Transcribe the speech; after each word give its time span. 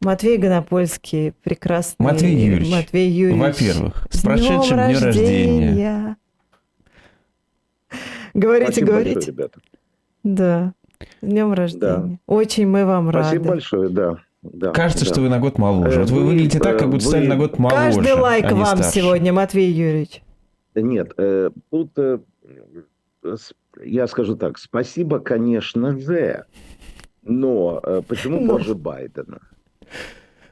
Матвей 0.00 0.38
Гонопольский, 0.38 1.32
прекрасный. 1.44 2.02
Матвей 2.04 2.34
Юрьевич. 2.34 2.72
Матвей 2.72 3.10
Юрьевич. 3.10 3.42
Во-первых, 3.42 4.06
с 4.10 4.22
прошедшим 4.22 4.78
днем 4.78 5.02
рождения. 5.02 6.16
Говорите, 8.32 8.72
Спасибо 8.72 8.86
говорите. 8.92 9.14
большое, 9.14 9.32
ребята. 9.36 9.60
Да. 10.22 10.72
С 11.20 11.26
днем 11.26 11.52
рождения. 11.52 12.18
Очень 12.26 12.66
мы 12.68 12.86
вам 12.86 13.10
рады. 13.10 13.26
Спасибо 13.28 13.48
большое, 13.48 13.88
да. 13.90 14.16
да 14.42 14.70
Кажется, 14.72 15.04
да. 15.04 15.10
что 15.12 15.20
вы 15.20 15.28
на 15.28 15.38
год 15.38 15.58
моложе. 15.58 15.98
Э, 15.98 16.00
Вот 16.02 16.10
вы 16.10 16.20
вы, 16.20 16.26
выглядите 16.28 16.60
так, 16.60 16.76
э, 16.76 16.78
как 16.78 16.88
будто 16.90 17.04
вы- 17.04 17.10
стали 17.10 17.26
на 17.26 17.36
год 17.36 17.58
моложе. 17.58 17.96
Каждый 17.96 18.12
лайк 18.14 18.44
а 18.46 18.52
не 18.52 18.60
вам 18.60 18.76
старше. 18.78 19.00
сегодня, 19.00 19.32
Матвей 19.34 19.70
Юрьевич. 19.70 20.22
Нет, 20.74 21.12
э, 21.18 21.50
тут 21.70 21.90
э, 21.98 22.18
я 23.84 24.06
скажу 24.06 24.36
так, 24.36 24.56
спасибо, 24.58 25.18
конечно 25.18 25.98
же, 25.98 26.44
но 27.22 27.80
э, 27.82 28.02
почему 28.06 28.46
позже 28.46 28.74
Байдена? 28.74 29.40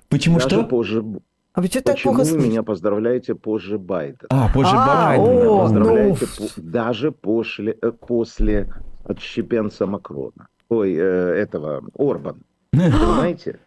Почему 0.09 0.39
Даже 0.39 0.49
что? 0.49 0.65
позже... 0.65 1.05
А 1.53 1.61
вы 1.61 1.67
что 1.67 1.83
так 1.83 1.97
Почему 1.97 2.15
плохо 2.15 2.29
вы 2.29 2.39
меня 2.39 2.63
поздравляете 2.63 3.35
позже 3.35 3.79
Байдена? 3.79 4.29
А, 4.31 4.49
позже 4.53 4.71
А, 4.75 4.87
Байдена. 5.17 5.33
Меня 5.33 5.51
о, 5.51 5.59
поздравляете 5.61 6.27
ну. 6.39 6.47
по- 6.47 6.61
даже 6.61 7.13
после, 7.13 7.77
э, 7.83 7.91
после 7.91 8.69
отщепенца 9.05 9.87
Макрона. 9.87 10.49
Ой, 10.69 10.95
э, 10.95 11.01
этого, 11.01 11.83
Орбан. 11.95 12.43
Понимаете? 12.71 13.59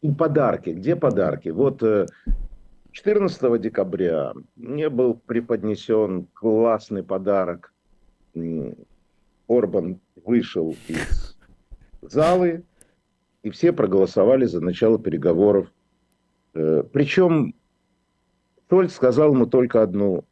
И 0.00 0.10
подарки. 0.12 0.70
Где 0.70 0.94
подарки? 0.94 1.48
Вот 1.48 1.82
э, 1.82 2.06
14 2.92 3.60
декабря 3.60 4.32
мне 4.56 4.88
был 4.88 5.14
преподнесен 5.14 6.26
классный 6.34 7.02
подарок. 7.02 7.72
Орбан 9.48 9.98
вышел 10.24 10.76
из 10.86 11.36
залы, 12.02 12.62
и 13.48 13.50
все 13.50 13.72
проголосовали 13.72 14.44
за 14.44 14.60
начало 14.60 14.98
переговоров. 14.98 15.68
Э, 16.54 16.82
Причем 16.92 17.54
Шольц 18.70 18.92
сказал 18.94 19.32
ему 19.32 19.46
только 19.46 19.82
одну, 19.82 20.24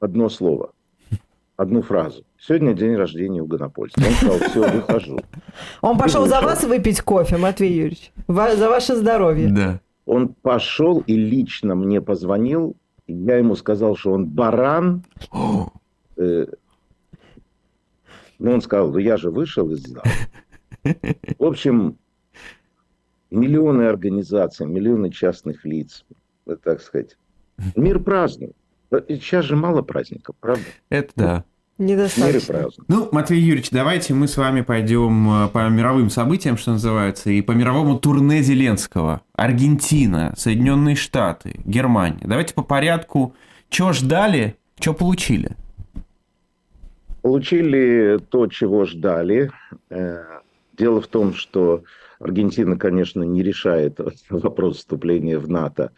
одно 0.00 0.28
слово, 0.28 0.72
одну 1.56 1.82
фразу. 1.82 2.24
Сегодня 2.38 2.74
день 2.74 2.96
рождения 2.96 3.40
у 3.40 3.46
Гонопольского. 3.46 4.06
Он 4.06 4.12
сказал, 4.12 4.38
все, 4.38 4.70
выхожу. 4.72 5.20
Он 5.82 5.98
пошел 5.98 6.26
за 6.26 6.40
вас 6.40 6.64
выпить 6.64 7.00
кофе, 7.02 7.36
Матвей 7.36 7.72
Юрьевич. 7.72 8.12
За 8.26 8.68
ваше 8.68 8.96
здоровье. 8.96 9.48
Да. 9.50 9.80
Он 10.06 10.28
пошел 10.28 11.00
и 11.06 11.14
лично 11.14 11.76
мне 11.76 12.00
позвонил. 12.00 12.74
и 13.06 13.12
Я 13.12 13.36
ему 13.36 13.54
сказал, 13.54 13.94
что 13.96 14.12
он 14.12 14.26
баран. 14.26 15.04
Э, 16.16 16.46
Но 18.40 18.52
он 18.52 18.60
сказал, 18.62 18.90
ну 18.90 18.98
я 18.98 19.16
же 19.16 19.30
вышел 19.30 19.70
из 19.70 19.82
зала. 19.86 20.02
В 21.38 21.44
общем, 21.44 21.96
миллионы 23.30 23.82
организаций, 23.84 24.66
миллионы 24.66 25.10
частных 25.10 25.64
лиц, 25.64 26.04
э, 26.46 26.56
так 26.62 26.80
сказать. 26.82 27.16
Мир 27.76 28.00
празднует. 28.00 28.56
Э, 28.90 29.00
Сейчас 29.08 29.44
же 29.44 29.56
мало 29.56 29.82
праздников, 29.82 30.36
правда? 30.40 30.64
Это 30.88 31.12
да. 31.16 31.44
Недостаточно. 31.78 32.68
Ну, 32.88 33.08
Матвей 33.10 33.40
Юрьевич, 33.40 33.70
давайте 33.70 34.12
мы 34.12 34.28
с 34.28 34.36
вами 34.36 34.60
пойдем 34.60 35.44
э, 35.44 35.48
по 35.48 35.66
мировым 35.70 36.10
событиям, 36.10 36.58
что 36.58 36.72
называется, 36.72 37.30
и 37.30 37.40
по 37.40 37.52
мировому 37.52 37.98
турне 37.98 38.42
Зеленского. 38.42 39.22
Аргентина, 39.32 40.34
Соединенные 40.36 40.94
Штаты, 40.94 41.58
Германия. 41.64 42.26
Давайте 42.26 42.52
по 42.52 42.62
порядку. 42.62 43.34
Чего 43.70 43.94
ждали, 43.94 44.56
что 44.78 44.92
получили? 44.92 45.56
Получили 47.22 48.18
то, 48.28 48.46
чего 48.46 48.84
ждали. 48.84 49.50
Дело 50.80 51.02
в 51.02 51.08
том, 51.08 51.34
что 51.34 51.82
Аргентина, 52.20 52.78
конечно, 52.78 53.22
не 53.22 53.42
решает 53.42 54.00
вопрос 54.30 54.78
вступления 54.78 55.38
в 55.38 55.46
НАТО 55.46 55.92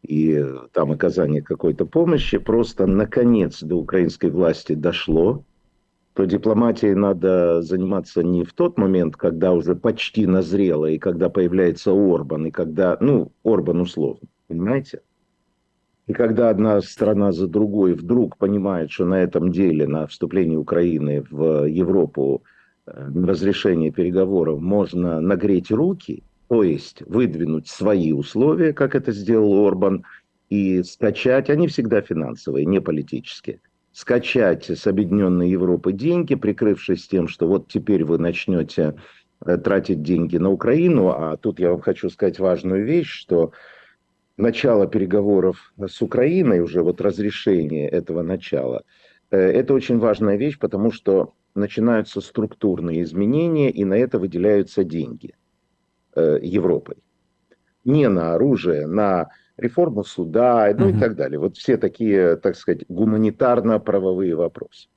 и 0.00 0.32
э, 0.32 0.56
там 0.72 0.90
оказания 0.90 1.42
какой-то 1.42 1.84
помощи. 1.84 2.38
Просто, 2.38 2.86
наконец, 2.86 3.62
до 3.62 3.76
украинской 3.76 4.30
власти 4.30 4.72
дошло, 4.72 5.44
то 6.14 6.24
дипломатией 6.24 6.94
надо 6.94 7.60
заниматься 7.60 8.22
не 8.22 8.42
в 8.42 8.54
тот 8.54 8.78
момент, 8.78 9.16
когда 9.16 9.52
уже 9.52 9.74
почти 9.74 10.26
назрело, 10.26 10.86
и 10.86 10.96
когда 10.96 11.28
появляется 11.28 11.90
Орбан, 11.92 12.46
и 12.46 12.50
когда, 12.50 12.96
ну, 13.00 13.32
Орбан 13.44 13.82
условно, 13.82 14.26
понимаете? 14.48 15.02
И 16.06 16.14
когда 16.14 16.48
одна 16.48 16.80
страна 16.80 17.32
за 17.32 17.48
другой 17.48 17.92
вдруг 17.92 18.38
понимает, 18.38 18.90
что 18.90 19.04
на 19.04 19.22
этом 19.22 19.52
деле, 19.52 19.86
на 19.86 20.06
вступлении 20.06 20.56
Украины 20.56 21.22
в 21.30 21.66
Европу, 21.66 22.42
э, 22.92 23.10
разрешение 23.26 23.90
переговоров 23.90 24.60
можно 24.60 25.20
нагреть 25.20 25.70
руки, 25.70 26.22
то 26.48 26.62
есть 26.62 27.02
выдвинуть 27.06 27.68
свои 27.68 28.12
условия, 28.12 28.72
как 28.72 28.94
это 28.94 29.12
сделал 29.12 29.66
Орбан, 29.66 30.04
и 30.50 30.82
скачать, 30.82 31.48
они 31.48 31.66
всегда 31.66 32.02
финансовые, 32.02 32.66
не 32.66 32.78
политические, 32.78 33.60
скачать 33.92 34.68
с 34.68 34.86
Объединенной 34.86 35.48
Европы 35.48 35.92
деньги, 35.92 36.34
прикрывшись 36.34 37.08
тем, 37.08 37.26
что 37.26 37.46
вот 37.46 37.68
теперь 37.68 38.04
вы 38.04 38.18
начнете 38.18 38.94
э, 39.46 39.56
тратить 39.56 40.02
деньги 40.02 40.36
на 40.36 40.50
Украину, 40.50 41.08
а 41.08 41.38
тут 41.38 41.58
я 41.58 41.70
вам 41.70 41.80
хочу 41.80 42.10
сказать 42.10 42.38
важную 42.38 42.84
вещь, 42.84 43.10
что 43.10 43.52
начало 44.36 44.86
переговоров 44.86 45.72
с 45.78 46.02
Украиной, 46.02 46.60
уже 46.60 46.82
вот 46.82 47.00
разрешение 47.00 47.88
этого 47.88 48.22
начала, 48.22 48.82
э, 49.30 49.38
это 49.38 49.72
очень 49.72 49.98
важная 49.98 50.36
вещь, 50.36 50.58
потому 50.58 50.92
что 50.92 51.32
начинаются 51.54 52.20
структурные 52.20 53.02
изменения, 53.02 53.70
и 53.70 53.84
на 53.84 53.94
это 53.94 54.18
выделяются 54.18 54.84
деньги 54.84 55.34
э, 56.14 56.38
Европой. 56.42 56.96
Не 57.84 58.08
на 58.08 58.34
оружие, 58.34 58.86
на 58.86 59.28
реформу 59.56 60.04
суда, 60.04 60.72
ну 60.76 60.88
и 60.88 60.92
Мгм. 60.92 61.00
так 61.00 61.16
далее. 61.16 61.38
Вот 61.38 61.56
все 61.56 61.76
такие, 61.76 62.36
так 62.36 62.56
сказать, 62.56 62.84
гуманитарно-правовые 62.88 64.34
вопросы. 64.34 64.88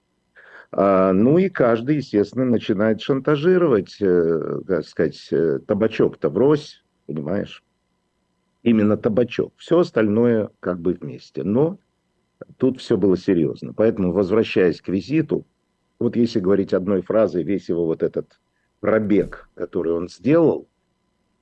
А, 0.71 1.13
ну 1.13 1.37
и 1.37 1.49
каждый, 1.49 1.97
естественно, 1.97 2.45
начинает 2.45 3.01
шантажировать, 3.01 3.97
э, 4.01 4.59
так 4.67 4.85
сказать, 4.85 5.27
э, 5.31 5.59
табачок-то 5.67 6.29
брось, 6.29 6.83
понимаешь? 7.05 7.63
Именно 8.63 8.97
табачок. 8.97 9.53
Все 9.57 9.79
остальное 9.79 10.49
как 10.59 10.79
бы 10.79 10.93
вместе. 10.93 11.43
Но 11.43 11.77
тут 12.57 12.79
все 12.81 12.97
было 12.97 13.15
серьезно. 13.15 13.73
Поэтому, 13.73 14.11
возвращаясь 14.11 14.81
к 14.81 14.89
визиту, 14.89 15.45
вот 15.99 16.15
если 16.15 16.39
говорить 16.39 16.73
одной 16.73 17.01
фразой, 17.01 17.43
весь 17.43 17.69
его 17.69 17.85
вот 17.85 18.03
этот 18.03 18.39
пробег, 18.79 19.49
который 19.55 19.93
он 19.93 20.09
сделал 20.09 20.67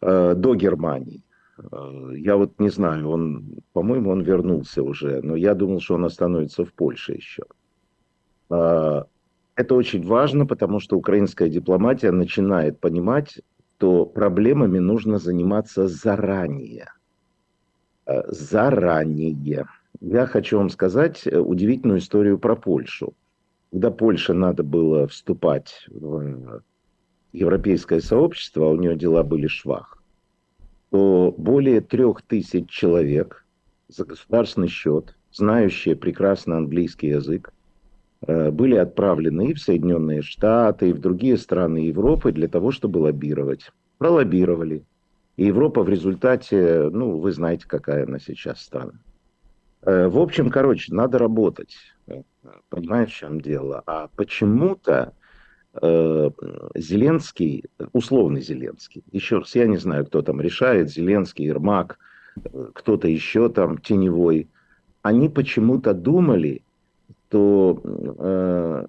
э, 0.01 0.33
до 0.35 0.55
Германии, 0.55 1.21
э, 1.57 2.13
я 2.15 2.37
вот 2.37 2.59
не 2.59 2.69
знаю, 2.69 3.09
он, 3.09 3.59
по-моему, 3.73 4.11
он 4.11 4.21
вернулся 4.21 4.83
уже, 4.83 5.21
но 5.21 5.35
я 5.35 5.53
думал, 5.53 5.79
что 5.79 5.95
он 5.95 6.05
остановится 6.05 6.65
в 6.65 6.73
Польше 6.73 7.13
еще. 7.13 7.43
Э, 8.49 9.03
это 9.55 9.75
очень 9.75 10.05
важно, 10.05 10.45
потому 10.45 10.79
что 10.79 10.97
украинская 10.97 11.49
дипломатия 11.49 12.11
начинает 12.11 12.79
понимать, 12.79 13.39
что 13.83 14.05
проблемами 14.05 14.79
нужно 14.79 15.19
заниматься 15.19 15.89
заранее. 15.89 16.87
Э, 18.05 18.21
Заранее. 18.27 19.65
Я 19.99 20.25
хочу 20.25 20.57
вам 20.57 20.69
сказать 20.69 21.27
э, 21.27 21.37
удивительную 21.37 21.99
историю 21.99 22.37
про 22.39 22.55
Польшу. 22.55 23.13
Когда 23.73 23.89
Польше 23.89 24.33
надо 24.33 24.61
было 24.61 25.07
вступать 25.07 25.87
в 25.89 26.61
европейское 27.31 28.01
сообщество, 28.01 28.67
а 28.67 28.69
у 28.69 28.75
нее 28.75 28.95
дела 28.95 29.23
были 29.23 29.47
швах, 29.47 29.97
то 30.91 31.33
более 31.35 31.81
трех 31.81 32.21
тысяч 32.21 32.69
человек 32.69 33.47
за 33.87 34.05
государственный 34.05 34.67
счет, 34.67 35.17
знающие 35.31 35.95
прекрасно 35.95 36.57
английский 36.57 37.07
язык, 37.07 37.51
э, 38.27 38.51
были 38.51 38.75
отправлены 38.75 39.47
и 39.47 39.53
в 39.55 39.59
Соединенные 39.59 40.21
Штаты, 40.21 40.89
и 40.89 40.93
в 40.93 40.99
другие 40.99 41.39
страны 41.39 41.79
Европы 41.79 42.31
для 42.31 42.47
того, 42.47 42.69
чтобы 42.69 42.99
лоббировать. 42.99 43.71
Пролоббировали. 43.97 44.83
И 45.35 45.45
Европа 45.45 45.81
в 45.81 45.89
результате, 45.89 46.91
ну, 46.91 47.17
вы 47.17 47.31
знаете, 47.31 47.65
какая 47.67 48.05
она 48.05 48.19
сейчас 48.19 48.61
страна. 48.61 48.93
Э, 49.81 50.09
В 50.09 50.19
общем, 50.19 50.51
короче, 50.51 50.93
надо 50.93 51.17
работать. 51.17 51.75
Э, 52.07 52.21
Понимаешь, 52.69 53.11
в 53.11 53.15
чем 53.15 53.41
дело? 53.41 53.83
А 53.85 54.09
почему-то 54.15 55.13
э, 55.81 56.29
Зеленский, 56.75 57.65
условный 57.93 58.41
Зеленский, 58.41 59.03
еще 59.11 59.39
раз, 59.39 59.55
я 59.55 59.67
не 59.67 59.77
знаю, 59.77 60.05
кто 60.05 60.21
там 60.21 60.41
решает, 60.41 60.91
Зеленский, 60.91 61.45
Ермак, 61.45 61.97
э, 62.43 62.67
кто-то 62.73 63.07
еще 63.07 63.49
там 63.49 63.77
теневой, 63.77 64.47
они 65.01 65.29
почему-то 65.29 65.93
думали, 65.93 66.61
что 67.33 67.81
э, 67.83 68.85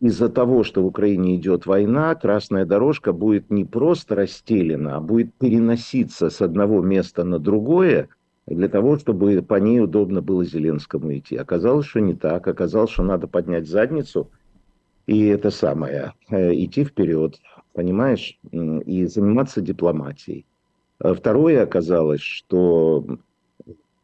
из-за 0.00 0.28
того, 0.28 0.64
что 0.64 0.82
в 0.82 0.86
Украине 0.86 1.36
идет 1.36 1.66
война, 1.66 2.14
красная 2.14 2.64
дорожка 2.64 3.12
будет 3.12 3.50
не 3.50 3.64
просто 3.64 4.14
расстелена, 4.14 4.96
а 4.96 5.00
будет 5.00 5.34
переноситься 5.34 6.30
с 6.30 6.40
одного 6.40 6.80
места 6.80 7.24
на 7.24 7.38
другое, 7.38 8.08
для 8.46 8.68
того, 8.68 8.98
чтобы 8.98 9.42
по 9.42 9.56
ней 9.56 9.80
удобно 9.80 10.22
было 10.22 10.44
Зеленскому 10.44 11.16
идти. 11.16 11.36
Оказалось, 11.36 11.86
что 11.86 12.00
не 12.00 12.14
так. 12.14 12.46
Оказалось, 12.46 12.90
что 12.90 13.02
надо 13.02 13.26
поднять 13.26 13.66
задницу 13.66 14.30
и 15.06 15.26
это 15.26 15.50
самое, 15.50 16.14
э, 16.30 16.52
идти 16.54 16.84
вперед, 16.84 17.38
понимаешь, 17.72 18.38
и 18.50 19.06
заниматься 19.06 19.60
дипломатией. 19.60 20.44
А 20.98 21.14
второе 21.14 21.62
оказалось, 21.62 22.22
что 22.22 23.18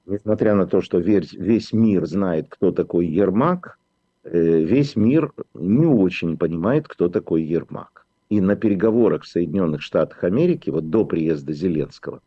несмотря 0.06 0.54
на 0.54 0.66
то, 0.66 0.80
что 0.80 0.98
весь 0.98 1.72
мир 1.72 2.06
знает, 2.06 2.46
кто 2.48 2.70
такой 2.70 3.06
Ермак, 3.06 3.78
э, 4.24 4.60
весь 4.62 4.94
мир 4.94 5.32
не 5.54 5.86
очень 5.86 6.36
понимает, 6.36 6.86
кто 6.86 7.08
такой 7.08 7.42
Ермак. 7.42 8.06
И 8.30 8.40
на 8.40 8.54
переговорах 8.54 9.24
в 9.24 9.28
Соединенных 9.28 9.82
Штатах 9.82 10.22
Америки, 10.22 10.70
вот 10.70 10.88
до 10.88 11.04
приезда 11.04 11.52
Зеленского, 11.52 12.20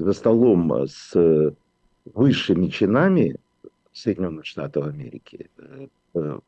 за 0.00 0.12
столом 0.12 0.86
с 0.86 1.54
высшими 2.14 2.68
чинами 2.68 3.36
Соединенных 3.92 4.46
Штатов 4.46 4.86
Америки, 4.86 5.50
э, 5.58 5.88
э, 6.14 6.38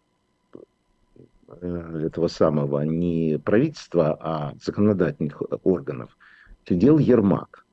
этого 2.07 2.29
самого 2.29 2.81
не 2.81 3.39
правительства, 3.39 4.17
а 4.21 4.55
законодательных 4.63 5.43
органов, 5.65 6.17
сидел 6.67 6.99
Ермак. 6.99 7.67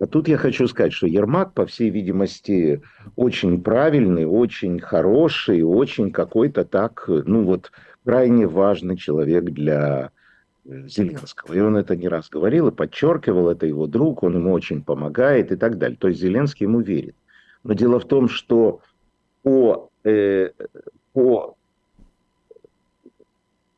А 0.00 0.06
тут 0.06 0.28
я 0.28 0.36
хочу 0.36 0.68
сказать, 0.68 0.92
что 0.92 1.06
Ермак, 1.06 1.54
по 1.54 1.64
всей 1.64 1.88
видимости, 1.88 2.82
очень 3.16 3.62
правильный, 3.62 4.26
очень 4.26 4.80
хороший, 4.80 5.62
очень 5.62 6.10
какой-то 6.12 6.64
так, 6.64 7.04
ну 7.08 7.44
вот, 7.44 7.72
крайне 8.04 8.46
важный 8.46 8.98
человек 8.98 9.44
для 9.44 10.10
э, 10.10 10.13
Зеленского. 10.64 11.54
И 11.54 11.60
он 11.60 11.76
это 11.76 11.96
не 11.96 12.08
раз 12.08 12.28
говорил 12.28 12.68
и 12.68 12.72
подчеркивал, 12.74 13.50
это 13.50 13.66
его 13.66 13.86
друг, 13.86 14.22
он 14.22 14.34
ему 14.34 14.52
очень 14.52 14.82
помогает 14.82 15.52
и 15.52 15.56
так 15.56 15.78
далее. 15.78 15.98
То 15.98 16.08
есть 16.08 16.20
Зеленский 16.20 16.64
ему 16.64 16.80
верит. 16.80 17.14
Но 17.62 17.74
дело 17.74 18.00
в 18.00 18.06
том, 18.06 18.28
что 18.28 18.80
по, 19.42 19.90
э, 20.04 20.50
по 21.12 21.56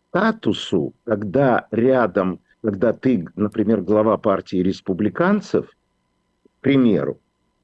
статусу, 0.09 0.94
когда 1.05 1.67
рядом, 1.71 2.41
когда 2.62 2.93
ты, 2.93 3.27
например, 3.37 3.82
глава 3.82 4.17
партии 4.17 4.59
республиканцев, 4.59 5.69
к 5.69 6.61
примеру, 6.61 7.19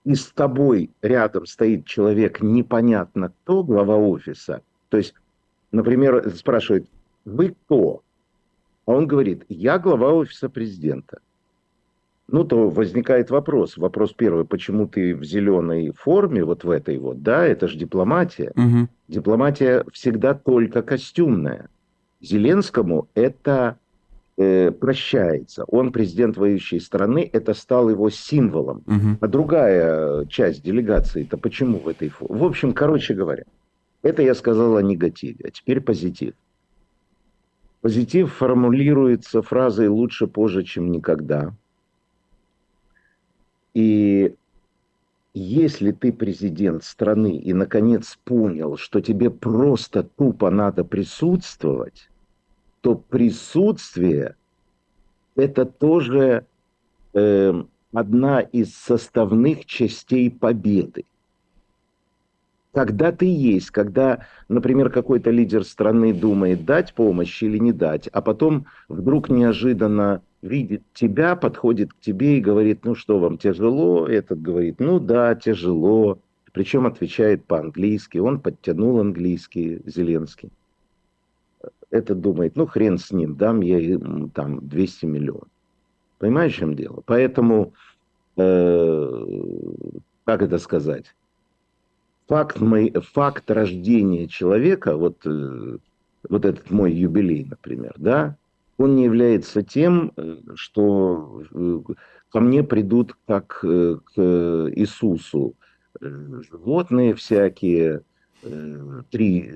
и 0.04 0.14
с 0.14 0.26
тобой 0.32 0.90
рядом 1.00 1.46
стоит 1.46 1.86
человек 1.86 2.42
непонятно 2.42 3.32
кто, 3.42 3.62
глава 3.62 3.96
офиса, 3.96 4.62
то 4.88 4.96
есть, 4.96 5.14
например, 5.70 6.28
спрашивает, 6.30 6.86
вы 7.24 7.54
кто? 7.64 8.02
А 8.86 8.92
он 8.92 9.06
говорит, 9.06 9.44
я 9.48 9.78
глава 9.78 10.12
офиса 10.12 10.48
президента 10.48 11.18
ну, 12.32 12.44
то 12.44 12.70
возникает 12.70 13.30
вопрос. 13.30 13.76
Вопрос 13.76 14.14
первый, 14.14 14.44
почему 14.44 14.88
ты 14.88 15.14
в 15.14 15.22
зеленой 15.22 15.92
форме, 15.94 16.42
вот 16.44 16.64
в 16.64 16.70
этой 16.70 16.98
вот, 16.98 17.22
да, 17.22 17.46
это 17.46 17.68
же 17.68 17.76
дипломатия. 17.76 18.52
Угу. 18.56 18.88
Дипломатия 19.08 19.84
всегда 19.92 20.32
только 20.32 20.82
костюмная. 20.82 21.68
Зеленскому 22.22 23.08
это 23.14 23.76
э, 24.38 24.70
прощается. 24.70 25.64
Он 25.64 25.92
президент 25.92 26.38
воюющей 26.38 26.80
страны, 26.80 27.28
это 27.30 27.52
стал 27.52 27.90
его 27.90 28.08
символом. 28.08 28.82
Угу. 28.86 29.18
А 29.20 29.28
другая 29.28 30.24
часть 30.26 30.62
делегации-то 30.62 31.36
почему 31.36 31.80
в 31.80 31.88
этой 31.88 32.08
форме? 32.08 32.38
В 32.38 32.44
общем, 32.44 32.72
короче 32.72 33.12
говоря, 33.12 33.44
это 34.02 34.22
я 34.22 34.34
сказал 34.34 34.76
о 34.76 34.82
негативе, 34.82 35.44
а 35.44 35.50
теперь 35.50 35.82
позитив. 35.82 36.32
Позитив 37.82 38.32
формулируется 38.32 39.42
фразой 39.42 39.88
«лучше 39.88 40.28
позже, 40.28 40.62
чем 40.62 40.92
никогда». 40.92 41.52
И 43.74 44.36
если 45.34 45.90
ты 45.90 46.12
президент 46.12 46.84
страны 46.84 47.36
и 47.36 47.52
наконец 47.52 48.18
понял, 48.24 48.76
что 48.76 49.00
тебе 49.00 49.30
просто 49.30 50.04
тупо 50.04 50.50
надо 50.50 50.84
присутствовать, 50.84 52.08
то 52.82 52.94
присутствие 52.94 54.36
это 55.34 55.64
тоже 55.64 56.46
э, 57.14 57.64
одна 57.92 58.40
из 58.40 58.76
составных 58.76 59.66
частей 59.66 60.30
победы. 60.30 61.04
Когда 62.74 63.12
ты 63.12 63.26
есть, 63.26 63.70
когда, 63.70 64.26
например, 64.48 64.88
какой-то 64.88 65.30
лидер 65.30 65.62
страны 65.62 66.14
думает 66.14 66.64
дать 66.64 66.94
помощь 66.94 67.42
или 67.42 67.58
не 67.58 67.70
дать, 67.72 68.08
а 68.08 68.22
потом 68.22 68.66
вдруг 68.88 69.28
неожиданно 69.28 70.22
видит 70.40 70.82
тебя, 70.94 71.36
подходит 71.36 71.92
к 71.92 72.00
тебе 72.00 72.38
и 72.38 72.40
говорит, 72.40 72.84
ну 72.84 72.94
что 72.94 73.18
вам 73.18 73.36
тяжело? 73.36 74.06
Этот 74.08 74.40
говорит, 74.40 74.80
ну 74.80 74.98
да, 74.98 75.34
тяжело. 75.34 76.18
Причем 76.52 76.86
отвечает 76.86 77.44
по-английски. 77.44 78.18
Он 78.18 78.40
подтянул 78.40 79.00
английский, 79.00 79.82
Зеленский. 79.84 80.50
Этот 81.90 82.22
думает, 82.22 82.56
ну 82.56 82.66
хрен 82.66 82.96
с 82.96 83.10
ним, 83.10 83.36
дам 83.36 83.60
я 83.60 83.78
ему 83.78 84.30
там 84.30 84.66
200 84.66 85.04
миллионов. 85.04 85.48
Понимаешь, 86.18 86.54
в 86.54 86.58
чем 86.58 86.74
дело? 86.74 87.02
Поэтому, 87.04 87.74
э, 88.36 89.24
как 90.24 90.40
это 90.40 90.56
сказать? 90.58 91.14
Факт, 92.32 92.60
мой, 92.62 92.90
факт 93.12 93.50
рождения 93.50 94.26
человека, 94.26 94.96
вот, 94.96 95.18
э, 95.26 95.76
вот 96.30 96.44
этот 96.46 96.70
мой 96.70 96.90
юбилей, 96.90 97.44
например, 97.44 97.92
да, 97.98 98.38
он 98.78 98.96
не 98.96 99.04
является 99.04 99.62
тем, 99.62 100.14
э, 100.16 100.38
что 100.54 101.42
э, 101.52 101.80
ко 102.30 102.40
мне 102.40 102.62
придут 102.62 103.18
как 103.26 103.58
к 103.60 104.16
Иисусу 104.16 105.52
животные 106.00 107.14
всякие, 107.14 108.00
три, 109.10 109.52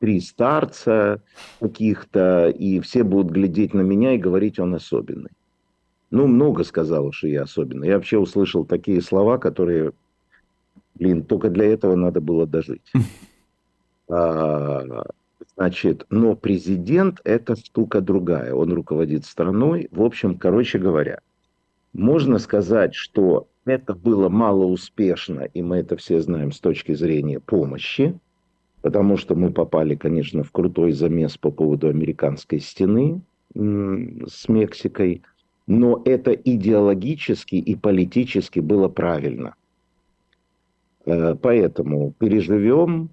три 0.00 0.20
старца 0.20 1.22
каких-то, 1.60 2.48
и 2.48 2.80
все 2.80 3.04
будут 3.04 3.30
глядеть 3.30 3.74
на 3.74 3.82
меня 3.82 4.14
и 4.14 4.18
говорить, 4.18 4.58
он 4.58 4.74
особенный. 4.74 5.30
Ну, 6.10 6.26
много 6.26 6.64
сказала, 6.64 7.12
что 7.12 7.28
я 7.28 7.44
особенный. 7.44 7.86
Я 7.86 7.94
вообще 7.94 8.18
услышал 8.18 8.64
такие 8.64 9.00
слова, 9.00 9.38
которые, 9.38 9.92
блин, 10.94 11.24
только 11.24 11.50
для 11.50 11.66
этого 11.66 11.94
надо 11.96 12.20
было 12.20 12.46
дожить. 12.46 12.92
А, 14.08 15.04
Значит, 15.56 16.06
но 16.08 16.34
президент– 16.34 17.20
это 17.24 17.56
штука 17.56 18.00
другая. 18.00 18.54
Он 18.54 18.72
руководит 18.72 19.24
страной. 19.24 19.88
В 19.90 20.02
общем, 20.02 20.36
короче 20.36 20.78
говоря, 20.78 21.18
можно 21.92 22.38
сказать, 22.38 22.94
что 22.94 23.48
это 23.64 23.94
было 23.94 24.28
малоуспешно, 24.28 25.42
и 25.42 25.62
мы 25.62 25.78
это 25.78 25.96
все 25.96 26.20
знаем 26.20 26.52
с 26.52 26.60
точки 26.60 26.94
зрения 26.94 27.38
помощи, 27.38 28.18
потому 28.80 29.16
что 29.16 29.34
мы 29.34 29.52
попали, 29.52 29.94
конечно, 29.94 30.42
в 30.42 30.50
крутой 30.50 30.92
замес 30.92 31.36
по 31.36 31.50
поводу 31.50 31.88
американской 31.88 32.58
стены 32.58 33.20
с 33.54 34.48
Мексикой, 34.48 35.22
но 35.66 36.02
это 36.04 36.32
идеологически 36.32 37.56
и 37.56 37.76
политически 37.76 38.60
было 38.60 38.88
правильно. 38.88 39.54
Э, 41.04 41.34
поэтому 41.34 42.12
переживем, 42.18 43.10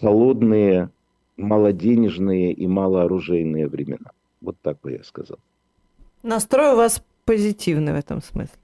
холодные, 0.00 0.90
малоденежные 1.36 2.52
и 2.52 2.66
малооружейные 2.66 3.68
времена. 3.68 4.10
Вот 4.40 4.56
так 4.60 4.80
бы 4.80 4.92
я 4.92 5.02
сказал. 5.02 5.38
Настрой 6.22 6.74
у 6.74 6.76
вас 6.76 7.04
позитивный 7.24 7.92
в 7.92 7.96
этом 7.96 8.20
смысле? 8.22 8.58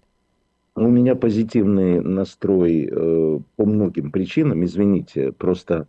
У 0.74 0.88
меня 0.88 1.16
позитивный 1.16 2.00
настрой 2.00 2.88
э, 2.90 3.38
по 3.56 3.64
многим 3.64 4.12
причинам. 4.12 4.64
Извините, 4.64 5.32
просто 5.32 5.88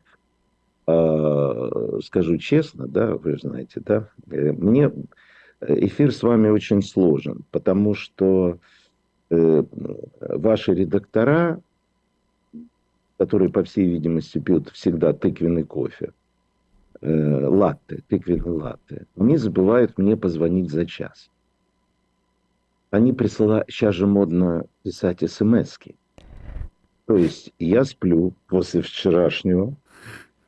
э, 0.87 1.99
скажу 2.03 2.37
честно, 2.37 2.87
да, 2.87 3.15
вы 3.15 3.37
знаете, 3.37 3.81
да, 3.85 4.09
э, 4.31 4.51
мне 4.51 4.91
эфир 5.61 6.11
с 6.11 6.23
вами 6.23 6.49
очень 6.49 6.81
сложен, 6.81 7.43
потому 7.51 7.93
что 7.93 8.57
э, 9.29 9.63
ваши 10.19 10.73
редактора 10.73 11.61
которые, 13.19 13.49
по 13.49 13.63
всей 13.65 13.85
видимости, 13.85 14.39
пьют 14.39 14.69
всегда 14.69 15.11
тыквенный 15.11 15.65
кофе, 15.65 16.13
э, 17.01 17.45
латте, 17.47 18.01
тыквенный 18.07 18.49
латте, 18.49 19.07
они 19.17 19.35
забывают 19.35 19.97
мне 19.97 20.15
позвонить 20.15 20.71
за 20.71 20.85
час. 20.85 21.29
Они 22.91 23.11
присылают, 23.11 23.69
сейчас 23.69 23.95
же 23.95 24.07
модно 24.07 24.65
писать 24.83 25.19
смс 25.29 25.77
-ки. 25.77 25.95
То 27.07 27.17
есть 27.17 27.51
я 27.59 27.83
сплю 27.83 28.33
после 28.47 28.81
вчерашнего, 28.81 29.75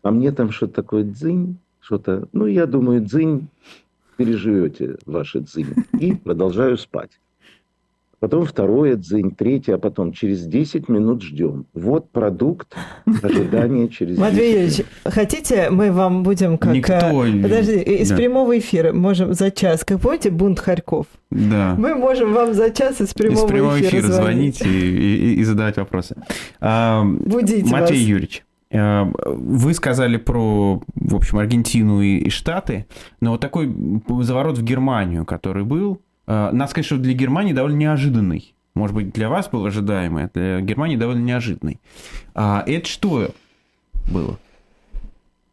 а 0.01 0.11
мне 0.11 0.31
там 0.31 0.49
что-то 0.49 0.73
такое 0.73 1.03
дзынь, 1.03 1.57
что-то, 1.81 2.29
ну, 2.31 2.45
я 2.45 2.67
думаю, 2.67 3.01
дзынь, 3.01 3.49
переживете 4.15 4.97
ваши 5.05 5.41
дзынь, 5.41 5.75
и 5.99 6.15
продолжаю 6.15 6.77
спать 6.77 7.19
потом 8.21 8.45
второе 8.45 8.97
дзынь, 8.97 9.31
третье, 9.31 9.75
а 9.75 9.77
потом 9.79 10.13
через 10.13 10.45
10 10.45 10.87
минут 10.89 11.23
ждем. 11.23 11.65
Вот 11.73 12.11
продукт 12.11 12.75
ожидания 13.23 13.87
через 13.89 14.15
10 14.15 14.21
Матвей 14.21 14.53
Юрьевич, 14.53 14.85
хотите, 15.03 15.71
мы 15.71 15.91
вам 15.91 16.21
будем 16.21 16.59
как... 16.59 16.73
Никто... 16.73 17.25
Э, 17.25 17.41
подожди, 17.41 17.79
из 17.79 18.09
да. 18.09 18.15
прямого 18.15 18.59
эфира 18.59 18.93
можем 18.93 19.33
за 19.33 19.49
час, 19.49 19.83
как 19.83 19.99
помните, 19.99 20.29
бунт 20.29 20.59
Харьков? 20.59 21.07
Да. 21.31 21.73
Мы 21.79 21.95
можем 21.95 22.33
вам 22.33 22.53
за 22.53 22.69
час 22.69 23.01
из 23.01 23.11
прямого, 23.15 23.43
из 23.43 23.51
прямого 23.51 23.81
эфира, 23.81 24.01
эфира 24.01 24.11
звонить, 24.11 24.61
и, 24.61 24.69
и, 24.69 25.33
и 25.39 25.43
задавать 25.43 25.77
вопросы. 25.77 26.15
А, 26.59 27.03
Будите 27.03 27.65
Матвей 27.71 28.01
вас. 28.01 28.07
Юрьевич, 28.07 28.45
э, 28.69 29.03
вы 29.25 29.73
сказали 29.73 30.17
про, 30.17 30.83
в 30.93 31.15
общем, 31.15 31.39
Аргентину 31.39 32.01
и, 32.01 32.17
и 32.19 32.29
Штаты, 32.29 32.85
но 33.19 33.31
вот 33.31 33.41
такой 33.41 33.75
заворот 34.21 34.59
в 34.59 34.63
Германию, 34.63 35.25
который 35.25 35.63
был, 35.63 35.99
надо 36.51 36.67
сказать, 36.67 36.85
что 36.85 36.97
для 36.97 37.13
Германии 37.13 37.53
довольно 37.53 37.77
неожиданный. 37.77 38.53
Может 38.73 38.95
быть, 38.95 39.11
для 39.11 39.29
вас 39.29 39.49
был 39.49 39.65
ожидаемый, 39.65 40.25
а 40.25 40.29
для 40.33 40.61
Германии 40.61 40.95
довольно 40.95 41.23
неожиданный. 41.23 41.79
А 42.33 42.63
это 42.65 42.87
что 42.87 43.31
было? 44.11 44.37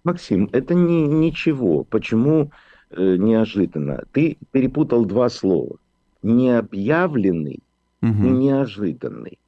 Максим, 0.05 0.49
это 0.53 0.75
не, 0.75 1.07
ничего. 1.07 1.85
Почему 1.85 2.51
э, 2.91 3.17
неожиданно? 3.17 4.05
Ты 4.13 4.39
перепутал 4.53 5.05
два 5.05 5.29
слова. 5.29 5.77
Необъявленный 6.23 7.61
угу. 8.03 8.27
и 8.27 8.31
неожиданный. 8.31 9.39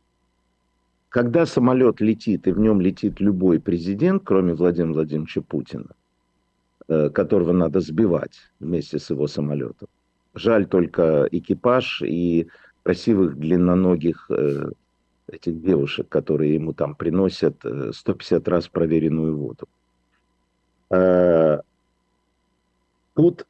Когда 1.09 1.47
самолет 1.47 2.01
летит, 2.01 2.47
и 2.47 2.53
в 2.53 2.59
нем 2.59 2.81
летит 2.81 3.21
любой 3.21 3.59
президент, 3.61 4.23
кроме 4.25 4.55
Владимира 4.55 4.95
Владимировича 4.95 5.43
Путина, 5.43 5.91
э, 6.89 7.11
которого 7.11 7.53
надо 7.53 7.81
сбивать 7.81 8.39
вместе 8.61 8.99
с 8.99 9.11
его 9.11 9.27
самолетом. 9.27 9.89
Жаль 10.35 10.67
только 10.67 11.29
экипаж 11.31 12.03
и 12.03 12.49
красивых 12.83 13.37
длинноногих 13.37 14.31
э, 14.31 14.71
этих 15.29 15.63
девушек, 15.63 16.09
которые 16.09 16.55
ему 16.55 16.73
там 16.73 16.95
приносят 16.95 17.63
150 17.93 18.47
э, 18.47 18.51
раз 18.51 18.69
проверенную 18.69 19.37
воду. 19.37 19.69
Э, 20.91 21.61
тут 23.15 23.47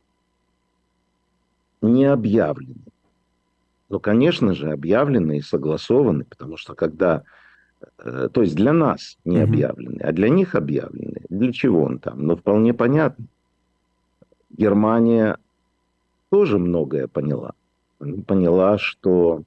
не 1.82 2.04
объявлены. 2.04 2.75
Но, 3.88 3.99
конечно 3.99 4.54
же, 4.54 4.70
объявлены 4.70 5.38
и 5.38 5.42
согласованы, 5.42 6.25
потому 6.25 6.56
что 6.56 6.75
когда... 6.75 7.25
Э, 7.99 8.28
то 8.32 8.42
есть 8.42 8.54
для 8.54 8.72
нас 8.72 9.18
не 9.25 9.38
объявлены, 9.38 10.00
а 10.00 10.12
для 10.12 10.28
них 10.28 10.54
объявлены. 10.54 11.22
Для 11.28 11.52
чего 11.52 11.82
он 11.82 11.99
там? 11.99 12.26
Ну, 12.26 12.37
вполне 12.37 12.75
понятно. 12.75 13.26
Германия 14.50 15.38
тоже 16.30 16.58
многое 16.58 17.06
поняла. 17.08 17.52
Поняла, 17.99 18.78
что 18.78 19.42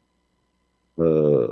э, 0.97 1.49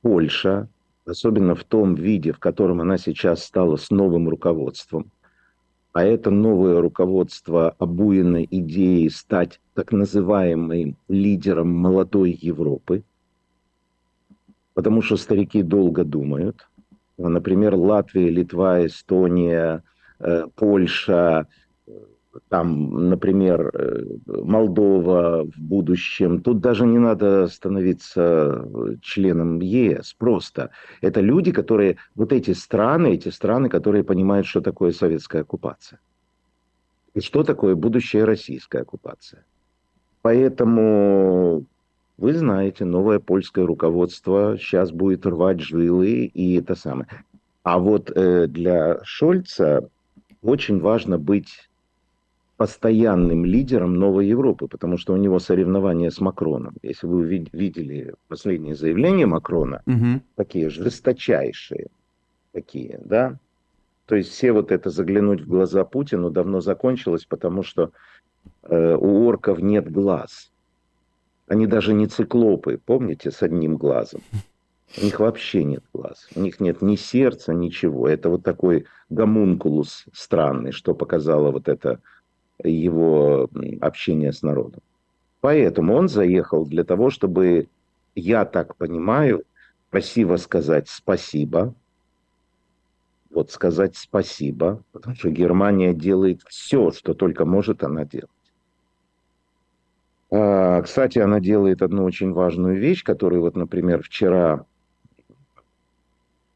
Польша, 0.00 0.68
особенно 1.04 1.54
в 1.54 1.64
том 1.64 1.94
виде, 1.94 2.32
в 2.32 2.38
котором 2.38 2.80
она 2.80 2.96
сейчас 2.96 3.44
стала 3.44 3.76
с 3.76 3.90
новым 3.90 4.28
руководством, 4.28 5.10
а 5.92 6.04
это 6.04 6.30
новое 6.30 6.80
руководство 6.80 7.74
обуяно 7.78 8.44
идеей 8.44 9.10
стать 9.10 9.60
так 9.74 9.92
называемым 9.92 10.96
лидером 11.08 11.68
молодой 11.68 12.38
Европы, 12.40 13.02
потому 14.74 15.02
что 15.02 15.16
старики 15.16 15.62
долго 15.62 16.04
думают. 16.04 16.68
Например, 17.18 17.74
Латвия, 17.74 18.30
Литва, 18.30 18.86
Эстония, 18.86 19.82
э, 20.20 20.46
Польша, 20.54 21.48
там, 22.48 23.08
например, 23.08 23.70
э, 23.74 24.04
Молдова 24.26 25.44
в 25.44 25.58
будущем, 25.58 26.40
тут 26.40 26.60
даже 26.60 26.86
не 26.86 26.98
надо 26.98 27.48
становиться 27.48 28.68
членом 29.02 29.60
ЕС, 29.60 30.14
просто. 30.14 30.70
Это 31.00 31.20
люди, 31.20 31.52
которые, 31.52 31.96
вот 32.14 32.32
эти 32.32 32.52
страны, 32.52 33.14
эти 33.14 33.28
страны, 33.30 33.68
которые 33.68 34.04
понимают, 34.04 34.46
что 34.46 34.60
такое 34.60 34.92
советская 34.92 35.42
оккупация. 35.42 35.98
И 37.14 37.20
что 37.20 37.42
такое 37.42 37.74
будущая 37.74 38.24
российская 38.24 38.82
оккупация. 38.82 39.44
Поэтому 40.22 41.64
вы 42.18 42.34
знаете, 42.34 42.84
новое 42.84 43.18
польское 43.18 43.66
руководство 43.66 44.56
сейчас 44.58 44.92
будет 44.92 45.26
рвать 45.26 45.60
жилы 45.60 46.26
и 46.26 46.58
это 46.58 46.74
самое. 46.74 47.08
А 47.62 47.78
вот 47.78 48.12
э, 48.14 48.46
для 48.46 49.00
Шольца 49.04 49.88
очень 50.42 50.80
важно 50.80 51.18
быть 51.18 51.69
постоянным 52.60 53.46
лидером 53.46 53.94
новой 53.94 54.26
Европы, 54.26 54.68
потому 54.68 54.98
что 54.98 55.14
у 55.14 55.16
него 55.16 55.38
соревнования 55.38 56.10
с 56.10 56.20
Макроном. 56.20 56.74
Если 56.82 57.06
вы 57.06 57.24
видели 57.24 58.12
последние 58.28 58.74
заявления 58.74 59.24
Макрона, 59.24 59.80
угу. 59.86 60.20
такие 60.34 60.68
жесточайшие, 60.68 61.86
такие, 62.52 63.00
да, 63.02 63.38
то 64.04 64.14
есть 64.14 64.28
все 64.28 64.52
вот 64.52 64.72
это 64.72 64.90
заглянуть 64.90 65.40
в 65.40 65.48
глаза 65.48 65.86
Путину 65.86 66.28
давно 66.28 66.60
закончилось, 66.60 67.24
потому 67.24 67.62
что 67.62 67.92
э, 68.64 68.94
у 68.94 69.24
орков 69.26 69.60
нет 69.60 69.90
глаз. 69.90 70.52
Они 71.48 71.66
даже 71.66 71.94
не 71.94 72.08
циклопы, 72.08 72.78
помните, 72.84 73.30
с 73.30 73.42
одним 73.42 73.78
глазом. 73.78 74.20
У 75.00 75.04
них 75.06 75.18
вообще 75.18 75.64
нет 75.64 75.84
глаз. 75.94 76.28
У 76.36 76.40
них 76.40 76.60
нет 76.60 76.82
ни 76.82 76.96
сердца, 76.96 77.54
ничего. 77.54 78.06
Это 78.06 78.28
вот 78.28 78.42
такой 78.42 78.84
гомункулус 79.08 80.04
странный, 80.12 80.72
что 80.72 80.94
показала 80.94 81.50
вот 81.50 81.66
эта 81.66 82.00
его 82.64 83.48
общения 83.80 84.32
с 84.32 84.42
народом. 84.42 84.80
Поэтому 85.40 85.94
он 85.94 86.08
заехал 86.08 86.66
для 86.66 86.84
того, 86.84 87.10
чтобы, 87.10 87.68
я 88.14 88.44
так 88.44 88.76
понимаю, 88.76 89.44
красиво 89.90 90.36
сказать 90.36 90.88
спасибо. 90.88 91.74
Вот 93.30 93.50
сказать 93.50 93.96
спасибо, 93.96 94.82
потому 94.92 95.14
что 95.14 95.30
Германия 95.30 95.94
делает 95.94 96.42
все, 96.48 96.90
что 96.90 97.14
только 97.14 97.44
может 97.44 97.84
она 97.84 98.04
делать. 98.04 98.28
А, 100.32 100.82
кстати, 100.82 101.18
она 101.18 101.40
делает 101.40 101.82
одну 101.82 102.04
очень 102.04 102.32
важную 102.32 102.78
вещь, 102.78 103.04
которую 103.04 103.42
вот, 103.42 103.56
например, 103.56 104.02
вчера 104.02 104.64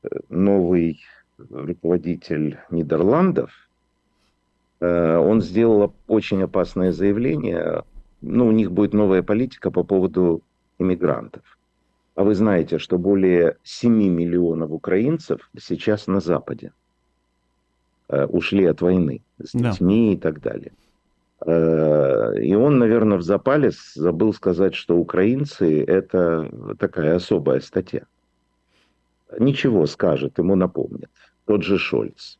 э, 0.02 0.08
новый 0.28 1.00
руководитель 1.38 2.58
Нидерландов 2.70 3.63
он 4.86 5.40
сделал 5.40 5.94
очень 6.06 6.42
опасное 6.42 6.92
заявление. 6.92 7.84
Ну, 8.20 8.48
у 8.48 8.52
них 8.52 8.72
будет 8.72 8.94
новая 8.94 9.22
политика 9.22 9.70
по 9.70 9.84
поводу 9.84 10.42
иммигрантов. 10.78 11.42
А 12.14 12.22
вы 12.22 12.34
знаете, 12.34 12.78
что 12.78 12.96
более 12.96 13.56
7 13.64 13.92
миллионов 13.92 14.70
украинцев 14.70 15.50
сейчас 15.58 16.06
на 16.06 16.20
Западе 16.20 16.72
э, 18.08 18.24
ушли 18.26 18.64
от 18.66 18.80
войны 18.82 19.22
с 19.42 19.52
детьми 19.52 20.10
да. 20.10 20.12
и 20.12 20.16
так 20.16 20.40
далее. 20.40 20.72
Э, 21.44 22.38
и 22.40 22.54
он, 22.54 22.78
наверное, 22.78 23.18
в 23.18 23.22
запале 23.22 23.72
забыл 23.94 24.32
сказать, 24.32 24.74
что 24.74 24.96
украинцы– 24.96 25.82
это 25.86 26.48
такая 26.78 27.16
особая 27.16 27.60
статья. 27.60 28.02
Ничего 29.38 29.86
скажет, 29.86 30.38
ему 30.38 30.54
напомнят. 30.54 31.10
Тот 31.46 31.64
же 31.64 31.78
Шольц. 31.78 32.38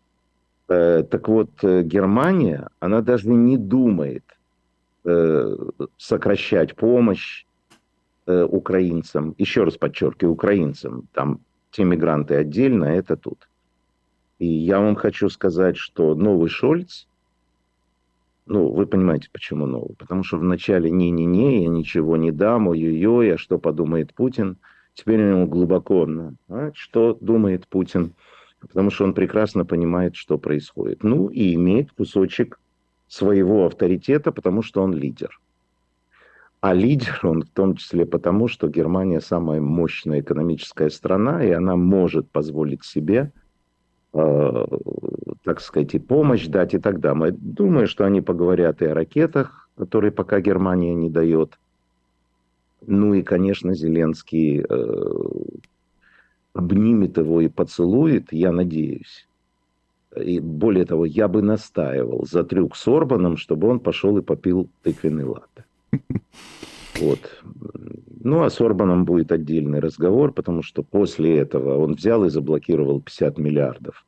Э, 0.68 1.02
так 1.02 1.28
вот, 1.28 1.50
э, 1.62 1.83
Германия, 1.83 2.68
она 2.80 3.02
даже 3.02 3.28
не 3.28 3.59
думает 3.59 4.25
э, 5.04 5.56
сокращать 5.99 6.75
помощь 6.76 7.44
украинцам. 8.26 9.35
Еще 9.37 9.64
раз 9.64 9.76
подчеркиваю, 9.76 10.33
украинцам. 10.33 11.09
Там 11.12 11.40
те 11.71 11.85
мигранты 11.85 12.37
отдельно, 12.37 12.87
а 12.87 12.92
это 12.92 13.18
тут. 13.18 13.47
И 14.38 14.47
я 14.47 14.80
вам 14.80 14.94
хочу 14.94 15.28
сказать, 15.28 15.76
что 15.76 16.14
новый 16.14 16.49
Шольц, 16.49 17.06
ну, 18.47 18.73
вы 18.73 18.87
понимаете, 18.87 19.28
почему 19.30 19.66
новый. 19.66 19.94
Потому 19.99 20.25
что 20.25 20.38
вначале 20.38 20.90
не-не-не, 20.90 21.64
я 21.64 21.68
ничего 21.68 22.16
не 22.16 22.33
дам, 22.33 22.68
ой-ой-ой, 22.68 23.35
а 23.35 23.37
что 23.37 23.59
подумает 23.59 24.14
Путин. 24.14 24.56
Теперь 24.94 25.21
у 25.21 25.37
него 25.37 25.47
глубоко, 25.47 26.09
а, 26.49 26.71
что 26.75 27.18
думает 27.21 27.68
Путин 27.68 28.14
потому 28.68 28.90
что 28.90 29.04
он 29.04 29.14
прекрасно 29.14 29.64
понимает, 29.64 30.16
что 30.16 30.38
происходит. 30.38 31.02
Ну 31.02 31.28
и 31.28 31.54
имеет 31.54 31.92
кусочек 31.92 32.59
своего 33.09 33.66
авторитета, 33.66 34.33
потому 34.33 34.62
что 34.62 34.83
он 34.83 34.94
лидер. 34.94 35.40
А 36.61 36.73
лидер 36.73 37.21
он 37.23 37.42
в 37.42 37.50
том 37.50 37.76
числе 37.76 38.06
потому, 38.06 38.49
что 38.49 38.68
Германия 38.68 39.21
самая 39.21 39.61
мощная 39.61 40.21
экономическая 40.21 40.88
страна, 40.90 41.44
и 41.44 41.50
она 41.50 41.76
может 41.76 42.30
позволить 42.30 42.85
себе, 42.85 43.33
э, 44.14 44.66
так 45.44 45.61
сказать, 45.61 45.94
и 45.94 45.99
помощь 45.99 46.47
дать 46.47 46.73
и 46.73 46.78
так 46.78 47.00
далее. 47.00 47.33
Думаю, 47.33 47.87
что 47.87 48.06
они 48.06 48.23
поговорят 48.23 48.80
и 48.80 48.87
о 48.87 48.94
ракетах, 48.94 49.68
которые 49.76 50.11
пока 50.11 50.40
Германия 50.40 50.94
не 50.94 51.11
дает. 51.11 51.59
Ну 52.87 53.12
и, 53.14 53.23
конечно, 53.23 53.75
Зеленский 53.75 54.64
э, 54.66 55.04
обнимет 56.54 57.18
его 57.18 57.40
и 57.40 57.49
поцелует, 57.49 58.32
я 58.32 58.52
надеюсь. 58.52 59.26
И 60.16 60.40
более 60.40 60.84
того, 60.84 61.04
я 61.04 61.26
бы 61.28 61.42
настаивал 61.42 62.25
за 62.25 62.44
трюк 62.44 62.76
с 62.76 62.87
Орбаном, 62.87 63.37
чтобы 63.37 63.68
он 63.68 63.80
пошел 63.80 64.16
и 64.16 64.23
попил 64.23 64.68
тыквенный 64.82 65.25
латте. 65.25 65.64
Вот. 67.00 67.18
Ну, 68.23 68.44
а 68.44 68.50
с 68.50 68.61
Орбаном 68.61 69.04
будет 69.04 69.32
отдельный 69.32 69.80
разговор, 69.80 70.32
потому 70.32 70.62
что 70.62 70.84
после 70.84 71.38
этого 71.38 71.76
он 71.76 71.94
взял 71.94 72.25
и 72.25 72.30
заблокировал 72.30 73.00
50 73.00 73.37
миллиардов. 73.38 74.06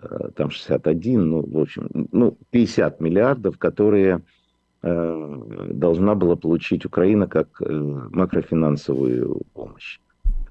Э, 0.00 0.30
там 0.34 0.50
61, 0.50 1.28
ну, 1.28 1.42
в 1.46 1.58
общем, 1.58 2.08
ну, 2.12 2.38
50 2.50 3.00
миллиардов, 3.00 3.58
которые 3.58 4.22
э, 4.82 5.66
должна 5.70 6.14
была 6.14 6.36
получить 6.36 6.86
Украина 6.86 7.26
как 7.26 7.60
э, 7.60 7.70
макрофинансовую 7.70 9.42
помощь. 9.52 10.00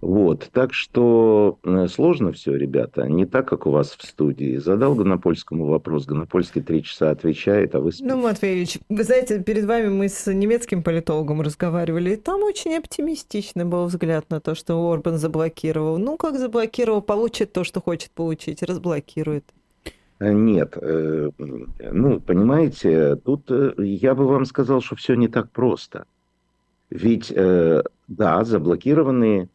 Вот, 0.01 0.50
так 0.54 0.74
что 0.74 1.58
э, 1.63 1.88
сложно 1.88 2.32
все, 2.32 2.56
ребята, 2.56 3.08
не 3.08 3.25
так, 3.25 3.48
как 3.48 3.66
у 3.66 3.72
вас 3.72 3.96
в 3.98 4.06
студии. 4.06 4.58
Задал 4.58 4.94
Гонопольскому 4.94 5.66
вопрос, 5.66 6.06
Гонопольский 6.06 6.62
три 6.62 6.84
часа 6.84 7.10
отвечает, 7.10 7.74
а 7.74 7.80
вы 7.80 7.92
спите. 7.92 8.08
Ну, 8.08 8.22
Матвеевич, 8.22 8.77
вы 8.89 9.04
знаете, 9.04 9.42
перед 9.42 9.66
вами 9.66 9.89
мы 9.89 10.08
с 10.08 10.32
немецким 10.32 10.84
политологом 10.84 11.42
разговаривали, 11.42 12.12
и 12.12 12.16
там 12.16 12.44
очень 12.44 12.75
оптимистичный 12.75 13.66
был 13.66 13.86
взгляд 13.86 14.30
на 14.30 14.39
то, 14.39 14.54
что 14.54 14.75
Орбан 14.92 15.18
заблокировал. 15.18 15.98
Ну, 15.98 16.18
как 16.18 16.38
заблокировал, 16.38 17.01
получит 17.01 17.51
то, 17.51 17.63
что 17.63 17.82
хочет 17.82 18.12
получить, 18.12 18.62
разблокирует. 18.62 19.46
Э, 20.20 20.32
нет, 20.32 20.77
э, 20.80 21.32
ну, 21.39 22.20
понимаете, 22.20 23.16
тут 23.16 23.50
я 23.80 24.13
бы 24.13 24.27
вам 24.27 24.46
сказал, 24.46 24.82
что 24.82 24.96
все 24.96 25.16
не 25.16 25.27
так 25.27 25.50
просто. 25.50 26.06
Ведь, 26.89 27.34
да, 28.08 28.44
заблокированные 28.46 29.50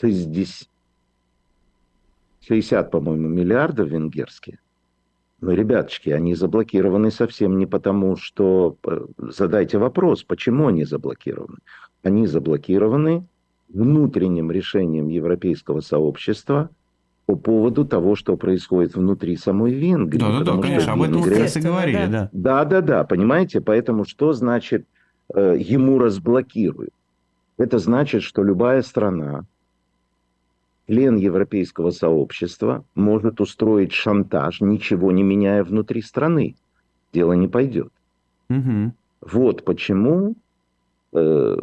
60, 0.00 0.68
60 2.40 2.90
по-моему, 2.90 3.28
миллиардов 3.28 3.88
венгерские. 3.88 4.58
Но, 5.40 5.52
ребяточки, 5.52 6.10
они 6.10 6.34
заблокированы 6.34 7.10
совсем 7.10 7.58
не 7.58 7.66
потому, 7.66 8.16
что... 8.16 8.76
Э, 8.84 9.06
задайте 9.18 9.78
вопрос, 9.78 10.24
почему 10.24 10.66
они 10.66 10.84
заблокированы. 10.84 11.58
Они 12.02 12.26
заблокированы 12.26 13.24
внутренним 13.68 14.50
решением 14.50 15.08
европейского 15.08 15.80
сообщества 15.80 16.70
по 17.26 17.36
поводу 17.36 17.84
того, 17.84 18.16
что 18.16 18.36
происходит 18.36 18.94
внутри 18.94 19.36
самой 19.36 19.72
Венгрии. 19.74 20.18
Да-да-да, 20.18 20.60
конечно, 20.60 20.94
об 20.94 21.02
этом 21.02 21.22
как 21.22 21.38
раз 21.38 21.56
и 21.56 21.60
говорили, 21.60 22.06
да. 22.10 22.30
Да-да-да, 22.32 23.04
понимаете, 23.04 23.60
поэтому 23.60 24.04
что 24.04 24.32
значит 24.32 24.86
э, 25.34 25.56
ему 25.58 25.98
разблокируют? 25.98 26.94
Это 27.58 27.78
значит, 27.78 28.22
что 28.22 28.44
любая 28.44 28.82
страна, 28.82 29.44
член 30.86 31.16
европейского 31.16 31.90
сообщества, 31.90 32.84
может 32.94 33.40
устроить 33.40 33.92
шантаж, 33.92 34.60
ничего 34.60 35.10
не 35.12 35.24
меняя 35.24 35.64
внутри 35.64 36.00
страны. 36.00 36.54
Дело 37.12 37.32
не 37.32 37.48
пойдет. 37.48 37.92
Угу. 38.48 38.92
Вот 39.22 39.64
почему 39.64 40.36
э, 41.12 41.56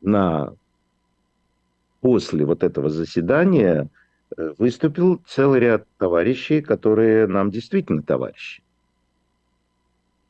на 0.00 0.52
после 2.00 2.44
вот 2.46 2.64
этого 2.64 2.88
заседания 2.88 3.90
э, 4.36 4.54
выступил 4.58 5.20
целый 5.26 5.60
ряд 5.60 5.86
товарищей, 5.98 6.62
которые 6.62 7.26
нам 7.26 7.50
действительно 7.50 8.02
товарищи, 8.02 8.62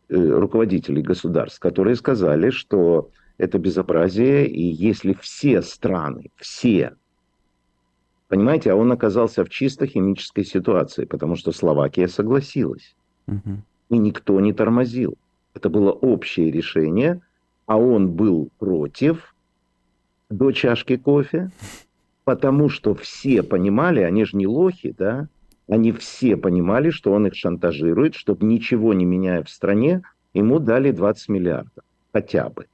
э, 0.08 0.16
руководителей 0.16 1.02
государств, 1.02 1.60
которые 1.60 1.94
сказали, 1.94 2.50
что 2.50 3.10
это 3.38 3.58
безобразие, 3.58 4.46
и 4.46 4.62
если 4.62 5.12
все 5.20 5.62
страны, 5.62 6.30
все, 6.36 6.94
понимаете, 8.28 8.72
а 8.72 8.76
он 8.76 8.92
оказался 8.92 9.44
в 9.44 9.50
чисто 9.50 9.86
химической 9.86 10.44
ситуации, 10.44 11.04
потому 11.04 11.36
что 11.36 11.52
Словакия 11.52 12.08
согласилась, 12.08 12.94
угу. 13.26 13.62
и 13.90 13.98
никто 13.98 14.38
не 14.40 14.52
тормозил. 14.52 15.16
Это 15.54 15.68
было 15.68 15.92
общее 15.92 16.50
решение, 16.50 17.20
а 17.66 17.78
он 17.78 18.10
был 18.10 18.50
против 18.58 19.34
до 20.30 20.52
чашки 20.52 20.96
кофе, 20.96 21.50
потому 22.24 22.68
что 22.68 22.94
все 22.94 23.42
понимали, 23.42 24.00
они 24.00 24.24
же 24.24 24.36
не 24.36 24.46
лохи, 24.46 24.94
да, 24.96 25.28
они 25.68 25.92
все 25.92 26.36
понимали, 26.36 26.90
что 26.90 27.12
он 27.12 27.26
их 27.26 27.34
шантажирует, 27.34 28.14
чтобы 28.14 28.46
ничего 28.46 28.92
не 28.94 29.04
меняя 29.04 29.42
в 29.42 29.48
стране, 29.48 30.02
ему 30.34 30.58
дали 30.58 30.90
20 30.90 31.28
миллиардов 31.28 31.84
хотя 32.12 32.48
бы. 32.48 32.66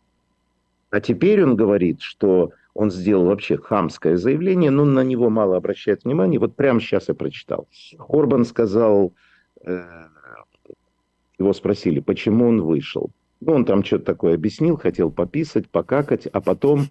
А 0.90 1.00
теперь 1.00 1.42
он 1.42 1.56
говорит, 1.56 2.00
что 2.00 2.50
он 2.74 2.90
сделал 2.90 3.26
вообще 3.26 3.56
хамское 3.56 4.16
заявление, 4.16 4.70
но 4.70 4.84
на 4.84 5.02
него 5.04 5.30
мало 5.30 5.56
обращают 5.56 6.04
внимания. 6.04 6.38
Вот 6.38 6.56
прямо 6.56 6.80
сейчас 6.80 7.08
я 7.08 7.14
прочитал. 7.14 7.68
Орбан 8.08 8.44
сказал, 8.44 9.12
э, 9.64 9.82
его 11.38 11.52
спросили, 11.52 12.00
почему 12.00 12.48
он 12.48 12.62
вышел. 12.62 13.10
Ну, 13.40 13.52
он 13.52 13.64
там 13.64 13.84
что-то 13.84 14.04
такое 14.04 14.34
объяснил, 14.34 14.76
хотел 14.76 15.10
пописать, 15.10 15.68
покакать, 15.68 16.26
а 16.26 16.40
потом 16.40 16.86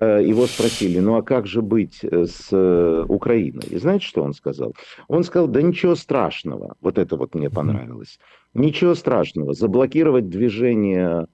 э, 0.00 0.22
его 0.24 0.46
спросили, 0.46 0.98
ну 1.00 1.16
а 1.16 1.22
как 1.22 1.46
же 1.46 1.62
быть 1.62 2.00
э, 2.02 2.24
с 2.26 3.04
Украиной? 3.08 3.66
И 3.70 3.78
знаете, 3.78 4.06
что 4.06 4.22
он 4.22 4.32
сказал? 4.32 4.74
Он 5.08 5.22
сказал, 5.22 5.48
да 5.48 5.62
ничего 5.62 5.94
страшного. 5.94 6.76
Вот 6.80 6.98
это 6.98 7.16
вот 7.16 7.34
мне 7.34 7.50
понравилось. 7.50 8.18
Ничего 8.54 8.94
страшного. 8.94 9.52
Заблокировать 9.52 10.28
движение 10.28 11.26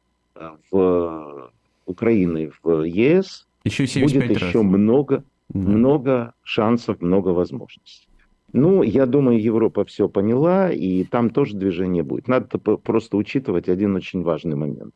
в 0.71 1.51
Украины 1.89 2.53
в 2.63 2.83
ЕС, 2.85 3.47
еще 3.65 4.01
будет 4.01 4.31
раз. 4.31 4.43
еще 4.43 4.63
много, 4.63 5.25
да. 5.49 5.59
много 5.59 6.35
шансов, 6.43 7.01
много 7.01 7.29
возможностей. 7.29 8.09
Ну, 8.53 8.83
я 8.83 9.07
думаю, 9.07 9.43
Европа 9.43 9.85
все 9.85 10.09
поняла, 10.09 10.71
и 10.71 11.05
там 11.05 11.31
тоже 11.31 11.57
движение 11.57 12.03
будет. 12.03 12.29
Надо 12.29 12.59
просто 12.59 13.17
учитывать 13.17 13.69
один 13.69 13.95
очень 13.97 14.23
важный 14.23 14.57
момент. 14.57 14.95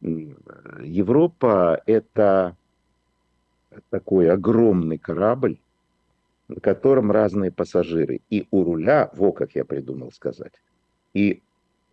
Европа– 0.00 1.80
это 1.86 2.56
такой 3.90 4.30
огромный 4.30 4.98
корабль, 4.98 5.58
на 6.48 6.60
котором 6.60 7.10
разные 7.10 7.50
пассажиры. 7.50 8.20
И 8.30 8.46
у 8.50 8.64
руля, 8.64 9.10
во 9.14 9.32
как 9.32 9.54
я 9.54 9.64
придумал 9.64 10.10
сказать, 10.12 10.52
и 11.12 11.42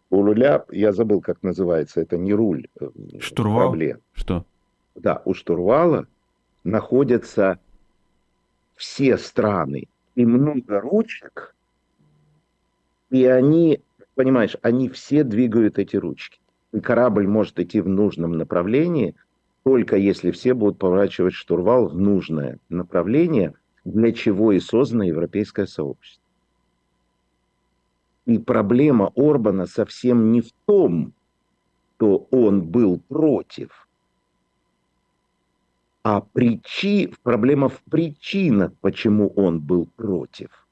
у 0.10 0.24
руля, 0.24 0.66
я 0.72 0.92
забыл, 0.92 1.22
как 1.22 1.42
называется, 1.44 2.02
это 2.02 2.18
не 2.18 2.34
руль. 2.34 2.68
Э, 2.80 2.90
Штурвал? 3.20 3.72
Корабле. 3.72 4.00
Что? 4.14 4.46
Да, 4.96 5.22
у 5.26 5.34
штурвала 5.34 6.08
находятся 6.64 7.60
все 8.76 9.18
страны 9.18 9.88
и 10.16 10.26
много 10.26 10.80
ручек, 10.80 11.56
и 13.10 13.26
они, 13.26 13.82
понимаешь, 14.16 14.56
они 14.62 14.90
все 14.90 15.24
двигают 15.24 15.80
эти 15.80 15.96
ручки. 15.96 16.40
И 16.72 16.80
корабль 16.80 17.28
может 17.28 17.60
идти 17.60 17.82
в 17.82 17.88
нужном 17.88 18.38
направлении, 18.38 19.16
только 19.64 19.96
если 19.96 20.32
все 20.32 20.54
будут 20.54 20.80
поворачивать 20.80 21.34
штурвал 21.34 21.90
в 21.90 21.98
нужное 21.98 22.60
направление, 22.70 23.54
для 23.86 24.12
чего 24.12 24.52
и 24.52 24.60
создано 24.60 25.04
европейское 25.04 25.66
сообщество. 25.66 26.23
И 28.26 28.38
проблема 28.38 29.12
Орбана 29.16 29.66
совсем 29.66 30.32
не 30.32 30.42
в 30.42 30.52
том, 30.66 31.14
что 32.04 32.28
он 32.32 32.62
был 32.64 33.00
против, 33.00 33.88
а 36.04 36.20
причи... 36.20 37.14
проблема 37.24 37.70
в 37.70 37.82
причинах, 37.84 38.74
почему 38.82 39.30
он 39.30 39.60
был 39.60 39.88
против. 39.96 40.68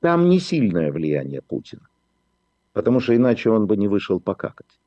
Там 0.00 0.30
не 0.30 0.40
сильное 0.40 0.90
влияние 0.90 1.42
Путина, 1.42 1.86
потому 2.72 3.00
что 3.00 3.14
иначе 3.14 3.50
он 3.50 3.66
бы 3.66 3.76
не 3.76 3.86
вышел 3.86 4.18
покакать. 4.18 4.80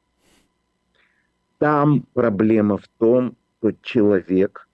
Там 1.59 2.01
проблема 2.13 2.77
в 2.77 2.87
том, 2.97 3.35
что 3.59 3.73
человек 3.83 4.67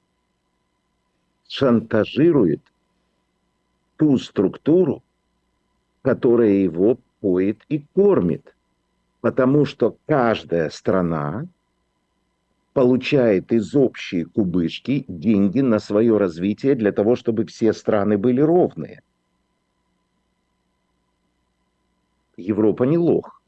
шантажирует 1.49 2.61
ту 3.97 4.17
структуру, 4.17 5.03
которая 6.07 6.51
его 6.51 6.97
поет 7.19 7.65
и 7.67 7.79
кормит. 7.93 8.55
Потому 9.19 9.65
что 9.65 9.97
каждая 10.05 10.69
страна 10.69 11.47
получает 12.71 13.51
из 13.51 13.75
общей 13.75 14.23
кубышки 14.23 15.03
деньги 15.09 15.59
на 15.59 15.79
свое 15.79 16.17
развитие 16.17 16.75
для 16.75 16.93
того, 16.93 17.17
чтобы 17.17 17.45
все 17.45 17.73
страны 17.73 18.17
были 18.17 18.39
ровные. 18.39 19.01
Европа 22.37 22.83
не 22.83 22.97
лох. 22.97 23.41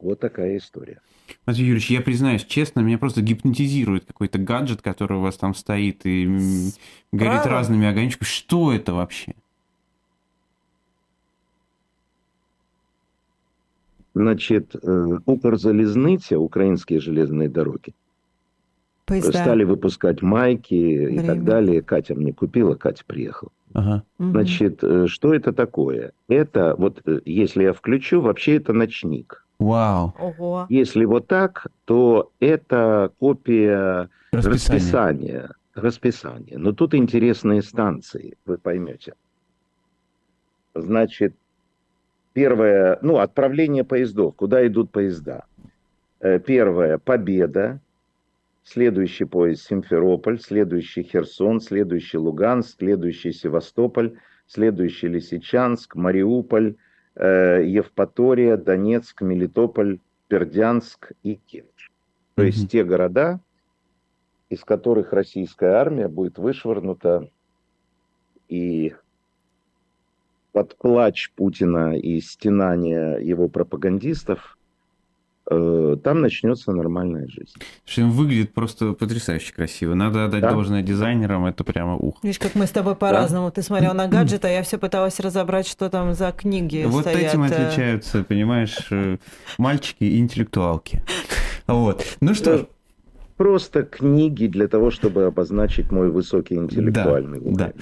Вот 0.00 0.18
такая 0.18 0.56
история. 0.56 1.00
Матвей 1.46 1.66
Юрьевич, 1.66 1.90
я 1.90 2.00
признаюсь 2.00 2.44
честно, 2.44 2.80
меня 2.80 2.98
просто 2.98 3.22
гипнотизирует 3.22 4.04
какой-то 4.04 4.38
гаджет, 4.38 4.82
который 4.82 5.18
у 5.18 5.20
вас 5.20 5.36
там 5.36 5.54
стоит 5.54 6.04
и 6.06 6.72
горит 7.12 7.46
разными 7.46 7.86
огонечками. 7.86 8.26
Что 8.26 8.72
это 8.72 8.94
вообще? 8.94 9.36
Значит, 14.16 14.74
э, 14.82 15.18
Укрзалізниця, 15.26 16.38
украинские 16.38 17.00
железные 17.00 17.50
дороги, 17.50 17.92
Поезда. 19.04 19.32
стали 19.32 19.64
выпускать 19.64 20.22
майки 20.22 20.74
Время. 20.74 21.22
и 21.22 21.26
так 21.26 21.44
далее. 21.44 21.82
Катя 21.82 22.14
мне 22.14 22.32
купила, 22.32 22.76
Катя 22.76 23.04
приехала. 23.06 23.50
Ага. 23.74 24.04
Значит, 24.18 24.82
э, 24.82 25.06
что 25.06 25.34
это 25.34 25.52
такое? 25.52 26.12
Это, 26.28 26.74
вот 26.78 27.02
э, 27.04 27.20
если 27.26 27.64
я 27.64 27.74
включу, 27.74 28.22
вообще 28.22 28.56
это 28.56 28.72
ночник. 28.72 29.44
Вау. 29.58 30.14
Ого. 30.18 30.66
Если 30.70 31.04
вот 31.04 31.26
так, 31.26 31.66
то 31.84 32.30
это 32.40 33.12
копия 33.18 34.08
расписания. 34.32 34.50
расписания. 34.50 35.50
Расписания. 35.74 36.58
Но 36.58 36.72
тут 36.72 36.94
интересные 36.94 37.60
станции, 37.60 38.38
вы 38.46 38.56
поймете. 38.56 39.12
Значит, 40.74 41.34
Первое, 42.36 42.98
ну, 43.00 43.16
отправление 43.16 43.82
поездов, 43.82 44.36
куда 44.36 44.66
идут 44.66 44.90
поезда. 44.90 45.46
Э, 46.20 46.38
первое– 46.38 46.98
Победа, 47.04 47.80
следующий 48.62 49.24
поезд 49.24 49.62
Симферополь, 49.66 50.38
следующий 50.38 51.02
Херсон, 51.02 51.62
следующий 51.62 52.18
Луганск, 52.18 52.76
следующий 52.76 53.32
Севастополь, 53.32 54.18
следующий 54.46 55.08
Лисичанск, 55.08 55.94
Мариуполь, 55.94 56.74
э, 57.14 57.62
Евпатория, 57.64 58.58
Донецк, 58.58 59.22
Мелитополь, 59.22 60.00
Бердянск 60.28 61.12
и 61.22 61.36
Керчь. 61.36 61.90
То 62.34 62.42
mm-hmm. 62.42 62.46
есть 62.48 62.70
те 62.70 62.84
города, 62.84 63.40
из 64.50 64.62
которых 64.62 65.14
российская 65.14 65.70
армия 65.70 66.08
будет 66.08 66.36
вышвырнута 66.36 67.30
и 68.50 68.94
под 70.56 70.74
плач 70.78 71.32
Путина 71.36 71.98
и 71.98 72.18
стенание 72.18 73.18
его 73.20 73.46
пропагандистов 73.46 74.56
Э, 75.48 75.96
там 76.02 76.22
начнется 76.22 76.72
нормальная 76.72 77.28
жизнь. 77.28 77.54
Что 77.84 78.02
выглядит 78.06 78.52
просто 78.52 78.94
потрясающе 78.94 79.52
красиво. 79.52 79.94
Надо 79.94 80.24
отдать 80.24 80.40
да? 80.40 80.50
должное 80.50 80.82
дизайнерам, 80.82 81.46
это 81.46 81.62
прямо 81.62 81.94
ух. 81.96 82.18
Видишь, 82.22 82.40
как 82.40 82.56
мы 82.56 82.66
с 82.66 82.70
тобой 82.70 82.96
по-разному. 82.96 83.46
Да? 83.46 83.52
Ты 83.52 83.62
смотрел 83.62 83.94
на 83.94 84.08
гаджет, 84.08 84.44
а 84.44 84.48
я 84.48 84.62
все 84.64 84.78
пыталась 84.78 85.20
разобрать, 85.20 85.68
что 85.68 85.88
там 85.88 86.14
за 86.14 86.32
книги 86.32 86.84
Вот 86.86 87.02
стоят. 87.02 87.32
этим 87.32 87.44
э. 87.44 87.46
отличаются, 87.46 88.24
понимаешь, 88.24 88.88
э, 88.90 89.18
мальчики 89.58 90.04
и 90.04 90.18
интеллектуалки. 90.18 91.02
Вот. 91.68 92.04
Ну 92.20 92.32
что 92.32 92.68
Просто 93.36 93.82
книги 93.82 94.46
для 94.46 94.66
того, 94.66 94.90
чтобы 94.90 95.24
обозначить 95.24 95.92
мой 95.92 96.10
высокий 96.10 96.54
интеллектуальный 96.54 97.38
уровень. 97.38 97.56
Да. 97.56 97.72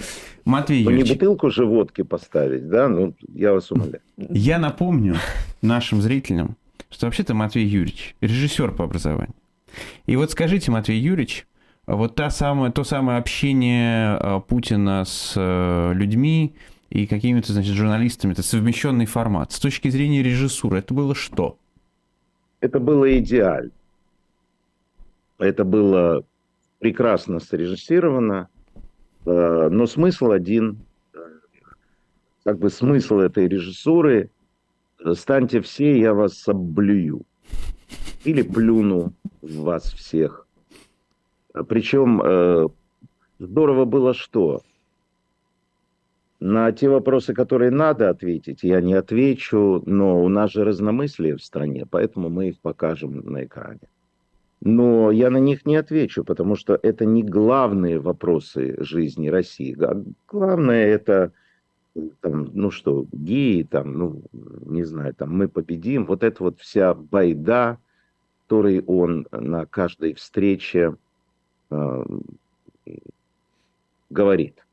Матвей 0.44 0.82
ну, 0.84 0.90
Юрьевич. 0.90 1.10
не 1.10 1.14
бутылку 1.14 1.50
же 1.50 1.64
водки 1.64 2.02
поставить, 2.02 2.68
да? 2.68 2.88
Ну, 2.88 3.14
я 3.32 3.52
вас 3.52 3.70
умоляю. 3.70 4.00
Я 4.16 4.58
напомню 4.58 5.14
нашим 5.62 6.02
зрителям, 6.02 6.56
что 6.90 7.06
вообще-то 7.06 7.34
Матвей 7.34 7.66
Юрьевич 7.66 8.16
режиссер 8.20 8.72
по 8.72 8.84
образованию. 8.84 9.34
И 10.06 10.16
вот 10.16 10.32
скажите, 10.32 10.72
Матвей 10.72 10.98
Юрьевич, 10.98 11.46
вот 11.86 12.14
та 12.16 12.30
самая, 12.30 12.72
то 12.72 12.82
самое 12.82 13.18
общение 13.18 14.16
а, 14.16 14.40
Путина 14.40 15.04
с 15.04 15.34
э, 15.36 15.92
людьми 15.94 16.54
и 16.90 17.06
какими-то, 17.06 17.52
значит, 17.52 17.74
журналистами, 17.74 18.32
это 18.32 18.42
совмещенный 18.42 19.06
формат. 19.06 19.52
С 19.52 19.60
точки 19.60 19.88
зрения 19.88 20.22
режиссуры, 20.22 20.78
это 20.78 20.94
было 20.94 21.14
что? 21.14 21.58
Это 22.60 22.80
было 22.80 23.18
идеально. 23.18 23.70
Это 25.38 25.64
было 25.64 26.24
прекрасно 26.78 27.40
срежиссировано, 27.40 28.48
э, 29.26 29.68
но 29.70 29.86
смысл 29.86 30.30
один. 30.30 30.78
Как 32.44 32.58
бы 32.58 32.70
смысл 32.70 33.18
этой 33.18 33.48
режиссуры 33.48 34.30
станьте 35.12 35.60
все, 35.60 35.98
я 35.98 36.14
вас 36.14 36.46
облюю. 36.48 37.22
Или 38.24 38.42
плюну 38.42 39.12
в 39.42 39.62
вас 39.62 39.84
всех. 39.92 40.46
Причем 41.68 42.20
э, 42.22 42.68
здорово 43.38 43.84
было 43.84 44.14
что? 44.14 44.62
На 46.40 46.72
те 46.72 46.88
вопросы, 46.88 47.32
которые 47.32 47.70
надо 47.70 48.10
ответить, 48.10 48.62
я 48.62 48.80
не 48.80 48.94
отвечу, 48.94 49.82
но 49.86 50.22
у 50.22 50.28
нас 50.28 50.50
же 50.52 50.64
разномыслие 50.64 51.36
в 51.36 51.42
стране, 51.42 51.86
поэтому 51.90 52.28
мы 52.28 52.48
их 52.48 52.60
покажем 52.60 53.20
на 53.20 53.44
экране. 53.44 53.80
Но 54.64 55.10
я 55.10 55.28
на 55.28 55.36
них 55.36 55.66
не 55.66 55.76
отвечу, 55.76 56.24
потому 56.24 56.56
что 56.56 56.78
это 56.82 57.04
не 57.04 57.22
главные 57.22 58.00
вопросы 58.00 58.76
жизни 58.82 59.28
России. 59.28 59.76
Главное 60.26 60.86
это 60.86 61.32
там, 62.22 62.50
ну 62.54 62.70
что, 62.70 63.06
геи, 63.12 63.62
там, 63.62 63.98
ну, 63.98 64.22
не 64.32 64.84
знаю, 64.84 65.14
там, 65.14 65.36
мы 65.36 65.48
победим. 65.48 66.06
Вот 66.06 66.24
это 66.24 66.42
вот 66.42 66.60
вся 66.60 66.94
байда, 66.94 67.78
которой 68.44 68.82
он 68.86 69.26
на 69.30 69.66
каждой 69.66 70.14
встрече 70.14 70.96
э, 71.70 72.04
говорит. 74.08 74.66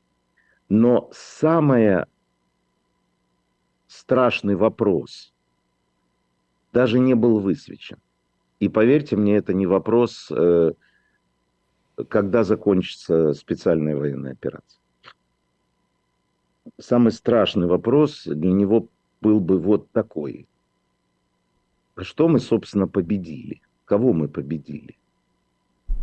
Но 0.70 1.10
самый 1.12 2.06
страшный 3.88 4.56
вопрос 4.56 5.34
даже 6.72 6.98
не 6.98 7.14
был 7.14 7.40
высвечен. 7.40 7.98
И 8.62 8.68
поверьте 8.68 9.16
мне, 9.16 9.36
это 9.36 9.52
не 9.52 9.66
вопрос, 9.66 10.30
э, 10.30 10.72
когда 12.08 12.44
закончится 12.44 13.34
специальная 13.34 13.96
военная 13.96 14.32
операция 14.32 14.82
самый 16.78 17.12
страшный 17.12 17.66
вопрос 17.66 18.24
для 18.24 18.52
него 18.52 18.88
был 19.20 19.40
бы 19.40 19.58
вот 19.58 19.90
такой. 19.92 20.46
Что 21.96 22.28
мы, 22.28 22.40
собственно, 22.40 22.88
победили? 22.88 23.60
Кого 23.84 24.12
мы 24.12 24.28
победили? 24.28 24.96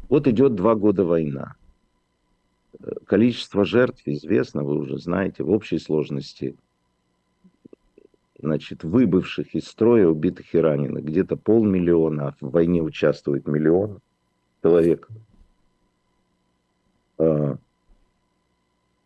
Вот 0.07 0.27
идет 0.27 0.55
два 0.55 0.75
года 0.75 1.03
война. 1.03 1.55
Количество 3.05 3.65
жертв 3.65 4.03
известно, 4.05 4.63
вы 4.63 4.77
уже 4.77 4.97
знаете, 4.97 5.43
в 5.43 5.49
общей 5.49 5.79
сложности 5.79 6.55
значит, 8.41 8.83
выбывших 8.83 9.55
из 9.55 9.67
строя, 9.67 10.07
убитых 10.07 10.53
и 10.53 10.59
раненых, 10.59 11.03
где-то 11.05 11.37
полмиллиона, 11.37 12.29
а 12.29 12.35
в 12.39 12.51
войне 12.51 12.81
участвует 12.81 13.47
миллион 13.47 13.99
человек. 14.61 15.07
А, 17.17 17.57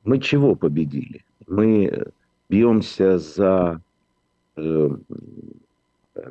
мы 0.04 0.20
чего 0.20 0.56
победили? 0.56 1.24
мы 1.48 2.08
бьемся 2.50 3.18
за 3.18 3.82
э, 4.56 4.90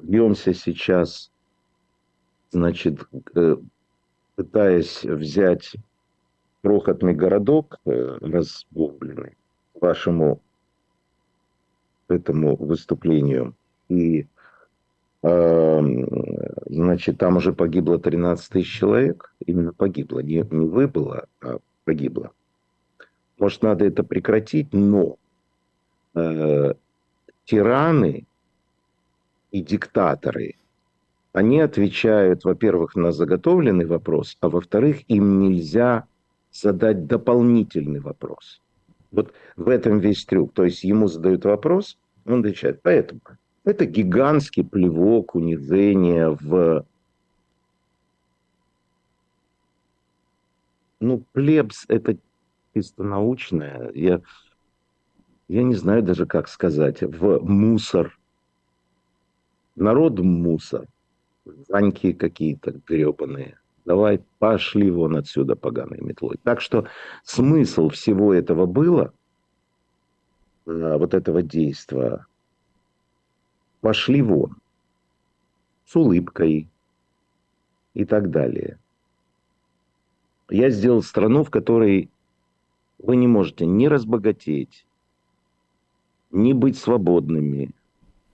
бьемся 0.03 0.55
сейчас, 0.55 1.31
значит, 2.51 3.01
э, 3.35 3.57
пытаясь 4.37 5.03
взять 5.05 5.75
крохотный 6.63 7.15
городок 7.15 7.79
э, 7.85 8.19
разбомбленный 8.21 9.37
вашему 9.75 10.41
этому 12.09 12.57
выступлению. 12.57 13.55
И 13.89 14.27
значит, 15.23 17.19
там 17.19 17.37
уже 17.37 17.53
погибло 17.53 17.99
13 17.99 18.49
тысяч 18.49 18.79
человек. 18.79 19.33
Именно 19.47 19.73
погибло. 19.73 20.19
Не, 20.19 20.45
не 20.51 20.67
выбыло, 20.67 21.27
а 21.41 21.59
погибло. 21.85 22.33
Может, 23.39 23.63
надо 23.63 23.85
это 23.85 24.03
прекратить, 24.03 24.73
но 24.73 25.17
э, 26.15 26.75
тираны 27.45 28.25
и 29.51 29.61
диктаторы, 29.61 30.55
они 31.33 31.61
отвечают, 31.61 32.45
во-первых, 32.45 32.95
на 32.97 33.13
заготовленный 33.13 33.87
вопрос, 33.87 34.37
а 34.41 34.49
во-вторых, 34.49 35.03
им 35.09 35.41
нельзя 35.41 36.07
задать 36.53 37.07
дополнительный 37.07 38.01
вопрос. 38.01 38.62
Вот 39.13 39.33
в 39.57 39.69
этом 39.69 40.01
весь 40.01 40.25
трюк. 40.25 40.53
То 40.55 40.65
есть 40.65 40.83
ему 40.83 41.07
задают 41.07 41.45
вопрос, 41.45 41.99
он 42.25 42.41
отвечает. 42.41 42.83
Поэтому 42.83 43.21
это 43.65 43.85
гигантский 43.87 44.65
плевок, 44.65 45.35
унижение 45.35 46.31
в... 46.31 46.85
Ну, 50.99 51.25
плебс– 51.33 51.85
это 51.89 52.17
чисто 52.75 53.03
научное, 53.03 53.91
я, 53.93 54.23
я 55.49 55.63
не 55.65 55.75
знаю 55.75 56.03
даже, 56.03 56.27
как 56.27 56.49
сказать, 56.49 57.03
в 57.03 57.41
мусор. 57.41 58.19
Народ 59.75 60.21
мусор. 60.21 60.87
Заньки 61.45 62.13
какие-то 62.13 62.71
гребаные. 62.87 63.59
Давай 63.85 64.23
пошли 64.39 64.91
вон 64.91 65.17
отсюда 65.17 65.57
поганой 65.57 66.01
метлой. 66.01 66.39
Так 66.43 66.61
что 66.61 66.87
смысл 67.25 67.89
всего 67.89 68.33
этого 68.33 68.67
было, 68.67 69.13
а, 70.67 70.99
вот 70.99 71.15
этого 71.15 71.43
действия, 71.43 72.27
пошли 73.81 74.23
вон. 74.23 74.57
С 75.85 75.97
улыбкой 75.97 76.69
и 77.95 78.05
так 78.05 78.31
далее. 78.31 78.79
Я 80.49 80.71
сделал 80.71 81.03
страну, 81.03 81.45
в 81.45 81.51
которой 81.51 82.11
вы 82.99 83.17
не 83.17 83.27
можете 83.27 83.67
ни 83.67 83.87
разбогатеть, 83.87 84.87
ни 86.31 86.53
быть 86.53 86.79
свободными. 86.79 87.73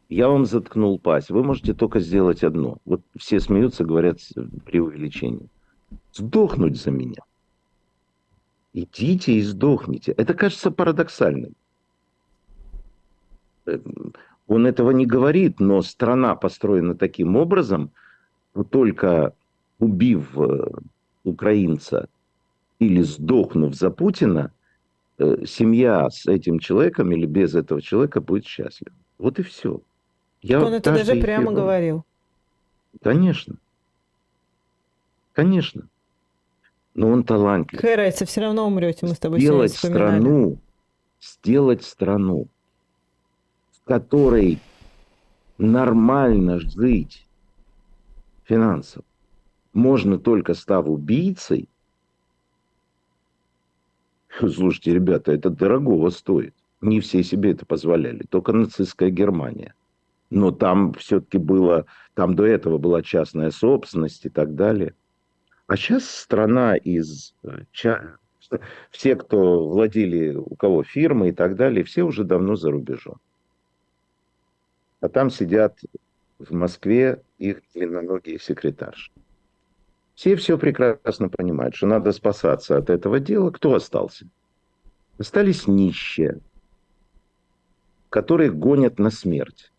Я 0.08 0.28
вам 0.28 0.46
заткнул 0.46 0.98
пасть. 0.98 1.30
Вы 1.30 1.42
можете 1.42 1.74
только 1.74 2.00
сделать 2.00 2.42
одно. 2.42 2.78
Вот 2.84 3.02
все 3.16 3.40
смеются, 3.40 3.84
говорят 3.84 4.18
при 4.64 4.80
увеличении. 4.80 5.48
Сдохнуть 6.12 6.80
за 6.80 6.90
меня. 6.90 7.22
Идите 8.72 9.32
и 9.32 9.42
сдохните. 9.42 10.12
Это 10.12 10.34
кажется 10.34 10.70
парадоксальным. 10.70 11.54
Он 14.46 14.66
этого 14.66 14.92
не 14.92 15.04
говорит, 15.04 15.60
но 15.60 15.82
страна 15.82 16.34
построена 16.36 16.94
таким 16.94 17.36
образом, 17.36 17.90
только 18.70 19.34
убив 19.78 20.38
э, 20.38 20.70
украинца 21.24 22.08
или 22.78 23.02
сдохнув 23.02 23.74
за 23.74 23.90
Путина, 23.90 24.52
Э, 25.18 25.44
семья 25.46 26.08
с 26.10 26.26
этим 26.26 26.60
человеком 26.60 27.10
или 27.10 27.26
без 27.26 27.54
этого 27.56 27.82
человека 27.82 28.20
будет 28.20 28.46
счастлива. 28.46 28.94
Вот 29.18 29.40
и 29.40 29.42
все. 29.42 29.80
Я 30.42 30.62
Он 30.62 30.74
это 30.74 30.92
даже 30.92 31.16
прямо 31.16 31.52
говорил. 31.52 32.04
Конечно. 33.02 33.56
Конечно. 35.32 35.88
Но 36.94 37.08
он 37.10 37.22
талантлив. 37.22 37.80
Какая 37.80 37.96
разница, 37.96 38.26
все 38.26 38.40
равно 38.40 38.66
умрете, 38.66 39.06
мы 39.06 39.14
с 39.14 39.18
тобой 39.18 39.40
сделать 39.40 39.72
страну, 39.72 40.58
сделать 41.20 41.84
страну, 41.84 42.48
в 43.72 43.84
которой 43.84 44.58
нормально 45.58 46.58
жить 46.58 47.26
финансово, 48.44 49.04
можно 49.72 50.18
только 50.18 50.54
став 50.54 50.86
убийцей. 50.86 51.68
Слушайте, 54.38 54.94
ребята, 54.94 55.32
это 55.32 55.50
дорогого 55.50 56.10
стоит. 56.10 56.54
Не 56.80 57.00
все 57.00 57.22
себе 57.22 57.52
это 57.52 57.66
позволяли, 57.66 58.24
только 58.28 58.52
нацистская 58.52 59.10
Германия. 59.10 59.74
Но 60.30 60.50
там 60.50 60.92
все-таки 60.94 61.38
было, 61.38 61.86
там 62.14 62.34
до 62.36 62.44
этого 62.44 62.78
была 62.78 63.02
частная 63.02 63.50
собственность 63.50 64.26
и 64.26 64.28
так 64.28 64.54
далее. 64.54 64.94
А 65.66 65.76
сейчас 65.76 66.08
страна 66.08 66.76
из... 66.76 67.34
э, 67.44 67.64
Все, 68.90 69.16
кто 69.16 69.68
владели, 69.68 70.34
у 70.34 70.54
кого 70.56 70.82
фирмы 70.82 71.28
и 71.28 71.32
так 71.32 71.56
далее, 71.56 71.84
все 71.84 72.02
уже 72.02 72.24
давно 72.24 72.56
за 72.56 72.70
рубежом. 72.70 73.16
А 75.00 75.08
там 75.08 75.30
сидят 75.30 75.78
в 76.38 76.52
Москве 76.52 77.22
их 77.38 77.62
длинноногие 77.74 78.38
секретарши. 78.38 79.12
Все 80.14 80.34
все 80.36 80.58
прекрасно 80.58 81.28
понимают, 81.28 81.76
что 81.76 81.86
надо 81.86 82.12
спасаться 82.12 82.76
от 82.76 82.90
этого 82.90 83.20
дела. 83.20 83.50
Кто 83.50 83.74
остался? 83.74 84.26
Остались 85.18 85.66
нищие, 85.66 86.40
которых 88.08 88.56
гонят 88.56 88.98
на 88.98 89.10
смерть. 89.10 89.72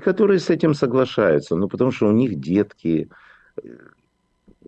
И 0.00 0.02
которые 0.02 0.38
с 0.38 0.48
этим 0.48 0.72
соглашаются, 0.72 1.56
ну, 1.56 1.68
потому 1.68 1.90
что 1.90 2.08
у 2.08 2.10
них 2.10 2.40
детки, 2.40 3.10
э, 3.62 3.68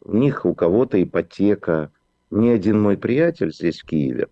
у 0.02 0.14
них 0.14 0.44
у 0.44 0.54
кого-то 0.54 1.02
ипотека. 1.02 1.90
Ни 2.30 2.50
один 2.50 2.78
мой 2.78 2.98
приятель 2.98 3.50
здесь, 3.50 3.80
в 3.80 3.86
Киеве, 3.86 4.28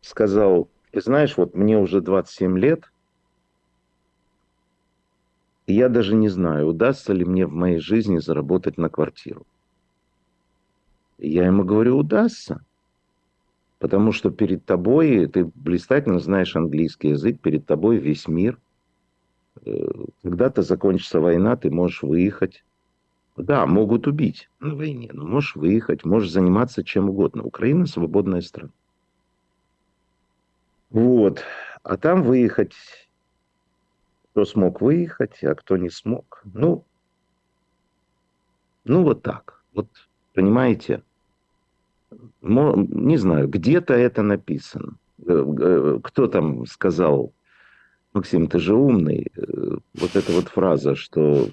сказал, 0.00 0.70
ты 0.90 1.02
знаешь, 1.02 1.36
вот 1.36 1.54
мне 1.54 1.78
уже 1.78 2.00
27 2.00 2.58
лет, 2.58 2.90
и 5.66 5.74
я 5.74 5.90
даже 5.90 6.14
не 6.14 6.30
знаю, 6.30 6.68
удастся 6.68 7.12
ли 7.12 7.26
мне 7.26 7.44
в 7.44 7.52
моей 7.52 7.80
жизни 7.80 8.16
заработать 8.16 8.78
на 8.78 8.88
квартиру. 8.88 9.46
И 11.18 11.28
я 11.28 11.44
ему 11.44 11.62
говорю, 11.62 11.98
удастся. 11.98 12.64
Потому 13.80 14.12
что 14.12 14.30
перед 14.30 14.64
тобой, 14.64 15.26
ты 15.26 15.44
блистательно 15.44 16.20
знаешь 16.20 16.56
английский 16.56 17.10
язык, 17.10 17.38
перед 17.42 17.66
тобой 17.66 17.98
весь 17.98 18.26
мир. 18.26 18.58
Э, 19.64 19.88
Когда-то 20.22 20.62
закончится 20.62 21.20
война, 21.20 21.56
ты 21.56 21.70
можешь 21.70 22.02
выехать. 22.02 22.64
Да, 23.36 23.66
могут 23.66 24.06
убить 24.08 24.50
на 24.58 24.74
войне, 24.74 25.10
но 25.12 25.24
можешь 25.24 25.54
выехать, 25.54 26.04
можешь 26.04 26.30
заниматься 26.30 26.82
чем 26.82 27.08
угодно. 27.08 27.44
Украина 27.44 27.86
свободная 27.86 28.40
страна. 28.40 28.72
Вот. 30.90 31.44
А 31.82 31.96
там 31.96 32.22
выехать, 32.22 32.74
кто 34.32 34.44
смог 34.44 34.80
выехать, 34.80 35.44
а 35.44 35.54
кто 35.54 35.76
не 35.76 35.90
смог. 35.90 36.42
Ну, 36.44 36.84
ну 38.84 39.04
вот 39.04 39.22
так. 39.22 39.62
Вот, 39.72 39.88
понимаете, 40.34 41.04
не 42.40 43.16
знаю, 43.16 43.48
где-то 43.48 43.94
это 43.94 44.22
написано. 44.22 44.96
Э, 45.26 45.44
э, 45.60 46.00
Кто 46.02 46.26
там 46.26 46.66
сказал, 46.66 47.32
Максим, 48.18 48.48
ты 48.48 48.58
же 48.58 48.74
умный, 48.74 49.28
э, 49.36 49.76
вот 49.94 50.16
эта 50.16 50.32
вот 50.32 50.48
фраза, 50.48 50.96
что 50.96 51.48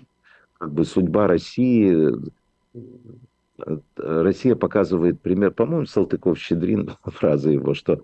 как 0.58 0.74
бы 0.74 0.84
судьба 0.84 1.28
России, 1.28 2.12
э, 2.74 3.78
Россия 3.98 4.56
показывает 4.56 5.22
пример, 5.22 5.52
по-моему, 5.52 5.86
Салтыков-Щедрин, 5.86 6.96
фраза 7.06 7.52
его, 7.52 7.76
что 7.76 8.02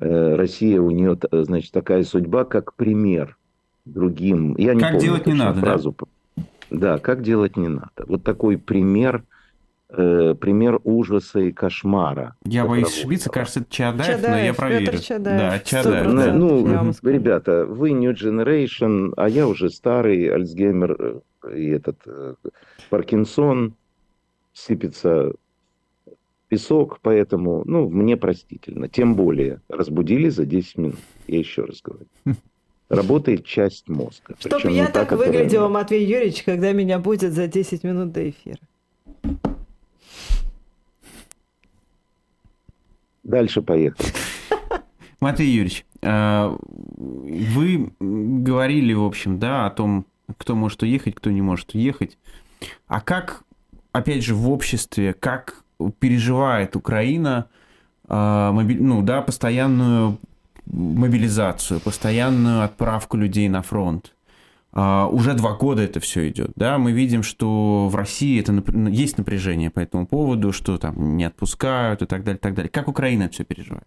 э, 0.00 0.34
Россия 0.34 0.80
у 0.80 0.90
нее, 0.90 1.18
значит, 1.30 1.72
такая 1.72 2.02
судьба, 2.04 2.44
как 2.44 2.74
пример 2.74 3.36
другим. 3.84 4.56
Я 4.56 4.74
не 4.74 4.80
Как 4.80 4.92
помню 4.92 5.04
делать 5.04 5.26
не 5.26 5.34
надо, 5.34 5.54
да? 5.54 5.60
фразу. 5.60 5.96
Да, 6.70 6.98
как 6.98 7.22
делать 7.22 7.56
не 7.56 7.68
надо. 7.68 7.90
Вот 8.06 8.22
такой 8.22 8.56
пример, 8.56 9.24
э, 9.92 10.34
пример 10.40 10.80
ужаса 10.84 11.40
и 11.40 11.52
кошмара. 11.52 12.36
Я 12.44 12.64
боюсь 12.66 12.88
ошибиться, 12.88 13.30
кажется, 13.30 13.60
это 13.60 13.70
Чадаев, 13.70 13.98
но 13.98 14.12
я 14.12 14.16
Чадаев, 14.22 14.56
проверю. 14.56 14.86
Петр 14.86 15.00
Чадаев, 15.00 15.40
Да, 15.40 15.58
Чадаев. 15.60 16.06
Ну, 16.34 16.66
ну, 16.66 16.92
ребята, 17.10 17.66
вы 17.66 17.90
New 17.92 18.12
Generation, 18.12 19.12
а 19.16 19.28
я 19.28 19.46
уже 19.46 19.70
старый, 19.70 20.28
Альцгеймер 20.32 21.22
э, 21.44 21.56
и 21.56 21.68
этот 21.70 21.98
э, 22.06 22.34
Паркинсон, 22.90 23.74
сыпется 24.52 25.32
песок, 26.48 26.98
поэтому, 27.02 27.62
ну, 27.64 27.88
мне 27.88 28.16
простительно. 28.16 28.88
Тем 28.88 29.14
более, 29.14 29.60
разбудили 29.68 30.28
за 30.28 30.44
10 30.44 30.78
минут, 30.78 30.96
я 31.28 31.38
еще 31.38 31.62
раз 31.64 31.80
говорю. 31.82 32.06
Работает 32.88 33.44
часть 33.44 33.88
мозга. 33.88 34.34
Чтоб 34.40 34.54
Причем 34.54 34.70
я 34.70 34.86
та, 34.86 34.92
так 34.92 35.08
которая- 35.10 35.32
выглядела, 35.32 35.68
Матвей 35.68 36.04
Юрьевич, 36.04 36.42
когда 36.42 36.72
меня 36.72 36.98
будет 36.98 37.32
за 37.32 37.46
10 37.46 37.84
минут 37.84 38.10
до 38.10 38.28
эфира. 38.28 38.58
Дальше 43.30 43.62
поехали. 43.62 44.08
Матвей 45.20 45.50
Юрьевич, 45.50 45.86
э, 46.02 46.56
вы 46.98 47.92
говорили, 48.00 48.92
в 48.92 49.04
общем, 49.04 49.38
да, 49.38 49.66
о 49.66 49.70
том, 49.70 50.06
кто 50.36 50.56
может 50.56 50.82
уехать, 50.82 51.14
кто 51.14 51.30
не 51.30 51.42
может 51.42 51.74
уехать. 51.74 52.18
А 52.88 53.00
как, 53.00 53.44
опять 53.92 54.24
же, 54.24 54.34
в 54.34 54.50
обществе, 54.50 55.12
как 55.12 55.62
переживает 56.00 56.74
Украина 56.76 57.46
моби- 58.08 58.80
ну, 58.80 59.02
да, 59.02 59.22
постоянную 59.22 60.18
мобилизацию, 60.66 61.80
постоянную 61.80 62.64
отправку 62.64 63.16
людей 63.16 63.48
на 63.48 63.62
фронт? 63.62 64.12
А, 64.72 65.08
уже 65.08 65.34
два 65.34 65.54
года 65.54 65.82
это 65.82 65.98
все 65.98 66.28
идет, 66.28 66.52
да, 66.54 66.78
мы 66.78 66.92
видим, 66.92 67.24
что 67.24 67.88
в 67.88 67.96
России 67.96 68.40
это 68.40 68.52
нап- 68.52 68.90
есть 68.90 69.18
напряжение 69.18 69.68
по 69.68 69.80
этому 69.80 70.06
поводу, 70.06 70.52
что 70.52 70.78
там 70.78 71.16
не 71.16 71.24
отпускают 71.24 72.02
и 72.02 72.06
так 72.06 72.22
далее, 72.22 72.38
так 72.38 72.54
далее. 72.54 72.70
Как 72.70 72.86
Украина 72.86 73.24
это 73.24 73.32
все 73.32 73.44
переживает? 73.44 73.86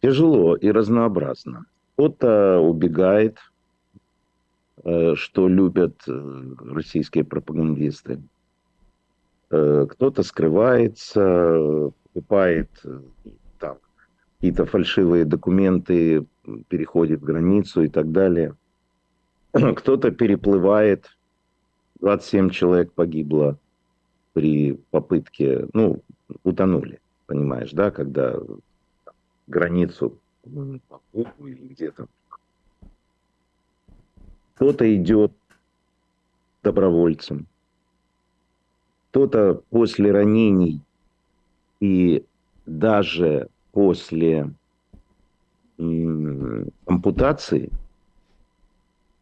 Тяжело 0.00 0.56
и 0.56 0.68
разнообразно. 0.72 1.66
Кто-то 1.94 2.58
убегает, 2.58 3.38
э, 4.82 5.14
что 5.14 5.46
любят 5.46 5.94
э, 6.08 6.42
российские 6.68 7.22
пропагандисты. 7.22 8.20
Э, 9.50 9.86
Кто-то 9.88 10.24
скрывается, 10.24 11.92
покупает 12.12 12.70
какие-то 14.42 14.66
фальшивые 14.66 15.24
документы, 15.24 16.26
переходит 16.66 17.22
границу 17.22 17.84
и 17.84 17.88
так 17.88 18.10
далее. 18.10 18.56
Кто-то 19.52 20.10
переплывает. 20.10 21.06
27 22.00 22.50
человек 22.50 22.92
погибло 22.92 23.56
при 24.32 24.72
попытке, 24.90 25.68
ну, 25.72 26.02
утонули, 26.42 26.98
понимаешь, 27.26 27.70
да, 27.70 27.92
когда 27.92 28.34
границу 29.46 30.18
или 30.44 31.68
где-то. 31.68 32.08
Кто-то 34.56 34.96
идет 34.96 35.32
добровольцем, 36.64 37.46
кто-то 39.10 39.62
после 39.70 40.10
ранений 40.10 40.80
и 41.78 42.24
даже 42.66 43.48
после 43.72 44.50
ампутации 46.86 47.70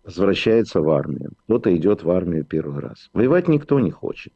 возвращается 0.04 0.80
в 0.80 0.90
армию. 0.90 1.32
Кто-то 1.44 1.74
идет 1.76 2.02
в 2.02 2.10
армию 2.10 2.44
первый 2.44 2.80
раз. 2.80 3.10
Воевать 3.12 3.48
никто 3.48 3.80
не 3.80 3.90
хочет. 3.90 4.34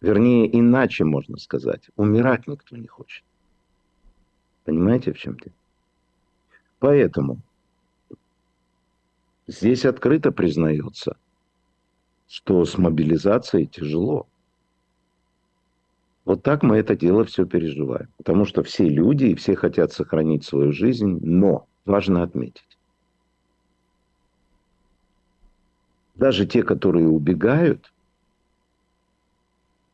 Вернее, 0.00 0.48
иначе 0.58 1.04
можно 1.04 1.36
сказать. 1.36 1.88
Умирать 1.96 2.46
никто 2.46 2.76
не 2.76 2.86
хочет. 2.86 3.24
Понимаете, 4.64 5.12
в 5.12 5.18
чем 5.18 5.36
дело? 5.36 5.54
Поэтому 6.78 7.38
здесь 9.46 9.84
открыто 9.84 10.32
признается, 10.32 11.16
что 12.28 12.64
с 12.64 12.78
мобилизацией 12.78 13.66
тяжело. 13.66 14.26
Вот 16.24 16.42
так 16.42 16.62
мы 16.62 16.76
это 16.76 16.96
дело 16.96 17.24
все 17.24 17.46
переживаем. 17.46 18.08
Потому 18.16 18.44
что 18.44 18.62
все 18.62 18.88
люди 18.88 19.26
и 19.26 19.34
все 19.34 19.56
хотят 19.56 19.92
сохранить 19.92 20.44
свою 20.44 20.72
жизнь, 20.72 21.18
но 21.22 21.66
важно 21.84 22.22
отметить, 22.22 22.78
даже 26.14 26.46
те, 26.46 26.62
которые 26.62 27.08
убегают, 27.08 27.92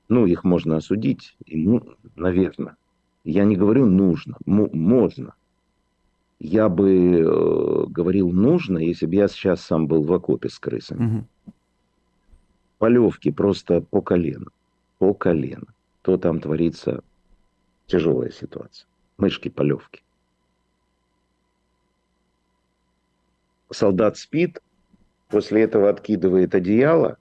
ну, 0.08 0.26
их 0.26 0.44
можно 0.44 0.76
осудить, 0.76 1.36
и, 1.44 1.66
ну, 1.66 1.82
наверное. 2.16 2.76
Я 3.24 3.44
не 3.44 3.56
говорю 3.56 3.86
нужно, 3.86 4.36
мо- 4.46 4.70
можно. 4.72 5.34
Я 6.40 6.68
бы 6.68 7.20
э, 7.20 7.86
говорил 7.88 8.30
нужно, 8.30 8.78
если 8.78 9.06
бы 9.06 9.16
я 9.16 9.28
сейчас 9.28 9.60
сам 9.60 9.86
был 9.86 10.04
в 10.04 10.12
окопе 10.12 10.48
с 10.48 10.58
крысами. 10.58 11.04
Мгм. 11.04 11.28
полевки 12.78 13.32
просто 13.32 13.80
по 13.80 14.00
колено. 14.00 14.46
По 14.98 15.14
колено. 15.14 15.66
То 16.02 16.16
там 16.16 16.40
творится 16.40 17.02
тяжелая 17.86 18.30
ситуация. 18.30 18.86
Мышки 19.16 19.48
полевки. 19.48 20.02
Солдат 23.70 24.16
спит, 24.16 24.62
после 25.28 25.62
этого 25.62 25.90
откидывает 25.90 26.54
одеяло, 26.54 27.18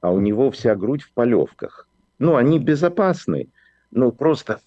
а 0.00 0.10
у 0.10 0.20
него 0.20 0.50
вся 0.50 0.74
грудь 0.74 1.02
в 1.02 1.12
полевках. 1.12 1.88
Ну, 2.18 2.36
они 2.36 2.58
безопасны, 2.58 3.48
но 3.90 4.10
просто 4.10 4.60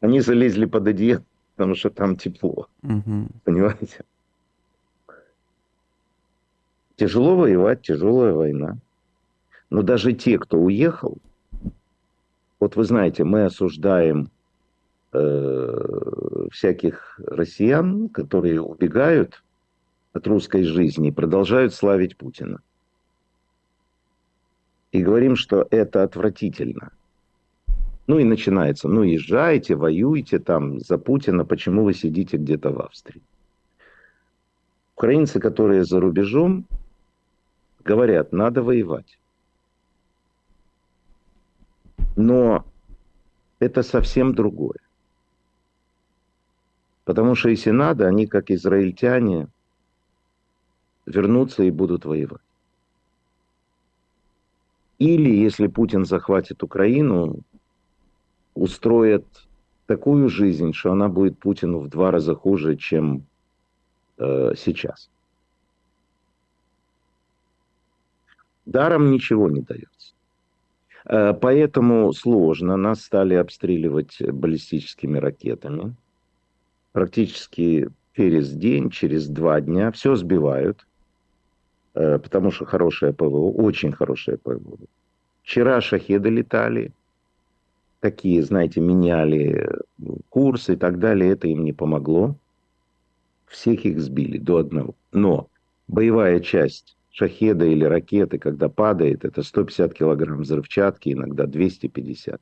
они 0.00 0.20
залезли 0.20 0.64
под 0.64 0.86
одеяло, 0.86 1.24
потому 1.56 1.74
что 1.74 1.90
там 1.90 2.16
тепло. 2.16 2.68
Угу. 2.82 3.28
Понимаете? 3.44 4.04
Тяжело 6.96 7.36
воевать, 7.36 7.82
тяжелая 7.82 8.32
война. 8.32 8.78
Но 9.68 9.82
даже 9.82 10.12
те, 10.12 10.38
кто 10.38 10.58
уехал, 10.58 11.18
вот 12.60 12.76
вы 12.76 12.84
знаете, 12.84 13.24
мы 13.24 13.44
осуждаем 13.44 14.30
э, 15.12 16.48
всяких 16.50 17.20
россиян, 17.26 18.08
которые 18.08 18.60
убегают 18.60 19.42
от 20.12 20.26
русской 20.26 20.64
жизни 20.64 21.08
и 21.08 21.12
продолжают 21.12 21.74
славить 21.74 22.16
Путина. 22.16 22.60
И 24.92 25.02
говорим, 25.02 25.34
что 25.34 25.66
это 25.70 26.04
отвратительно. 26.04 26.92
Ну 28.06 28.18
и 28.18 28.24
начинается, 28.24 28.88
ну 28.88 29.02
езжайте, 29.02 29.74
воюйте 29.74 30.38
там 30.38 30.78
за 30.78 30.98
Путина, 30.98 31.44
почему 31.44 31.84
вы 31.84 31.94
сидите 31.94 32.36
где-то 32.36 32.70
в 32.70 32.80
Австрии. 32.80 33.22
Украинцы, 34.94 35.40
которые 35.40 35.84
за 35.84 36.00
рубежом, 36.00 36.66
говорят, 37.82 38.32
надо 38.32 38.62
воевать. 38.62 39.18
Но 42.16 42.64
это 43.58 43.82
совсем 43.82 44.34
другое. 44.34 44.78
Потому 47.04 47.34
что 47.34 47.50
если 47.50 47.70
надо, 47.70 48.06
они, 48.06 48.26
как 48.26 48.50
израильтяне, 48.50 49.48
вернутся 51.06 51.62
и 51.64 51.70
будут 51.70 52.04
воевать. 52.04 52.40
Или, 54.98 55.30
если 55.30 55.66
Путин 55.66 56.04
захватит 56.04 56.62
Украину, 56.62 57.40
устроят 58.54 59.26
такую 59.86 60.28
жизнь, 60.28 60.72
что 60.72 60.92
она 60.92 61.08
будет 61.08 61.38
Путину 61.38 61.80
в 61.80 61.88
два 61.88 62.10
раза 62.10 62.34
хуже, 62.34 62.76
чем 62.76 63.26
э, 64.16 64.52
сейчас. 64.56 65.10
Даром 68.64 69.10
ничего 69.10 69.50
не 69.50 69.60
дается. 69.60 70.13
Э, 71.06 71.34
поэтому 71.34 72.12
сложно. 72.12 72.76
Нас 72.76 73.02
стали 73.02 73.34
обстреливать 73.34 74.20
баллистическими 74.20 75.18
ракетами. 75.18 75.94
Практически 76.92 77.88
через 78.16 78.52
день, 78.52 78.90
через 78.90 79.28
два 79.28 79.60
дня 79.60 79.90
все 79.90 80.14
сбивают, 80.16 80.86
э, 81.94 82.18
потому 82.18 82.50
что 82.50 82.64
хорошее 82.64 83.12
ПВО, 83.12 83.50
очень 83.50 83.92
хорошее 83.92 84.38
ПВО. 84.38 84.78
Вчера 85.42 85.80
шахеды 85.80 86.30
летали, 86.30 86.92
такие, 88.00 88.42
знаете, 88.42 88.80
меняли 88.80 89.68
курс 90.30 90.70
и 90.70 90.76
так 90.76 90.98
далее. 90.98 91.32
Это 91.32 91.48
им 91.48 91.64
не 91.64 91.72
помогло. 91.72 92.36
Всех 93.46 93.84
их 93.84 94.00
сбили 94.00 94.38
до 94.38 94.58
одного. 94.58 94.94
Но 95.12 95.48
боевая 95.86 96.40
часть 96.40 96.96
шахеда 97.14 97.64
или 97.64 97.84
ракеты, 97.84 98.38
когда 98.38 98.68
падает, 98.68 99.24
это 99.24 99.42
150 99.42 99.94
килограмм 99.94 100.40
взрывчатки, 100.40 101.12
иногда 101.12 101.46
250. 101.46 102.40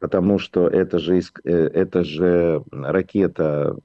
Потому 0.00 0.38
что 0.38 0.68
это 0.68 0.98
же, 0.98 1.20
э, 1.44 1.50
это 1.52 2.02
же 2.02 2.62
ракета, 2.72 3.76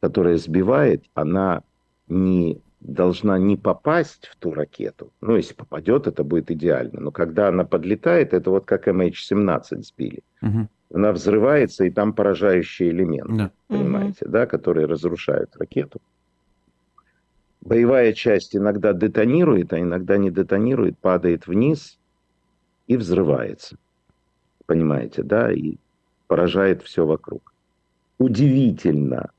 которая 0.00 0.36
сбивает, 0.36 1.04
она 1.14 1.62
не 2.08 2.60
должна 2.80 3.38
не 3.38 3.56
попасть 3.56 4.26
в 4.26 4.36
ту 4.36 4.52
ракету. 4.52 5.10
Ну, 5.22 5.36
если 5.36 5.54
попадет, 5.54 6.06
это 6.06 6.22
будет 6.22 6.50
идеально. 6.50 7.00
Но 7.00 7.10
когда 7.10 7.48
она 7.48 7.64
подлетает, 7.64 8.34
это 8.34 8.50
вот 8.50 8.66
как 8.66 8.86
MH17 8.86 9.82
сбили. 9.82 10.20
Угу. 10.42 10.68
Она 10.94 11.12
взрывается, 11.12 11.84
и 11.84 11.90
там 11.90 12.12
поражающий 12.12 12.90
элемент, 12.90 13.36
да. 13.36 13.50
понимаете, 13.66 14.26
угу. 14.26 14.32
да, 14.32 14.46
который 14.46 14.84
разрушает 14.86 15.56
ракету 15.56 16.00
боевая 17.68 18.14
часть 18.14 18.56
иногда 18.56 18.92
детонирует, 18.92 19.72
а 19.72 19.80
иногда 19.80 20.16
не 20.16 20.30
детонирует, 20.30 20.98
падает 20.98 21.46
вниз 21.46 21.98
и 22.86 22.96
взрывается. 22.96 23.76
Понимаете, 24.66 25.22
да? 25.22 25.52
И 25.52 25.76
поражает 26.26 26.82
все 26.82 27.06
вокруг. 27.06 27.52
Удивительно, 28.18 29.30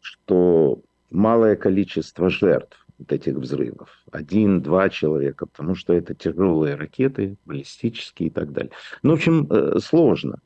что 0.00 0.80
малое 1.10 1.56
количество 1.56 2.30
жертв 2.30 2.86
вот 2.98 3.12
этих 3.12 3.34
взрывов. 3.34 3.90
Один-два 4.12 4.88
человека, 4.88 5.46
потому 5.46 5.74
что 5.74 5.92
это 5.92 6.14
тяжелые 6.14 6.76
ракеты, 6.76 7.36
баллистические 7.44 8.28
и 8.28 8.30
так 8.30 8.52
далее. 8.52 8.72
Ну, 9.02 9.10
в 9.10 9.14
общем, 9.14 9.46
э, 9.50 9.80
сложно. 9.80 10.38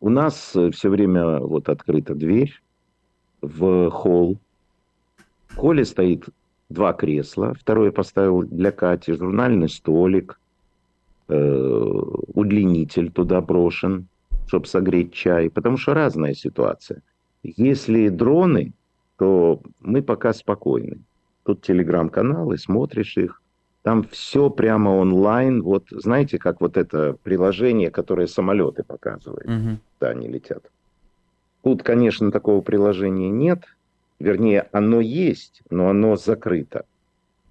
У 0.00 0.08
нас 0.08 0.56
э, 0.56 0.70
все 0.70 0.88
время 0.88 1.38
вот 1.38 1.68
открыта 1.68 2.14
дверь 2.14 2.52
в 3.42 3.90
холл. 3.90 4.38
В 5.48 5.56
холле 5.56 5.84
стоит 5.84 6.28
два 6.68 6.92
кресла, 6.92 7.54
второе 7.54 7.92
поставил 7.92 8.42
для 8.42 8.72
Кати, 8.72 9.12
журнальный 9.12 9.68
столик, 9.68 10.38
э, 11.28 12.02
удлинитель 12.34 13.10
туда 13.10 13.40
брошен, 13.40 14.06
чтобы 14.46 14.66
согреть 14.66 15.12
чай, 15.12 15.50
потому 15.50 15.76
что 15.76 15.94
разная 15.94 16.34
ситуация. 16.34 17.02
Если 17.42 18.08
дроны, 18.08 18.72
то 19.18 19.60
мы 19.80 20.02
пока 20.02 20.32
спокойны. 20.32 20.98
Тут 21.44 21.62
телеграм-каналы, 21.62 22.58
смотришь 22.58 23.16
их, 23.16 23.40
там 23.82 24.02
все 24.10 24.50
прямо 24.50 24.90
онлайн. 24.90 25.62
Вот 25.62 25.84
знаете, 25.90 26.38
как 26.38 26.60
вот 26.60 26.76
это 26.76 27.16
приложение, 27.22 27.90
которое 27.90 28.26
самолеты 28.26 28.82
показывает, 28.82 29.46
угу. 29.46 29.78
да, 30.00 30.08
они 30.08 30.26
летят. 30.26 30.64
Тут, 31.62 31.82
конечно, 31.82 32.32
такого 32.32 32.62
приложения 32.62 33.30
нет, 33.30 33.64
Вернее, 34.18 34.68
оно 34.72 35.00
есть, 35.00 35.62
но 35.70 35.90
оно 35.90 36.16
закрыто. 36.16 36.86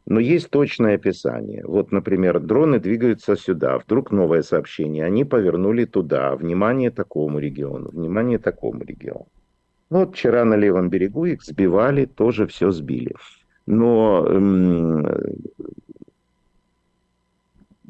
Но 0.08 0.20
есть 0.20 0.50
точное 0.50 0.96
описание. 0.96 1.64
Вот, 1.66 1.92
например, 1.92 2.40
дроны 2.40 2.80
двигаются 2.80 3.36
сюда, 3.36 3.78
вдруг 3.80 4.12
новое 4.12 4.44
сообщение, 4.44 5.04
они 5.04 5.26
повернули 5.26 5.86
туда, 5.86 6.36
внимание 6.36 6.92
такому 6.92 7.40
региону, 7.40 7.90
внимание 7.90 8.38
такому 8.38 8.84
региону. 8.84 9.28
Ну, 9.90 10.00
вот 10.00 10.16
вчера 10.16 10.46
на 10.46 10.56
левом 10.56 10.90
берегу 10.90 11.26
их 11.26 11.44
сбивали, 11.44 12.06
тоже 12.06 12.48
все 12.48 12.72
сбили. 12.72 13.16
Но, 13.68 14.26
эм, 14.28 15.06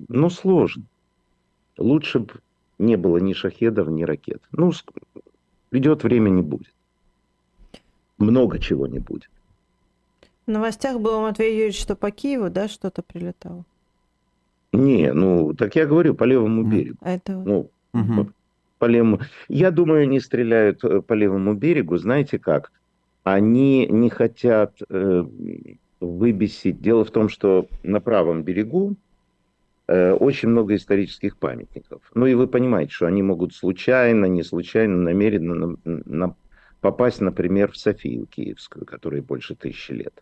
ну, 0.07 0.29
сложно. 0.29 0.83
Лучше 1.77 2.19
бы 2.19 2.33
не 2.79 2.95
было 2.97 3.17
ни 3.17 3.33
шахедов, 3.33 3.89
ни 3.89 4.03
ракет. 4.03 4.41
Ну, 4.51 4.71
придет 5.69 6.03
время, 6.03 6.29
не 6.29 6.41
будет 6.41 6.74
много 8.17 8.59
чего 8.59 8.87
не 8.87 8.99
будет. 8.99 9.29
В 10.45 10.51
новостях 10.51 10.99
было, 10.99 11.21
Матвей 11.21 11.53
Юрьевич, 11.53 11.81
что 11.81 11.95
по 11.95 12.11
Киеву, 12.11 12.49
да, 12.49 12.67
что-то 12.67 13.01
прилетало? 13.01 13.65
Не, 14.71 15.11
ну, 15.13 15.53
так 15.53 15.75
я 15.75 15.85
говорю, 15.85 16.13
по 16.13 16.23
левому 16.23 16.63
берегу. 16.63 16.97
А 17.01 17.11
это... 17.11 17.33
Ну, 17.33 17.71
угу. 17.93 18.13
по, 18.15 18.27
по 18.79 18.85
левому... 18.85 19.19
Я 19.47 19.71
думаю, 19.71 20.03
они 20.03 20.19
стреляют 20.19 20.83
э, 20.83 21.01
по 21.01 21.13
левому 21.13 21.53
берегу, 21.53 21.97
знаете 21.97 22.37
как? 22.37 22.71
Они 23.23 23.87
не 23.87 24.09
хотят 24.09 24.81
э, 24.87 25.25
выбесить. 25.99 26.81
Дело 26.81 27.05
в 27.05 27.11
том, 27.11 27.29
что 27.29 27.67
на 27.83 27.99
правом 27.99 28.43
берегу 28.43 28.95
э, 29.87 30.11
очень 30.11 30.49
много 30.49 30.75
исторических 30.75 31.37
памятников. 31.37 32.01
Ну 32.13 32.27
и 32.27 32.35
вы 32.35 32.47
понимаете, 32.47 32.91
что 32.91 33.07
они 33.07 33.23
могут 33.23 33.53
случайно, 33.53 34.25
не 34.25 34.43
случайно, 34.43 34.97
намеренно 34.97 35.55
на, 35.55 35.77
на, 35.83 36.35
попасть, 36.85 37.19
например, 37.19 37.71
в 37.71 37.77
Софию 37.77 38.27
Киевскую, 38.27 38.85
которой 38.85 39.21
больше 39.21 39.55
тысячи 39.55 39.91
лет. 39.91 40.13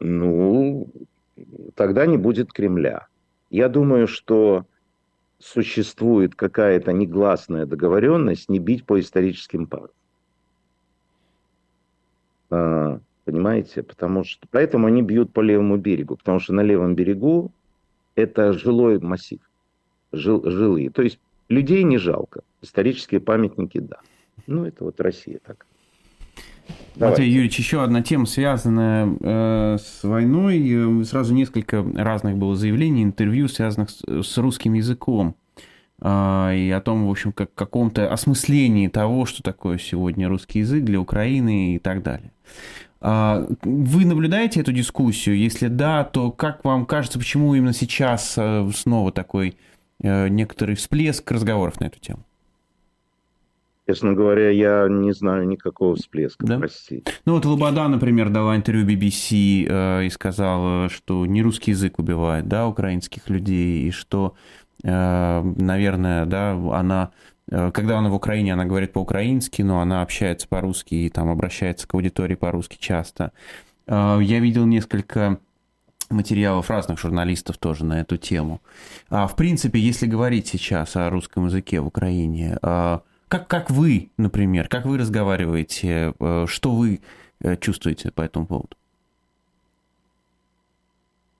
Ну, 0.00 0.86
тогда 1.74 2.04
не 2.04 2.18
будет 2.18 2.52
Кремля. 2.52 3.06
Я 3.48 3.70
думаю, 3.70 4.06
что 4.06 4.66
существует 5.38 6.34
какая-то 6.34 6.92
негласная 6.92 7.64
договоренность 7.64 8.50
не 8.50 8.58
бить 8.58 8.84
по 8.84 9.00
историческим 9.00 9.66
парам. 9.66 9.88
А, 12.50 13.00
понимаете? 13.24 13.82
Потому 13.82 14.24
что, 14.24 14.46
поэтому 14.50 14.88
они 14.88 15.00
бьют 15.00 15.32
по 15.32 15.40
левому 15.40 15.78
берегу, 15.78 16.16
потому 16.16 16.38
что 16.38 16.52
на 16.52 16.60
левом 16.60 16.94
берегу 16.94 17.50
это 18.14 18.52
жилой 18.52 18.98
массив, 18.98 19.40
жил, 20.12 20.42
жилые. 20.44 20.90
То 20.90 21.00
есть 21.00 21.18
людей 21.52 21.84
не 21.84 21.98
жалко. 21.98 22.42
Исторические 22.62 23.20
памятники, 23.20 23.78
да. 23.78 23.98
Ну, 24.46 24.64
это 24.64 24.84
вот 24.84 25.00
Россия 25.00 25.38
так. 25.44 25.66
Матвей 26.96 27.28
Юрьевич, 27.28 27.58
еще 27.58 27.82
одна 27.82 28.02
тема, 28.02 28.26
связанная 28.26 29.08
э, 29.20 29.78
с 29.78 30.02
войной. 30.04 31.04
Сразу 31.04 31.34
несколько 31.34 31.84
разных 31.94 32.36
было 32.36 32.54
заявлений, 32.54 33.02
интервью, 33.02 33.48
связанных 33.48 33.90
с, 33.90 34.02
с 34.22 34.38
русским 34.38 34.74
языком. 34.74 35.34
Э, 36.00 36.54
и 36.54 36.70
о 36.70 36.80
том, 36.80 37.06
в 37.06 37.10
общем, 37.10 37.32
как 37.32 37.54
каком-то 37.54 38.12
осмыслении 38.12 38.88
того, 38.88 39.26
что 39.26 39.42
такое 39.42 39.78
сегодня 39.78 40.28
русский 40.28 40.60
язык 40.60 40.84
для 40.84 41.00
Украины 41.00 41.76
и 41.76 41.78
так 41.78 42.02
далее. 42.02 42.30
Э, 43.00 43.46
вы 43.62 44.04
наблюдаете 44.04 44.60
эту 44.60 44.72
дискуссию? 44.72 45.38
Если 45.38 45.68
да, 45.68 46.04
то 46.04 46.30
как 46.30 46.64
вам 46.64 46.86
кажется, 46.86 47.18
почему 47.18 47.54
именно 47.54 47.72
сейчас 47.72 48.34
э, 48.36 48.70
снова 48.74 49.12
такой 49.12 49.48
э, 49.48 49.71
некоторый 50.02 50.74
всплеск 50.74 51.30
разговоров 51.30 51.80
на 51.80 51.86
эту 51.86 52.00
тему? 52.00 52.24
Честно 53.88 54.12
говоря, 54.12 54.50
я 54.50 54.86
не 54.88 55.12
знаю 55.12 55.46
никакого 55.48 55.96
всплеска, 55.96 56.46
да? 56.46 56.58
простите. 56.58 57.12
Ну 57.24 57.34
вот 57.34 57.44
Лобода, 57.44 57.88
например, 57.88 58.30
дала 58.30 58.54
интервью 58.54 58.86
BBC 58.86 59.66
э, 59.68 60.06
и 60.06 60.10
сказала, 60.10 60.88
что 60.88 61.26
не 61.26 61.42
русский 61.42 61.72
язык 61.72 61.98
убивает, 61.98 62.46
да, 62.46 62.68
украинских 62.68 63.28
людей, 63.28 63.88
и 63.88 63.90
что, 63.90 64.36
э, 64.84 65.42
наверное, 65.42 66.26
да, 66.26 66.52
она, 66.52 67.10
э, 67.50 67.72
когда 67.72 67.98
она 67.98 68.08
в 68.08 68.14
Украине, 68.14 68.52
она 68.52 68.66
говорит 68.66 68.92
по-украински, 68.92 69.62
но 69.62 69.80
она 69.80 70.02
общается 70.02 70.46
по-русски 70.46 70.94
и 70.94 71.08
там 71.08 71.28
обращается 71.28 71.88
к 71.88 71.94
аудитории 71.94 72.36
по-русски 72.36 72.76
часто. 72.78 73.32
Э, 73.88 74.20
я 74.22 74.38
видел 74.38 74.64
несколько 74.64 75.40
материалов 76.12 76.70
разных 76.70 76.98
журналистов 76.98 77.58
тоже 77.58 77.84
на 77.84 78.00
эту 78.00 78.16
тему. 78.16 78.60
А, 79.10 79.26
в 79.26 79.36
принципе, 79.36 79.78
если 79.80 80.06
говорить 80.06 80.46
сейчас 80.46 80.96
о 80.96 81.10
русском 81.10 81.46
языке 81.46 81.80
в 81.80 81.86
Украине, 81.86 82.58
э, 82.62 82.98
как, 83.28 83.48
как 83.48 83.70
вы, 83.70 84.10
например, 84.18 84.68
как 84.68 84.84
вы 84.84 84.98
разговариваете, 84.98 86.14
э, 86.18 86.46
что 86.46 86.72
вы 86.72 87.00
э, 87.40 87.56
чувствуете 87.56 88.10
по 88.10 88.22
этому 88.22 88.46
поводу? 88.46 88.76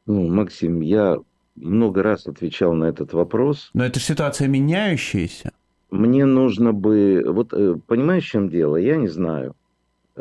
Ну, 0.07 0.29
Максим, 0.29 0.81
я 0.81 1.19
много 1.55 2.03
раз 2.03 2.27
отвечал 2.27 2.73
на 2.73 2.87
этот 2.87 3.13
вопрос. 3.13 3.71
Но 3.75 3.85
это 3.85 4.01
ситуация 4.01 4.49
меняющаяся. 4.49 5.53
Мне 5.91 6.25
нужно 6.25 6.73
бы... 6.73 7.23
Вот 7.27 7.53
э, 7.53 7.77
понимаешь, 7.87 8.25
в 8.25 8.31
чем 8.31 8.49
дело? 8.49 8.77
Я 8.77 8.97
не 8.97 9.09
знаю. 9.09 9.55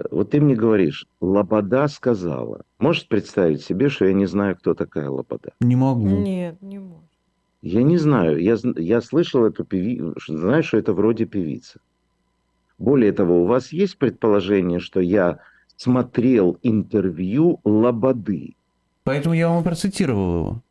Вот 0.10 0.32
ты 0.32 0.42
мне 0.42 0.56
говоришь, 0.56 1.06
Лобода 1.20 1.88
сказала. 1.88 2.62
Можешь 2.80 3.08
представить 3.08 3.62
себе, 3.62 3.90
что 3.90 4.06
я 4.06 4.14
не 4.14 4.26
знаю, 4.26 4.56
кто 4.56 4.74
такая 4.74 5.10
Лобода? 5.10 5.52
Не 5.60 5.76
могу. 5.76 6.08
Нет, 6.08 6.62
не 6.62 6.80
могу. 6.80 7.02
Я 7.62 7.84
не 7.84 7.98
знаю. 7.98 8.42
Я, 8.42 8.58
я 8.78 9.02
слышал 9.02 9.46
эту 9.46 9.64
певицу, 9.64 10.16
знаю, 10.28 10.64
что 10.64 10.78
это 10.78 10.94
вроде 10.94 11.26
певица. 11.26 11.80
Более 12.80 13.12
того, 13.12 13.44
у 13.44 13.46
вас 13.46 13.72
есть 13.72 13.98
предположение, 13.98 14.80
что 14.80 15.00
я 15.00 15.40
смотрел 15.76 16.58
интервью 16.64 17.60
Лободы? 17.64 18.56
Поэтому 19.04 19.36
я 19.36 19.50
вам 19.50 19.64
процитировал 19.64 20.36
его. 20.36 20.62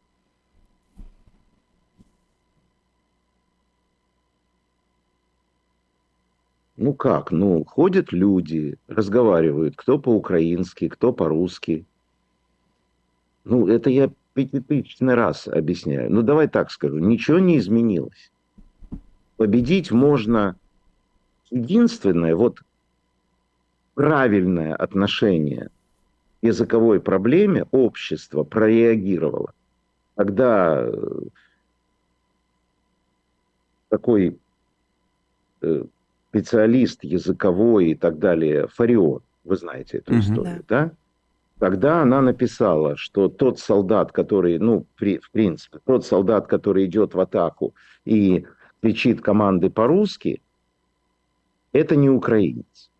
Ну 6.82 6.94
как? 6.94 7.30
Ну, 7.30 7.62
ходят 7.66 8.10
люди, 8.10 8.78
разговаривают, 8.88 9.74
кто 9.76 9.98
по-украински, 9.98 10.88
кто 10.88 11.12
по-русски. 11.12 11.84
Ну, 13.44 13.68
это 13.68 13.90
я 13.90 14.10
пятитысячный 14.32 15.12
раз 15.12 15.46
объясняю. 15.46 16.10
Ну, 16.10 16.22
давай 16.22 16.48
так 16.48 16.70
скажу. 16.70 16.98
Ничего 16.98 17.38
не 17.38 17.58
изменилось. 17.58 18.32
Победить 19.36 19.90
можно... 19.90 20.56
Единственное, 21.50 22.34
вот 22.34 22.62
правильное 23.92 24.74
отношение 24.74 25.66
к 26.40 26.46
языковой 26.46 26.98
проблеме 26.98 27.66
общество 27.72 28.42
прореагировало. 28.42 29.52
Когда 30.16 30.82
э, 30.86 31.20
такой 33.90 34.38
э, 35.60 35.84
специалист 36.30 37.02
языковой 37.02 37.90
и 37.90 37.94
так 37.94 38.18
далее, 38.18 38.68
Фарион, 38.68 39.20
вы 39.44 39.56
знаете 39.56 39.98
эту 39.98 40.12
угу. 40.12 40.20
историю, 40.20 40.64
да? 40.68 40.84
да? 40.86 40.92
Тогда 41.58 42.00
она 42.00 42.22
написала, 42.22 42.96
что 42.96 43.28
тот 43.28 43.58
солдат, 43.58 44.12
который, 44.12 44.58
ну, 44.58 44.86
при, 44.96 45.18
в 45.18 45.30
принципе, 45.30 45.78
тот 45.84 46.06
солдат, 46.06 46.46
который 46.46 46.86
идет 46.86 47.14
в 47.14 47.20
атаку 47.20 47.74
и 48.06 48.46
кричит 48.80 49.20
команды 49.20 49.68
по-русски, 49.68 50.40
это 51.72 51.96
не 51.96 52.08
украинец. 52.08 52.90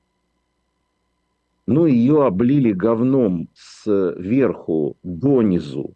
Ну, 1.66 1.86
ее 1.86 2.26
облили 2.26 2.72
говном 2.72 3.48
сверху 3.54 4.96
донизу. 5.02 5.94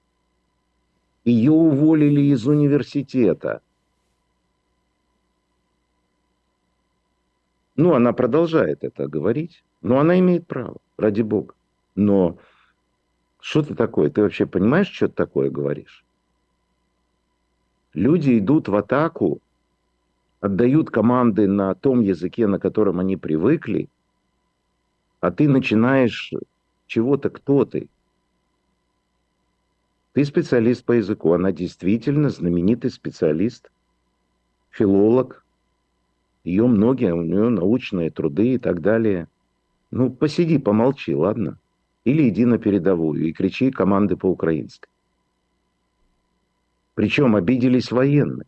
Ее 1.24 1.53
уволили 1.53 2.20
из 2.32 2.47
университета. 2.47 3.61
Ну, 7.77 7.95
она 7.95 8.12
продолжает 8.12 8.85
это 8.85 9.09
говорить, 9.09 9.64
но 9.83 9.99
она 9.99 10.18
имеет 10.20 10.47
право, 10.47 10.79
ради 10.97 11.22
бога. 11.22 11.55
Но 11.97 12.39
что 13.41 13.62
ты 13.62 13.75
такое? 13.75 14.11
Ты 14.11 14.22
вообще 14.22 14.47
понимаешь, 14.47 14.91
что 14.91 15.09
ты 15.09 15.14
такое 15.14 15.51
говоришь? 15.51 16.05
Люди 17.93 18.39
идут 18.39 18.68
в 18.68 18.75
атаку, 18.75 19.41
отдают 20.41 20.91
команды 20.91 21.47
на 21.49 21.75
том 21.75 22.01
языке, 22.01 22.47
на 22.47 22.59
котором 22.59 23.01
они 23.01 23.16
привыкли, 23.16 23.89
а 25.20 25.31
ты 25.31 25.49
начинаешь 25.49 26.33
чего-то, 26.87 27.31
кто 27.31 27.64
ты? 27.64 27.89
Ты 30.12 30.25
специалист 30.25 30.85
по 30.85 30.93
языку, 30.93 31.33
она 31.33 31.51
действительно 31.51 32.31
знаменитый 32.31 32.91
специалист, 32.91 33.70
филолог. 34.70 35.44
Ее 36.45 36.67
многие, 36.67 37.15
у 37.15 37.23
нее 37.23 37.49
научные 37.49 38.11
труды 38.11 38.55
и 38.55 38.59
так 38.59 38.83
далее. 38.83 39.29
Ну, 39.91 40.11
посиди, 40.11 40.59
помолчи, 40.59 41.15
ладно? 41.15 41.59
Или 42.05 42.29
иди 42.29 42.45
на 42.45 42.59
передовую 42.59 43.25
и 43.25 43.33
кричи 43.33 43.71
команды 43.71 44.17
по-украински. 44.17 44.89
Причем 46.95 47.35
обиделись 47.35 47.91
военные. 47.91 48.47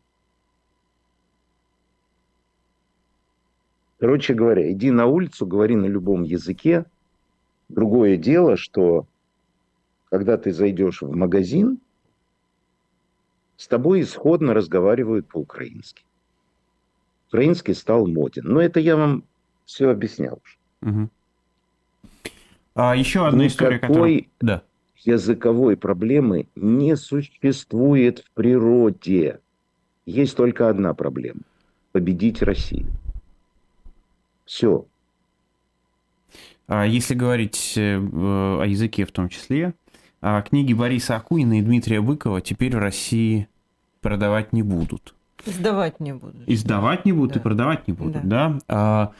Короче 3.98 4.34
говоря, 4.34 4.70
иди 4.70 4.90
на 4.90 5.06
улицу, 5.06 5.46
говори 5.46 5.74
на 5.74 5.86
любом 5.86 6.22
языке. 6.22 6.84
Другое 7.70 8.18
дело, 8.18 8.58
что 8.58 9.06
когда 10.10 10.36
ты 10.36 10.52
зайдешь 10.52 11.00
в 11.00 11.10
магазин, 11.16 11.80
с 13.56 13.66
тобой 13.66 14.02
исходно 14.02 14.52
разговаривают 14.52 15.28
по-украински. 15.28 16.04
Украинский 17.36 17.74
стал 17.74 18.06
моден. 18.06 18.44
Но 18.46 18.62
это 18.62 18.80
я 18.80 18.96
вам 18.96 19.24
все 19.66 19.90
объяснял 19.90 20.40
уже. 20.42 20.90
Угу. 20.90 21.10
А 22.76 22.96
еще 22.96 23.26
одна 23.26 23.44
Никакой 23.44 23.48
история, 23.48 23.78
которая... 23.78 24.22
Да. 24.40 24.62
языковой 25.04 25.76
проблемы 25.76 26.46
не 26.56 26.96
существует 26.96 28.20
в 28.20 28.30
природе. 28.30 29.40
Есть 30.06 30.36
только 30.36 30.70
одна 30.70 30.94
проблема– 30.94 31.40
победить 31.92 32.40
Россию. 32.42 32.86
Все. 34.46 34.86
А 36.68 36.86
если 36.86 37.14
говорить 37.14 37.74
э, 37.76 37.96
о 37.96 38.64
языке 38.64 39.04
в 39.04 39.12
том 39.12 39.28
числе, 39.28 39.74
а 40.22 40.40
книги 40.40 40.72
Бориса 40.72 41.16
Акунина 41.16 41.58
и 41.58 41.62
Дмитрия 41.62 42.00
Быкова 42.00 42.40
теперь 42.40 42.76
в 42.76 42.78
России 42.78 43.48
продавать 44.00 44.52
не 44.52 44.62
будут. 44.62 45.15
Издавать 45.44 46.00
не 46.00 46.14
будут. 46.14 46.42
Издавать 46.46 47.04
не 47.04 47.12
будут 47.12 47.34
да. 47.34 47.40
и 47.40 47.42
продавать 47.42 47.88
не 47.88 47.92
будут, 47.92 48.26
да? 48.26 48.48
да? 48.48 48.58
А, 48.68 49.12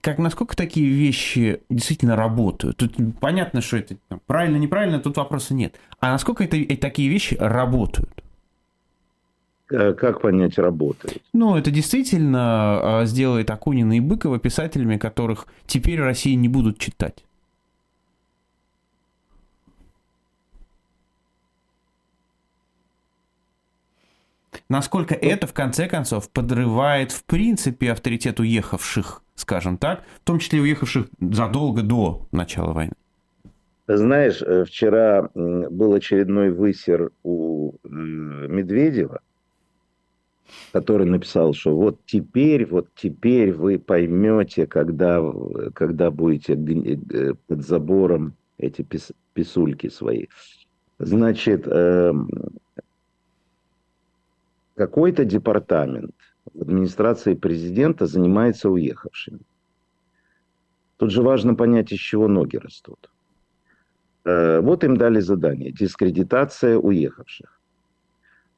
как 0.00 0.18
насколько 0.18 0.56
такие 0.56 0.88
вещи 0.88 1.60
действительно 1.70 2.16
работают? 2.16 2.76
Тут 2.76 2.96
понятно, 3.20 3.60
что 3.60 3.78
это 3.78 3.96
правильно, 4.26 4.56
неправильно, 4.56 4.98
тут 4.98 5.16
вопроса 5.16 5.54
нет. 5.54 5.76
А 6.00 6.10
насколько 6.10 6.44
это, 6.44 6.56
и 6.56 6.76
такие 6.76 7.08
вещи 7.08 7.36
работают? 7.38 8.22
Э, 9.70 9.94
как 9.94 10.20
понять, 10.20 10.58
работают? 10.58 11.22
Ну, 11.32 11.56
это 11.56 11.70
действительно 11.70 13.00
а, 13.00 13.04
сделает 13.06 13.50
Акунина 13.50 13.96
и 13.96 14.00
Быкова 14.00 14.38
писателями, 14.38 14.98
которых 14.98 15.46
теперь 15.66 16.00
в 16.00 16.04
России 16.04 16.34
не 16.34 16.48
будут 16.48 16.78
читать. 16.78 17.24
Насколько 24.68 25.14
это, 25.14 25.46
в 25.46 25.52
конце 25.52 25.88
концов, 25.88 26.30
подрывает, 26.30 27.12
в 27.12 27.24
принципе, 27.24 27.92
авторитет 27.92 28.40
уехавших 28.40 29.22
скажем 29.34 29.76
так, 29.76 30.02
в 30.20 30.24
том 30.24 30.38
числе 30.38 30.60
уехавших 30.60 31.08
задолго 31.20 31.82
до 31.82 32.26
начала 32.32 32.72
войны? 32.72 32.92
Знаешь, 33.88 34.40
э, 34.40 34.64
вчера 34.64 35.28
был 35.34 35.92
очередной 35.92 36.50
высер 36.50 37.10
у 37.22 37.72
Медведева. 37.84 39.20
который 40.72 41.06
написал, 41.06 41.54
что 41.54 41.74
вот 41.74 41.98
теперь, 42.04 42.66
вот 42.66 42.88
теперь 42.94 43.52
вы 43.52 43.78
поймете, 43.78 44.66
когда, 44.66 45.22
когда 45.74 46.10
будете 46.10 46.52
э, 46.54 47.34
под 47.46 47.66
забором 47.66 48.34
эти 48.58 48.82
пис, 48.82 49.12
писульки 49.32 49.88
свои. 49.88 50.26
Значит, 50.98 51.66
э, 51.66 52.12
какой-то 54.86 55.24
департамент 55.24 56.16
в 56.54 56.62
администрации 56.62 57.34
президента 57.34 58.06
занимается 58.06 58.68
уехавшими. 58.68 59.38
Тут 60.96 61.12
же 61.12 61.22
важно 61.22 61.54
понять, 61.54 61.92
из 61.92 62.00
чего 62.00 62.26
ноги 62.26 62.56
растут. 62.56 63.08
Э, 64.24 64.60
вот 64.60 64.82
им 64.82 64.96
дали 64.96 65.20
задание– 65.20 65.70
дискредитация 65.80 66.76
уехавших. 66.78 67.60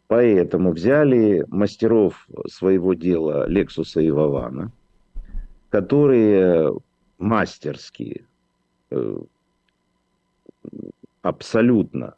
Поэтому 0.07 0.73
взяли 0.73 1.45
мастеров 1.49 2.27
своего 2.49 2.95
дела 2.95 3.47
Лексуса 3.47 4.01
и 4.01 4.11
Вавана, 4.11 4.73
которые 5.69 6.73
мастерские, 7.19 8.25
э, 8.91 9.19
абсолютно 11.21 12.15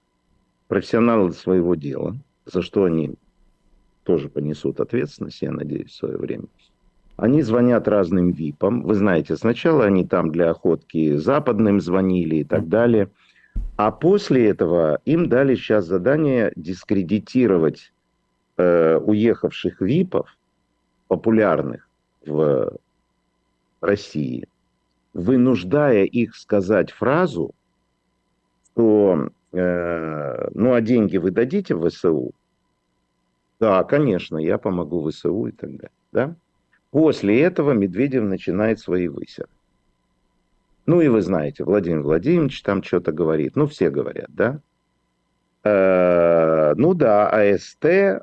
профессионалы 0.69 1.33
своего 1.33 1.75
дела, 1.75 2.17
за 2.45 2.63
что 2.63 2.85
они 2.85 3.17
тоже 4.07 4.29
понесут 4.29 4.81
ответственность, 4.81 5.43
я 5.43 5.53
надеюсь, 5.53 5.91
в 5.91 5.97
свое 5.97 6.17
время. 6.17 6.45
Они 7.17 7.43
звонят 7.43 7.89
разным 7.89 8.31
ВИПам. 8.31 8.83
Вы 8.83 8.95
знаете, 8.95 9.37
сначала 9.37 9.85
они 9.85 10.07
там 10.07 10.31
для 10.31 10.51
охотки 10.51 11.17
западным 11.17 11.81
звонили 11.81 12.37
и 12.37 12.45
так 12.45 12.69
далее– 12.69 13.11
а 13.77 13.91
после 13.91 14.49
этого 14.49 15.01
им 15.05 15.29
дали 15.29 15.55
сейчас 15.55 15.85
задание 15.85 16.53
дискредитировать 16.57 17.93
э, 18.57 18.97
уехавших 18.97 19.81
ВИПов, 19.81 20.35
популярных 21.09 21.89
в 22.25 22.73
России, 23.81 24.49
вынуждая 25.13 26.05
их 26.05 26.35
сказать 26.37 26.91
фразу, 26.91 27.55
что 28.73 29.29
э, 29.53 30.49
ну 30.55 30.73
а 30.73 30.81
деньги 30.81 31.19
вы 31.19 31.31
дадите 31.31 31.75
в 31.75 31.89
ВСУ? 31.89 32.33
Да, 33.59 33.83
конечно, 33.85 34.37
я 34.37 34.59
помогу 34.59 35.09
ВСУ 35.09 35.47
и 35.47 35.53
так 35.53 35.71
далее. 35.71 35.91
Да? 36.13 36.37
После 36.91 37.41
этого 37.41 37.73
Медведев 37.73 38.25
начинает 38.25 38.81
свои 38.81 39.09
высеры. 39.09 39.49
Ну 40.87 41.01
и 41.01 41.09
вы 41.09 41.21
знаете, 41.21 41.65
Владимир 41.65 42.03
Владимирович 42.03 42.63
там 42.63 42.83
что-то 42.83 43.13
говорит. 43.13 43.57
Ну, 43.57 43.67
все 43.67 43.91
говорят, 43.91 44.29
да? 44.29 44.61
Э, 45.65 46.75
ну 46.77 46.95
да, 46.95 47.29
АСТ 47.29 48.23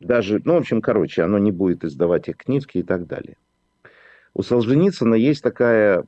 даже, 0.00 0.42
ну, 0.44 0.54
в 0.54 0.56
общем, 0.56 0.80
короче, 0.80 1.22
оно 1.22 1.38
не 1.38 1.52
будет 1.52 1.84
издавать 1.84 2.28
их 2.28 2.36
книжки 2.36 2.78
и 2.78 2.82
так 2.82 3.06
далее. 3.06 3.36
У 4.34 4.42
Солженицына 4.42 5.14
есть 5.14 5.42
такая 5.42 6.04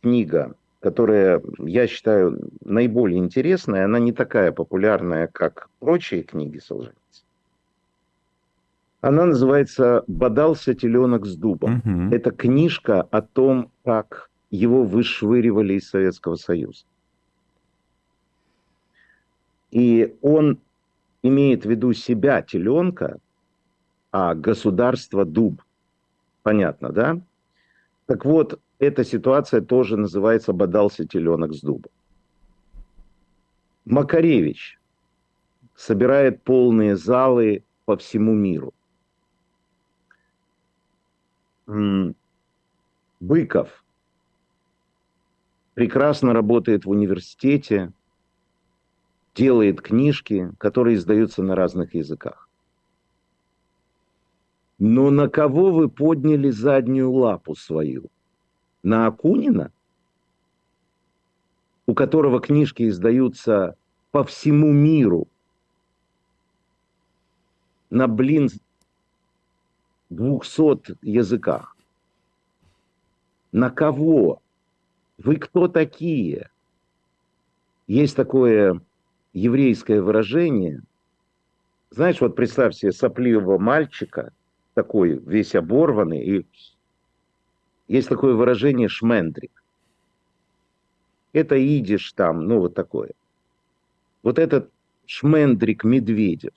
книга, 0.00 0.54
которая, 0.82 1.40
я 1.58 1.86
считаю, 1.86 2.38
наиболее 2.64 3.20
интересная. 3.20 3.84
Она 3.84 4.00
не 4.00 4.12
такая 4.12 4.50
популярная, 4.50 5.28
как 5.28 5.68
прочие 5.78 6.24
книги 6.24 6.58
Солженицына. 6.58 6.98
Она 9.00 9.26
называется 9.26 10.04
«Бодался 10.08 10.74
теленок 10.74 11.24
с 11.24 11.36
дубом». 11.36 11.82
Угу. 11.84 12.14
Это 12.14 12.32
книжка 12.32 13.02
о 13.02 13.22
том, 13.22 13.70
как 13.84 14.30
его 14.50 14.84
вышвыривали 14.84 15.74
из 15.74 15.88
Советского 15.88 16.34
Союза. 16.34 16.84
И 19.70 20.16
он 20.20 20.58
имеет 21.22 21.64
в 21.64 21.70
виду 21.70 21.92
себя, 21.92 22.42
теленка, 22.42 23.18
а 24.10 24.34
государство 24.34 25.24
дуб. 25.24 25.62
Понятно, 26.42 26.90
да? 26.90 27.20
Так 28.06 28.24
вот, 28.24 28.60
эта 28.82 29.04
ситуация 29.04 29.60
тоже 29.60 29.96
называется 29.96 30.52
«бодался 30.52 31.06
теленок 31.06 31.54
с 31.54 31.60
дубом». 31.60 31.92
Макаревич 33.84 34.80
собирает 35.76 36.42
полные 36.42 36.96
залы 36.96 37.64
по 37.84 37.96
всему 37.96 38.34
миру. 38.34 38.74
Быков 43.20 43.84
прекрасно 45.74 46.32
работает 46.32 46.84
в 46.84 46.90
университете, 46.90 47.92
делает 49.36 49.80
книжки, 49.80 50.52
которые 50.58 50.96
издаются 50.96 51.42
на 51.44 51.54
разных 51.54 51.94
языках. 51.94 52.48
Но 54.80 55.10
на 55.10 55.28
кого 55.28 55.70
вы 55.70 55.88
подняли 55.88 56.50
заднюю 56.50 57.12
лапу 57.12 57.54
свою? 57.54 58.11
На 58.82 59.06
Акунина, 59.06 59.70
у 61.86 61.94
которого 61.94 62.40
книжки 62.40 62.88
издаются 62.88 63.76
по 64.10 64.24
всему 64.24 64.72
миру, 64.72 65.28
на, 67.90 68.08
блин, 68.08 68.48
200 70.10 70.96
языках. 71.02 71.76
На 73.52 73.70
кого? 73.70 74.40
Вы 75.18 75.36
кто 75.36 75.68
такие? 75.68 76.50
Есть 77.86 78.16
такое 78.16 78.80
еврейское 79.32 80.00
выражение. 80.00 80.82
Знаешь, 81.90 82.20
вот 82.20 82.34
представь 82.34 82.74
себе 82.74 82.92
сопливого 82.92 83.58
мальчика, 83.58 84.32
такой 84.74 85.18
весь 85.18 85.54
оборванный, 85.54 86.24
и 86.24 86.46
есть 87.92 88.08
такое 88.08 88.32
выражение 88.32 88.88
шмендрик. 88.88 89.62
Это 91.34 91.56
идиш 91.56 92.12
там, 92.14 92.46
ну 92.46 92.58
вот 92.58 92.74
такое. 92.74 93.10
Вот 94.22 94.38
этот 94.38 94.70
шмендрик 95.04 95.84
Медведев. 95.84 96.54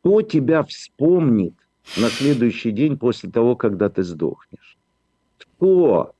Кто 0.00 0.22
тебя 0.22 0.62
вспомнит 0.62 1.54
на 1.96 2.10
следующий 2.10 2.70
день 2.70 2.96
после 2.96 3.28
того, 3.28 3.56
когда 3.56 3.88
ты 3.88 4.04
сдохнешь? 4.04 4.78
Кто? 5.56 6.14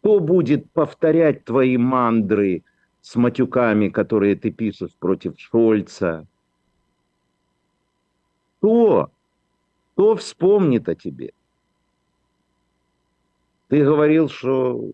Кто 0.00 0.18
будет 0.18 0.68
повторять 0.72 1.44
твои 1.44 1.76
мандры 1.76 2.64
с 3.00 3.14
матюками, 3.14 3.90
которые 3.90 4.34
ты 4.34 4.50
пишешь 4.50 4.94
против 4.98 5.38
Шольца? 5.38 6.26
Кто? 8.58 9.12
Кто 9.92 10.16
вспомнит 10.16 10.88
о 10.88 10.96
тебе? 10.96 11.32
Ты 13.68 13.84
говорил, 13.84 14.28
что 14.28 14.92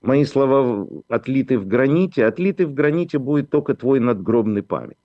мои 0.00 0.24
слова 0.24 0.86
отлиты 1.08 1.58
в 1.58 1.66
граните. 1.66 2.24
Отлиты 2.24 2.66
в 2.66 2.74
граните 2.74 3.18
будет 3.18 3.50
только 3.50 3.74
твой 3.74 4.00
надгробный 4.00 4.62
память. 4.62 4.98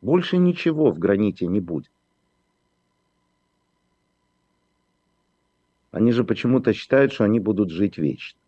Больше 0.00 0.38
ничего 0.38 0.90
в 0.90 0.98
граните 0.98 1.46
не 1.46 1.60
будет. 1.60 1.90
Они 5.90 6.12
же 6.12 6.24
почему-то 6.24 6.72
считают, 6.72 7.12
что 7.12 7.24
они 7.24 7.40
будут 7.40 7.70
жить 7.70 7.98
вечно. 7.98 8.38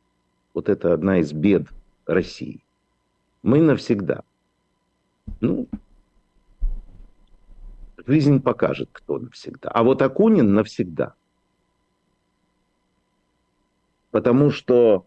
Вот 0.55 0.69
это 0.69 0.93
одна 0.93 1.19
из 1.19 1.33
бед 1.33 1.69
России. 2.07 2.63
Мы 3.43 3.61
навсегда. 3.61 4.23
Ну, 5.41 5.67
жизнь 8.07 8.41
покажет, 8.41 8.91
кто 8.93 9.19
навсегда. 9.19 9.71
А 9.71 9.83
вот 9.83 10.03
Акунин 10.03 10.55
навсегда. 10.55 11.15
Потому 14.11 14.51
что 14.51 15.05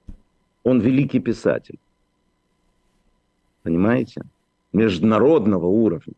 он 0.64 0.80
великий 0.80 1.20
писатель. 1.20 1.80
Понимаете? 3.64 4.24
Международного 4.72 5.68
уровня. 5.68 6.14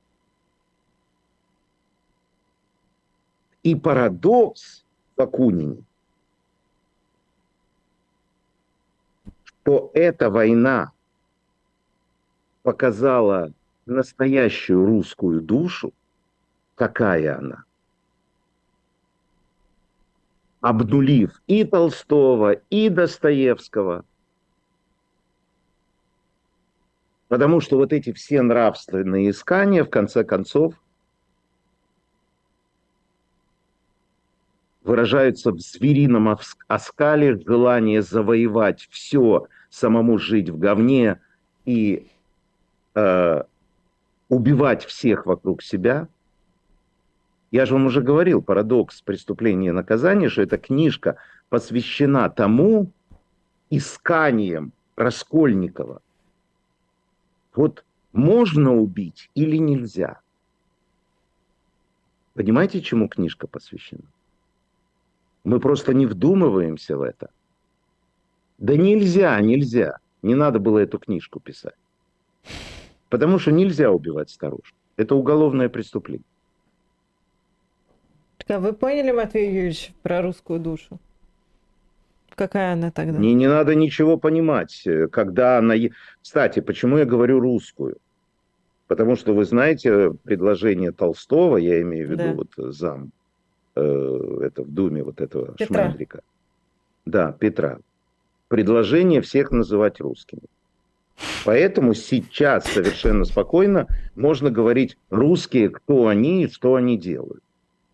И 3.63 3.75
парадокс 3.75 4.85
в 5.15 5.21
Акунине– 5.21 5.83
то 9.65 9.89
эта 9.95 10.29
война 10.29 10.91
показала 12.61 13.51
настоящую 13.87 14.85
русскую 14.85 15.41
душу, 15.41 15.91
какая 16.75 17.39
она, 17.39 17.63
обнулив 20.65 21.43
и 21.45 21.63
Толстого, 21.63 22.53
и 22.71 22.89
Достоевского. 22.89 24.03
Потому 27.27 27.61
что 27.61 27.77
вот 27.77 27.93
эти 27.93 28.11
все 28.11 28.41
нравственные 28.41 29.29
искания, 29.29 29.83
в 29.83 29.91
конце 29.91 30.23
концов, 30.23 30.73
выражаются 34.83 35.51
в 35.51 35.59
зверином 35.59 36.35
оскале, 36.67 37.39
желание 37.45 38.01
завоевать 38.01 38.87
все, 38.89 39.45
самому 39.69 40.17
жить 40.17 40.49
в 40.49 40.57
говне 40.57 41.21
и 41.65 42.07
э, 42.95 43.43
убивать 44.29 44.83
всех 44.83 45.27
вокруг 45.27 45.61
себя. 45.61 46.07
Я 47.55 47.65
же 47.65 47.73
вам 47.73 47.85
уже 47.85 48.01
говорил, 48.01 48.41
парадокс 48.41 49.01
преступления 49.01 49.69
и 49.69 49.71
наказания, 49.71 50.27
что 50.27 50.41
эта 50.41 50.57
книжка 50.57 51.15
посвящена 51.47 52.29
тому 52.29 52.91
исканиям 53.69 54.73
Раскольникова. 54.97 56.01
Вот 57.55 57.85
можно 58.11 58.75
убить 58.75 59.29
или 59.35 59.55
нельзя? 59.55 60.19
Понимаете, 62.33 62.81
чему 62.81 63.07
книжка 63.07 63.47
посвящена? 63.47 64.03
Мы 65.45 65.61
просто 65.61 65.93
не 65.93 66.07
вдумываемся 66.07 66.97
в 66.97 67.03
это. 67.03 67.29
Да 68.57 68.75
нельзя, 68.75 69.39
нельзя. 69.39 69.99
Не 70.21 70.35
надо 70.35 70.59
было 70.59 70.79
эту 70.79 70.99
книжку 70.99 71.39
писать. 71.39 71.79
Потому 73.07 73.39
что 73.39 73.53
нельзя 73.53 73.91
убивать 73.91 74.29
старушек. 74.29 74.75
Это 74.97 75.15
уголовное 75.15 75.69
преступление. 75.69 76.25
А 78.47 78.59
вы 78.59 78.73
поняли, 78.73 79.11
Матвей 79.11 79.47
Юрьевич, 79.47 79.91
про 80.03 80.21
русскую 80.21 80.59
душу? 80.59 80.99
Какая 82.35 82.73
она 82.73 82.91
тогда? 82.91 83.17
Не, 83.17 83.33
не 83.33 83.47
надо 83.47 83.75
ничего 83.75 84.17
понимать. 84.17 84.85
Когда 85.11 85.57
она... 85.57 85.75
Кстати, 86.21 86.59
почему 86.59 86.97
я 86.97 87.05
говорю 87.05 87.39
русскую? 87.39 87.97
Потому 88.87 89.15
что 89.15 89.33
вы 89.33 89.45
знаете 89.45 90.11
предложение 90.23 90.91
Толстого, 90.91 91.57
я 91.57 91.81
имею 91.81 92.07
в 92.07 92.11
виду 92.11 92.23
да. 92.23 92.33
вот 92.33 92.73
зам, 92.73 93.11
э, 93.75 94.39
это 94.41 94.61
в 94.61 94.71
Думе 94.71 95.03
вот 95.03 95.21
этого 95.21 95.55
Петра. 95.57 95.85
Шмандрика. 95.85 96.21
Да, 97.05 97.31
Петра. 97.31 97.79
Предложение 98.47 99.21
всех 99.21 99.51
называть 99.51 99.99
русскими. 99.99 100.43
Поэтому 101.45 101.93
сейчас 101.95 102.65
совершенно 102.65 103.25
спокойно 103.25 103.87
можно 104.15 104.51
говорить 104.51 104.97
русские, 105.09 105.69
кто 105.69 106.07
они 106.07 106.43
и 106.43 106.47
что 106.47 106.75
они 106.75 106.97
делают. 106.97 107.41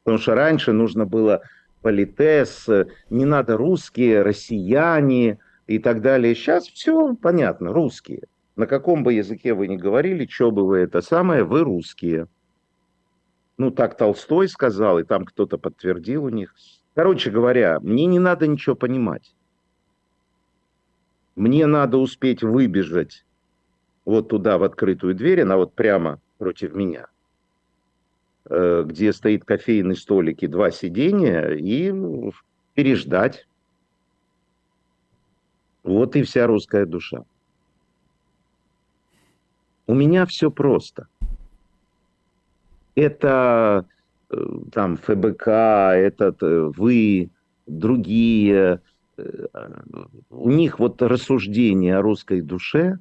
Потому 0.03 0.19
что 0.19 0.35
раньше 0.35 0.71
нужно 0.71 1.05
было 1.05 1.41
политес, 1.81 2.67
не 3.09 3.25
надо 3.25 3.57
русские, 3.57 4.21
россияне 4.21 5.39
и 5.67 5.79
так 5.79 6.01
далее. 6.01 6.35
Сейчас 6.35 6.67
все 6.67 7.15
понятно, 7.15 7.73
русские. 7.73 8.23
На 8.55 8.67
каком 8.67 9.03
бы 9.03 9.13
языке 9.13 9.53
вы 9.53 9.67
ни 9.67 9.77
говорили, 9.77 10.27
что 10.27 10.51
бы 10.51 10.67
вы 10.67 10.79
это 10.79 11.01
самое, 11.01 11.43
вы 11.43 11.61
русские. 11.63 12.27
Ну, 13.57 13.71
так 13.71 13.95
Толстой 13.97 14.47
сказал, 14.47 14.99
и 14.99 15.03
там 15.03 15.25
кто-то 15.25 15.57
подтвердил 15.57 16.25
у 16.25 16.29
них. 16.29 16.55
Короче 16.95 17.29
говоря, 17.29 17.79
мне 17.79 18.05
не 18.05 18.19
надо 18.19 18.47
ничего 18.47 18.75
понимать. 18.75 19.33
Мне 21.35 21.65
надо 21.65 21.97
успеть 21.97 22.43
выбежать 22.43 23.23
вот 24.05 24.29
туда, 24.29 24.57
в 24.57 24.63
открытую 24.63 25.15
дверь, 25.15 25.41
она 25.41 25.57
вот 25.57 25.73
прямо 25.73 26.19
против 26.37 26.73
меня, 26.73 27.01
э, 27.01 27.10
где 28.49 29.13
стоит 29.13 29.45
кофейный 29.45 29.95
столик 29.95 30.41
и 30.43 30.47
два 30.47 30.71
сиденья, 30.71 31.49
и 31.49 31.93
переждать. 32.73 33.47
Вот 35.83 36.15
и 36.15 36.23
вся 36.23 36.47
русская 36.47 36.85
душа. 36.85 37.23
У 39.87 39.93
меня 39.93 40.25
все 40.25 40.51
просто. 40.51 41.07
Это 42.95 43.85
э, 44.29 44.35
там 44.71 44.97
ФБК, 44.97 45.47
этот 45.47 46.41
э, 46.43 46.71
вы, 46.75 47.29
другие, 47.65 48.81
у 50.29 50.49
них 50.49 50.79
вот 50.79 51.01
рассуждение 51.01 51.97
о 51.97 52.01
русской 52.01 52.41
душе 52.41 52.99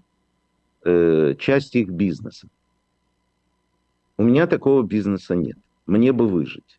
э, 0.85 1.35
часть 1.39 1.77
их 1.77 1.89
бизнеса. 1.91 2.49
У 4.21 4.23
меня 4.23 4.47
такого 4.47 4.83
бизнеса 4.83 5.35
нет. 5.35 5.57
Мне 5.87 6.13
бы 6.13 6.29
выжить. 6.29 6.79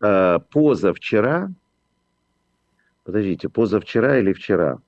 А 0.00 0.38
позавчера, 0.38 1.50
подождите, 3.02 3.48
позавчера 3.48 4.18
или 4.18 4.32
вчера? 4.32 4.78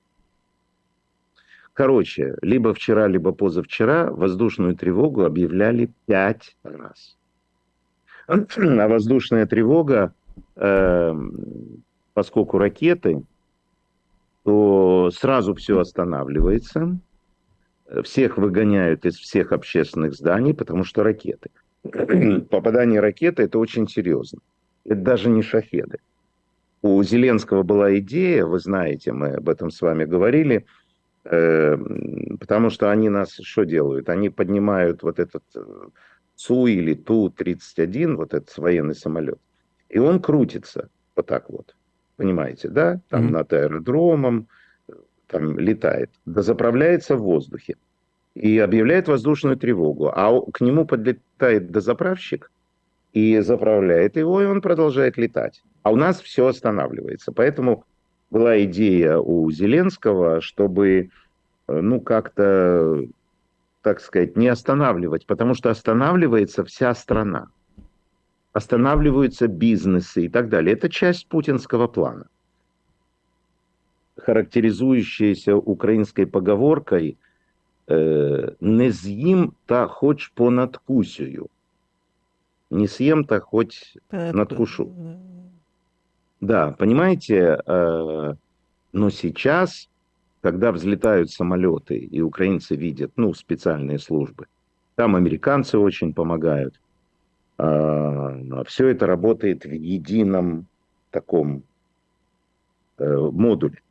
Короче, 1.73 2.35
либо 2.41 2.73
вчера, 2.73 3.07
либо 3.07 3.33
позавчера 3.33 4.09
воздушную 4.11 4.77
тревогу 4.77 5.25
объявляли 5.25 5.91
пять 6.05 6.55
раз. 6.63 7.17
А 8.27 8.87
воздушная 8.87 9.45
тревога 9.45 10.13
Эм, 10.55 11.83
поскольку 12.13 12.57
ракеты, 12.57 13.23
то 14.43 15.09
сразу 15.13 15.53
все 15.53 15.79
останавливается, 15.79 16.97
всех 18.03 18.37
выгоняют 18.37 19.05
из 19.05 19.15
всех 19.17 19.51
общественных 19.51 20.13
зданий, 20.13 20.53
потому 20.53 20.83
что 20.83 21.03
ракеты. 21.03 21.49
Попадание 22.49 22.99
ракеты– 22.99 23.43
это 23.43 23.59
очень 23.59 23.87
серьезно. 23.87 24.39
Это 24.85 25.01
даже 25.01 25.29
не 25.29 25.41
шахеды. 25.41 25.99
У 26.81 27.01
Зеленского 27.03 27.63
была 27.63 27.97
идея, 27.97 28.45
вы 28.45 28.59
знаете, 28.59 29.11
мы 29.11 29.29
об 29.29 29.49
этом 29.49 29.71
с 29.71 29.81
вами 29.81 30.05
говорили, 30.05 30.65
э, 31.23 31.77
потому 32.39 32.69
что 32.69 32.91
они 32.91 33.09
нас 33.09 33.33
что 33.41 33.63
делают? 33.63 34.09
Они 34.09 34.29
поднимают 34.29 35.01
вот 35.01 35.19
этот 35.19 35.43
э, 35.55 35.63
Су 36.35 36.67
или 36.67 36.93
Ту-31, 36.93 38.15
вот 38.15 38.33
этот 38.35 38.55
военный 38.57 38.93
самолет, 38.93 39.39
и 39.89 39.97
он 39.97 40.21
крутится 40.21 40.89
вот 41.15 41.25
так 41.25 41.49
вот. 41.49 41.75
Понимаете, 42.17 42.69
да? 42.69 43.01
Там 43.09 43.27
mm-hmm. 43.27 43.31
над 43.31 43.53
аэродромом, 43.53 44.47
там 45.27 45.59
летает. 45.59 46.09
Да 46.25 46.41
заправляется 46.41 47.15
в 47.15 47.21
воздухе. 47.21 47.75
И 48.33 48.59
объявляет 48.59 49.07
воздушную 49.07 49.57
тревогу. 49.57 50.11
А 50.13 50.41
к 50.51 50.61
нему 50.61 50.85
подлетает 50.85 51.71
дозаправщик 51.71 52.51
и 53.13 53.39
заправляет 53.39 54.17
его, 54.17 54.41
и 54.41 54.45
он 54.45 54.61
продолжает 54.61 55.17
летать. 55.17 55.63
А 55.83 55.91
у 55.91 55.95
нас 55.95 56.19
все 56.21 56.47
останавливается. 56.47 57.31
Поэтому 57.31 57.85
была 58.29 58.61
идея 58.63 59.17
у 59.17 59.49
Зеленского, 59.51 60.41
чтобы, 60.41 61.09
э, 61.67 61.79
ну, 61.79 62.01
как-то, 62.01 63.03
так 63.81 64.01
сказать, 64.01 64.35
не 64.35 64.49
останавливать, 64.49 65.25
потому 65.25 65.53
что 65.53 65.69
останавливается 65.69 66.65
вся 66.65 66.93
страна 66.93 67.47
останавливаются 68.55 69.49
бизнесы 69.49 70.25
и 70.25 70.29
так 70.29 70.47
далее. 70.47 70.73
Это 70.75 70.87
часть 70.87 71.27
путинского 71.27 71.87
плана, 71.87 72.27
характеризующаяся 74.17 75.55
украинской 75.55 76.25
поговоркой 76.25 77.17
э, 77.87 78.51
«не 78.59 78.91
съем 78.91 79.53
та 79.65 79.87
хоть 79.87 80.31
по 80.33 80.49
надкусию». 80.49 81.49
Не 82.69 82.87
съем 82.87 83.25
то 83.25 83.39
хоть 83.39 83.95
надкушу. 84.11 84.91
Да, 86.41 86.71
понимаете, 86.71 87.59
э, 87.65 88.33
но 88.91 89.09
сейчас, 89.09 89.89
когда 90.41 90.71
взлетают 90.71 91.31
самолеты, 91.31 91.97
и 91.97 92.21
украинцы 92.21 92.75
видят, 92.75 93.11
ну, 93.15 93.33
специальные 93.33 93.99
службы, 93.99 94.47
там 94.95 95.15
американцы 95.15 95.77
очень 95.77 96.13
помогают, 96.13 96.79
а, 97.57 98.63
все 98.65 98.87
это 98.87 99.07
работает 99.07 99.65
в 99.65 99.71
едином 99.71 100.67
таком 101.11 101.63
э, 102.97 103.15
модуле. 103.15 103.81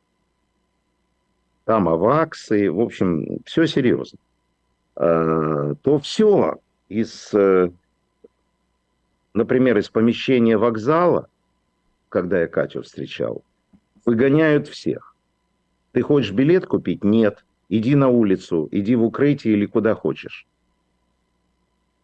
Там 1.65 1.89
аваксы, 1.89 2.71
в 2.71 2.79
общем, 2.79 3.39
все 3.45 3.65
серьезно. 3.65 4.19
А, 4.95 5.73
то 5.81 5.99
все 5.99 6.59
из, 6.87 7.33
э, 7.33 7.71
например, 9.33 9.77
из 9.79 9.89
помещения 9.89 10.57
вокзала, 10.57 11.27
когда 12.09 12.41
я 12.41 12.47
Катю 12.47 12.83
встречал, 12.83 13.43
выгоняют 14.05 14.67
всех. 14.67 15.15
Ты 15.91 16.03
хочешь 16.03 16.31
билет 16.31 16.67
купить? 16.67 17.03
Нет. 17.03 17.43
Иди 17.67 17.95
на 17.95 18.09
улицу, 18.09 18.69
иди 18.71 18.95
в 18.95 19.03
укрытие 19.03 19.55
или 19.55 19.65
куда 19.65 19.95
хочешь. 19.95 20.45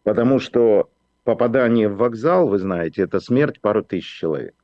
Потому 0.03 0.39
что 0.39 0.89
попадание 1.23 1.87
в 1.87 1.97
вокзал, 1.97 2.47
вы 2.47 2.57
знаете, 2.57 3.03
это 3.03 3.19
смерть 3.19 3.61
пару 3.61 3.83
тысяч 3.83 4.07
человек. 4.07 4.55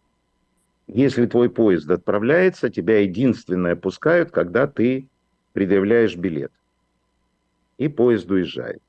Если 0.87 1.25
твой 1.25 1.49
поезд 1.49 1.89
отправляется, 1.89 2.69
тебя 2.69 2.99
единственное 2.99 3.75
пускают, 3.75 4.31
когда 4.31 4.67
ты 4.67 5.07
предъявляешь 5.53 6.15
билет. 6.15 6.51
И 7.77 7.89
поезд 7.89 8.29
уезжает. 8.31 8.81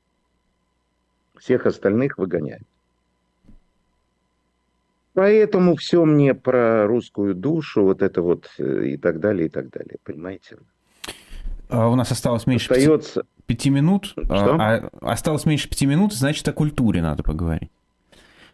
Всех 1.37 1.65
остальных 1.65 2.17
выгоняют. 2.17 2.63
Поэтому 5.13 5.75
все 5.75 6.05
мне 6.05 6.33
про 6.33 6.87
русскую 6.87 7.35
душу, 7.35 7.83
вот 7.83 8.01
это 8.01 8.21
вот 8.21 8.49
э, 8.57 8.85
и 8.87 8.97
так 8.97 9.19
далее, 9.19 9.47
и 9.47 9.49
так 9.49 9.69
далее. 9.69 9.97
Понимаете? 10.03 10.57
А 11.67 11.89
у 11.89 11.95
нас 11.95 12.11
осталось 12.11 12.47
меньше 12.47 12.71
Остается... 12.71 13.25
пяти 13.45 13.69
минут. 13.69 14.05
Что? 14.05 14.55
А, 14.59 14.89
осталось 15.01 15.45
меньше 15.45 15.69
пяти 15.69 15.85
минут, 15.85 16.13
значит, 16.13 16.47
о 16.47 16.53
культуре 16.53 17.01
надо 17.01 17.23
поговорить. 17.23 17.69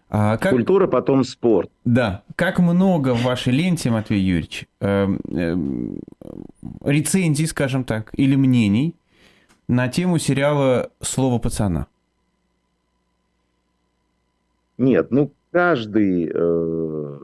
А 0.10 0.38
как... 0.38 0.52
Культура, 0.52 0.88
потом 0.88 1.24
спорт. 1.24 1.70
Да. 1.84 2.24
Как 2.36 2.60
много 2.60 3.14
в 3.14 3.24
вашей 3.24 3.54
ленте, 3.54 3.90
Матвей 3.90 4.22
Юрьевич, 4.22 4.68
э, 4.80 5.08
э, 5.08 5.56
рецензий, 6.84 7.48
скажем 7.48 7.84
так, 7.84 8.12
или 8.14 8.36
мнений 8.36 8.96
на 9.68 9.88
тему 9.88 10.20
сериала 10.20 10.92
«Слово 11.02 11.40
пацана». 11.40 11.88
Нет, 14.78 15.10
ну 15.12 15.32
каждый, 15.52 16.30
э, 16.34 17.20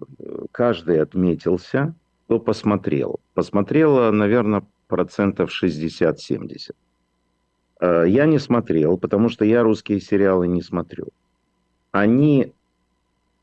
каждый 0.51 1.01
отметился, 1.01 1.93
кто 2.25 2.39
посмотрел. 2.39 3.19
Посмотрело, 3.33 4.09
наверное, 4.11 4.63
процентов 4.87 5.51
60-70. 5.51 6.71
Э, 7.81 8.05
я 8.07 8.25
не 8.25 8.39
смотрел, 8.39 8.97
потому 8.97 9.29
что 9.29 9.45
я 9.45 9.63
русские 9.63 9.99
сериалы 9.99 10.47
не 10.47 10.61
смотрю. 10.61 11.09
Они... 11.91 12.53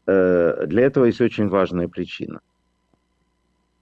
Э, 0.08 0.64
для 0.66 0.86
этого 0.86 1.04
есть 1.04 1.20
очень 1.20 1.48
важная 1.48 1.86
причина. 1.86 2.40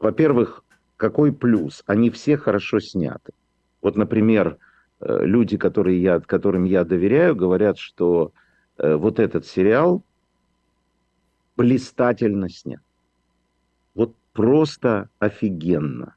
Во-первых, 0.01 0.65
какой 0.97 1.33
плюс? 1.33 1.83
Они 1.87 2.11
все 2.11 2.37
хорошо 2.37 2.81
сняты. 2.81 3.33
Вот, 3.81 3.97
например, 3.97 4.59
люди, 5.01 5.57
которые 5.57 6.03
я, 6.03 6.21
которым 6.21 6.65
я 6.65 6.85
доверяю, 6.85 7.37
говорят, 7.37 7.79
что 7.79 8.33
вот 8.79 9.21
этот 9.21 9.47
сериал 9.47 10.03
блистательно 11.57 12.49
снят. 12.49 12.83
Вот 13.95 14.15
просто 14.33 15.09
офигенно. 15.19 16.15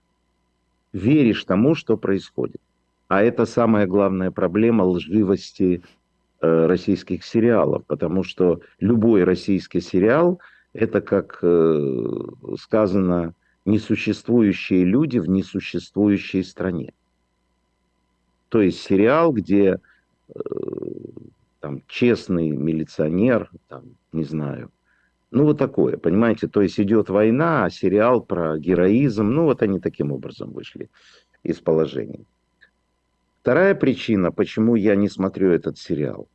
Веришь 0.91 1.45
тому, 1.45 1.75
что 1.75 1.97
происходит. 1.97 2.61
А 3.07 3.23
это 3.23 3.45
самая 3.45 3.87
главная 3.87 4.31
проблема 4.31 4.83
лживости 4.83 5.81
э, 5.81 5.81
российских 6.41 7.23
сериалов, 7.23 7.85
потому 7.85 8.23
что 8.23 8.61
любой 8.79 9.23
российский 9.23 9.81
сериал 9.81 10.39
это, 10.73 11.01
как 11.01 11.39
э, 11.41 12.09
сказано, 12.59 13.33
несуществующие 13.65 14.85
люди 14.85 15.19
в 15.19 15.27
несуществующей 15.27 16.43
стране. 16.43 16.93
То 18.49 18.61
есть 18.61 18.79
сериал, 18.81 19.31
где 19.31 19.79
э, 20.33 20.39
там 21.59 21.81
честный 21.87 22.49
милиционер, 22.49 23.49
там, 23.67 23.83
не 24.11 24.23
знаю, 24.23 24.71
ну, 25.31 25.43
вот 25.43 25.59
такое, 25.59 25.97
понимаете? 25.97 26.47
То 26.47 26.61
есть 26.61 26.79
идет 26.79 27.09
война, 27.09 27.65
а 27.65 27.69
сериал 27.69 28.21
про 28.21 28.57
героизм, 28.57 29.29
ну, 29.29 29.43
вот 29.43 29.61
они 29.61 29.79
таким 29.79 30.11
образом 30.11 30.51
вышли 30.51 30.89
из 31.43 31.59
положения. 31.59 32.25
Вторая 33.41 33.75
причина, 33.75 34.31
почему 34.31 34.75
я 34.75 34.95
не 34.95 35.09
смотрю 35.09 35.51
этот 35.51 35.77
сериал, 35.77 36.27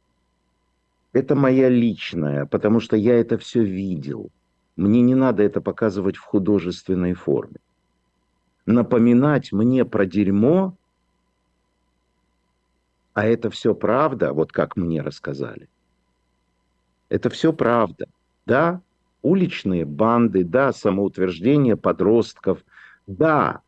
это 1.13 1.35
моя 1.35 1.69
личная, 1.69 2.47
потому 2.47 2.81
что 2.81 2.97
я 2.97 3.19
это 3.21 3.39
все 3.39 3.63
видел. 3.63 4.31
Мне 4.77 5.01
не 5.03 5.15
надо 5.15 5.43
это 5.43 5.61
показывать 5.61 6.17
в 6.17 6.23
художественной 6.23 7.15
форме. 7.15 7.57
Напоминать 8.67 9.53
мне 9.53 9.85
про 9.85 10.07
дерьмо, 10.07 10.75
а 13.13 13.27
это 13.27 13.51
все 13.51 13.75
правда, 13.75 14.33
вот 14.33 14.51
как 14.51 14.77
мне 14.77 15.03
рассказали. 15.03 15.69
Это 17.09 17.31
все 17.31 17.53
правда 17.53 18.07
да, 18.47 18.81
уличные 19.23 19.85
банды, 19.85 20.45
да, 20.45 20.73
самоутверждение 20.73 21.77
подростков, 21.77 22.65
да. 23.07 23.61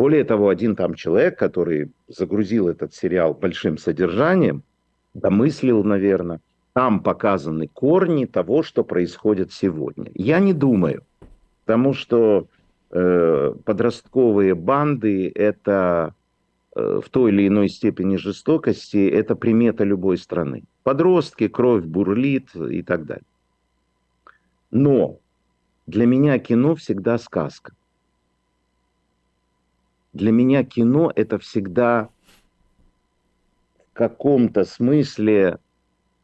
Более 0.00 0.24
того, 0.24 0.48
один 0.48 0.76
там 0.76 0.94
человек, 0.94 1.38
который 1.38 1.90
загрузил 2.08 2.70
этот 2.70 2.94
сериал 2.94 3.34
большим 3.34 3.76
содержанием, 3.76 4.62
домыслил, 5.12 5.84
наверное, 5.84 6.40
там 6.72 7.02
показаны 7.02 7.68
корни 7.68 8.24
того, 8.24 8.62
что 8.62 8.82
происходит 8.82 9.52
сегодня. 9.52 10.10
Я 10.14 10.38
не 10.38 10.54
думаю, 10.54 11.02
потому 11.66 11.92
что 11.92 12.46
э, 12.90 13.54
подростковые 13.66 14.54
банды 14.54 15.30
это 15.34 16.14
э, 16.74 17.00
в 17.04 17.10
той 17.10 17.30
или 17.30 17.48
иной 17.48 17.68
степени 17.68 18.16
жестокости 18.16 19.06
это 19.06 19.36
примета 19.36 19.84
любой 19.84 20.16
страны. 20.16 20.62
Подростки, 20.82 21.46
кровь 21.46 21.84
бурлит 21.84 22.48
и 22.56 22.82
так 22.82 23.04
далее. 23.04 23.26
Но 24.70 25.18
для 25.86 26.06
меня 26.06 26.38
кино 26.38 26.74
всегда 26.74 27.18
сказка. 27.18 27.74
Для 30.12 30.32
меня 30.32 30.64
кино 30.64 31.12
это 31.14 31.38
всегда 31.38 32.08
в 33.78 33.92
каком-то 33.92 34.64
смысле 34.64 35.58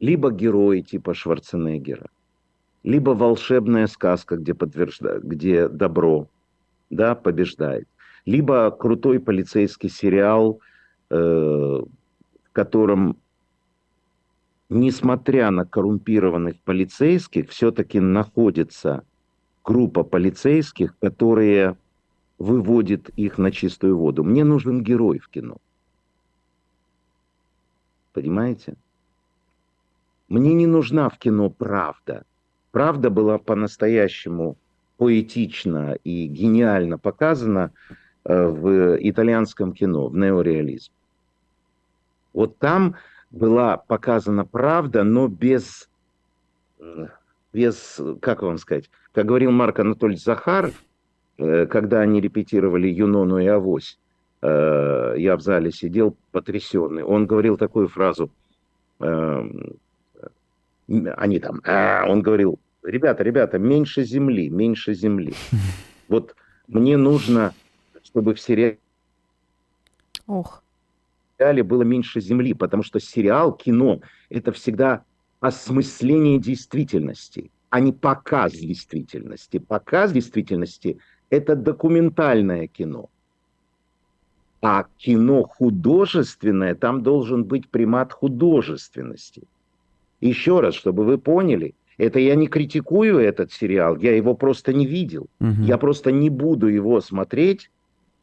либо 0.01 0.31
герой 0.31 0.83
типа 0.83 1.15
Шварценеггера, 1.15 2.09
либо 2.83 3.11
волшебная 3.11 3.87
сказка, 3.87 4.37
где, 4.37 4.55
подтвержда... 4.55 5.21
где 5.23 5.69
добро 5.69 6.29
да, 6.91 7.15
побеждает, 7.15 7.89
либо 8.25 8.71
крутой 8.71 9.21
полицейский 9.21 9.89
сериал, 9.89 10.61
э, 11.11 11.17
в 11.17 12.53
котором 12.53 13.17
несмотря 14.69 15.51
на 15.51 15.65
коррумпированных 15.65 16.61
полицейских, 16.61 17.51
все-таки 17.51 18.01
находится 18.01 19.05
группа 19.65 20.03
полицейских, 20.03 20.99
которые 20.99 21.77
выводят 22.39 23.09
их 23.11 23.39
на 23.39 23.51
чистую 23.51 23.97
воду. 23.97 24.25
Мне 24.25 24.45
нужен 24.45 24.83
герой 24.83 25.19
в 25.19 25.29
кино. 25.29 25.57
Понимаете? 28.13 28.77
Мне 30.29 30.55
не 30.55 30.67
нужна 30.67 31.09
в 31.09 31.19
кино 31.19 31.51
правда. 31.51 32.25
Правда 32.73 33.11
была 33.11 33.39
по-настоящему 33.39 34.57
поэтично 34.97 35.95
и 36.05 36.27
гениально 36.27 36.99
показана 36.99 37.73
э, 38.25 38.47
в 38.47 38.97
итальянском 39.01 39.73
кино, 39.73 40.09
в 40.09 40.17
неореализме. 40.17 40.95
Вот 42.33 42.59
там 42.59 42.97
была 43.31 43.77
показана 43.77 44.45
правда, 44.45 45.05
но 45.05 45.29
без, 45.29 45.89
без, 47.53 48.01
как 48.21 48.43
вам 48.43 48.59
сказать, 48.59 48.91
как 49.13 49.27
говорил 49.27 49.51
Марк 49.53 49.79
Анатольевич 49.79 50.23
Захаров, 50.23 50.75
э, 50.75 50.86
когда 51.37 52.01
они 52.01 52.21
репетировали 52.21 52.89
Юнону 52.89 53.39
и 53.39 53.47
Авось, 53.47 53.99
э, 54.43 55.15
я 55.19 55.37
в 55.37 55.41
зале 55.41 55.71
сидел 55.71 56.17
потрясенный, 56.33 57.03
он 57.03 57.27
говорил 57.27 57.57
такую 57.57 57.89
фразу, 57.89 58.31
э, 59.01 59.51
они 60.89 61.41
там, 61.41 61.61
а, 61.65 62.05
он 62.09 62.23
говорил, 62.23 62.59
ребята, 62.83 63.23
ребята, 63.23 63.59
меньше 63.59 64.05
земли, 64.05 64.49
меньше 64.49 64.95
земли. 64.95 65.35
Вот 66.09 66.37
мне 66.69 66.97
нужно, 66.97 67.53
чтобы 68.05 68.35
в 68.35 68.41
сериале 68.41 68.79
Ох 70.29 70.63
сериале 71.39 71.63
было 71.63 71.83
меньше 71.83 72.21
земли, 72.21 72.55
потому 72.55 72.83
что 72.83 73.01
сериал, 73.01 73.53
кино– 73.53 74.01
это 74.31 74.53
всегда 74.53 75.05
осмысление 75.41 76.39
действительности, 76.39 77.51
а 77.71 77.81
не 77.81 77.93
показ 77.93 78.53
действительности. 78.53 79.59
Показ 79.59 80.13
действительности– 80.13 80.99
это 81.31 81.57
документальное 81.57 82.67
кино. 82.67 83.09
А 84.63 84.87
кино 84.97 85.45
художественное, 85.45 86.75
там 86.75 87.03
должен 87.03 87.45
быть 87.45 87.69
примат 87.69 88.13
художественности. 88.13 89.43
Еще 90.21 90.61
раз, 90.61 90.75
чтобы 90.75 91.05
вы 91.05 91.19
поняли, 91.19 91.75
это 91.99 92.19
я 92.19 92.35
не 92.35 92.47
критикую 92.47 93.19
этот 93.19 93.53
сериал, 93.53 93.97
я 93.97 94.17
его 94.17 94.35
просто 94.35 94.73
не 94.73 94.87
видел. 94.87 95.29
Угу. 95.41 95.63
Я 95.63 95.79
просто 95.79 96.11
не 96.13 96.31
буду 96.31 96.69
его 96.69 97.01
смотреть, 97.01 97.71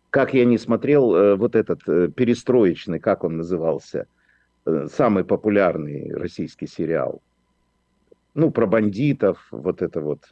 как 0.09 0.33
я 0.33 0.45
не 0.45 0.57
смотрел 0.57 1.15
э, 1.15 1.35
вот 1.35 1.55
этот 1.55 1.81
э, 1.87 2.09
перестроечный, 2.15 2.99
как 2.99 3.23
он 3.23 3.37
назывался, 3.37 4.05
э, 4.65 4.87
самый 4.91 5.23
популярный 5.23 6.13
российский 6.13 6.67
сериал. 6.67 7.21
Ну, 8.35 8.49
про 8.51 8.65
бандитов, 8.65 9.37
вот 9.51 9.81
это 9.81 10.01
вот. 10.01 10.23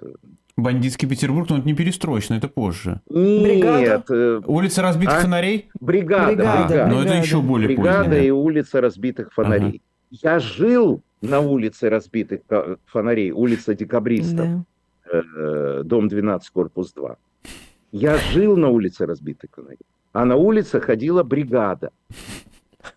Бандитский 0.58 1.08
Петербург, 1.08 1.50
но 1.50 1.58
это 1.58 1.68
не 1.68 1.74
перестроечный, 1.74 2.38
это 2.38 2.48
позже. 2.48 3.02
Нет. 3.10 3.44
Бригада? 3.44 4.42
Улица 4.48 4.82
разбитых 4.82 5.18
а? 5.18 5.22
фонарей? 5.22 5.70
Бригада. 5.80 6.36
Бригада. 6.36 6.68
бригада. 6.68 6.88
Но 6.88 7.04
это 7.04 7.14
еще 7.16 7.42
более 7.42 7.68
Бригада 7.68 8.04
позднее. 8.04 8.28
и 8.28 8.32
улица 8.32 8.82
разбитых 8.82 9.34
фонарей. 9.34 9.68
Ага. 9.68 9.80
Я 10.10 10.40
жил 10.40 11.02
на 11.22 11.40
улице 11.40 11.90
разбитых 11.90 12.42
фонарей, 12.86 13.32
улица 13.32 13.76
Декабристов, 13.76 14.48
да. 15.12 15.84
дом 15.84 16.08
12, 16.08 16.50
корпус 16.50 16.94
2. 16.94 17.16
Я 17.92 18.18
жил 18.18 18.58
на 18.58 18.70
улице 18.70 19.06
разбитых 19.06 19.52
фонарей, 19.56 19.80
а 20.12 20.26
на 20.26 20.36
улице 20.36 20.82
ходила 20.82 21.24
бригада. 21.24 21.92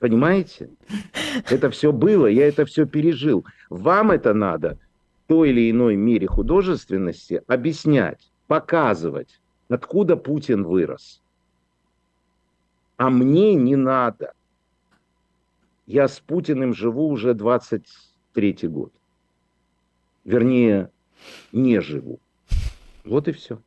Понимаете? 0.00 0.70
Это 1.50 1.70
все 1.70 1.92
было, 1.92 2.26
я 2.26 2.48
это 2.48 2.64
все 2.64 2.86
пережил. 2.86 3.44
Вам 3.68 4.10
это 4.10 4.32
надо 4.32 4.78
той 5.26 5.50
или 5.50 5.70
иной 5.70 5.96
мере 5.96 6.26
художественности 6.26 7.42
объяснять, 7.46 8.30
показывать, 8.46 9.40
откуда 9.68 10.16
Путин 10.16 10.64
вырос. 10.64 11.20
А 12.96 13.10
мне 13.10 13.54
не 13.54 13.76
надо. 13.76 14.34
Я 15.86 16.08
с 16.08 16.20
Путиным 16.20 16.74
живу 16.74 17.08
уже 17.08 17.34
23 17.34 18.58
год. 18.62 18.92
Вернее, 20.24 20.90
не 21.52 21.80
живу. 21.80 22.18
Вот 23.04 23.28
и 23.28 23.32
все. 23.32 23.58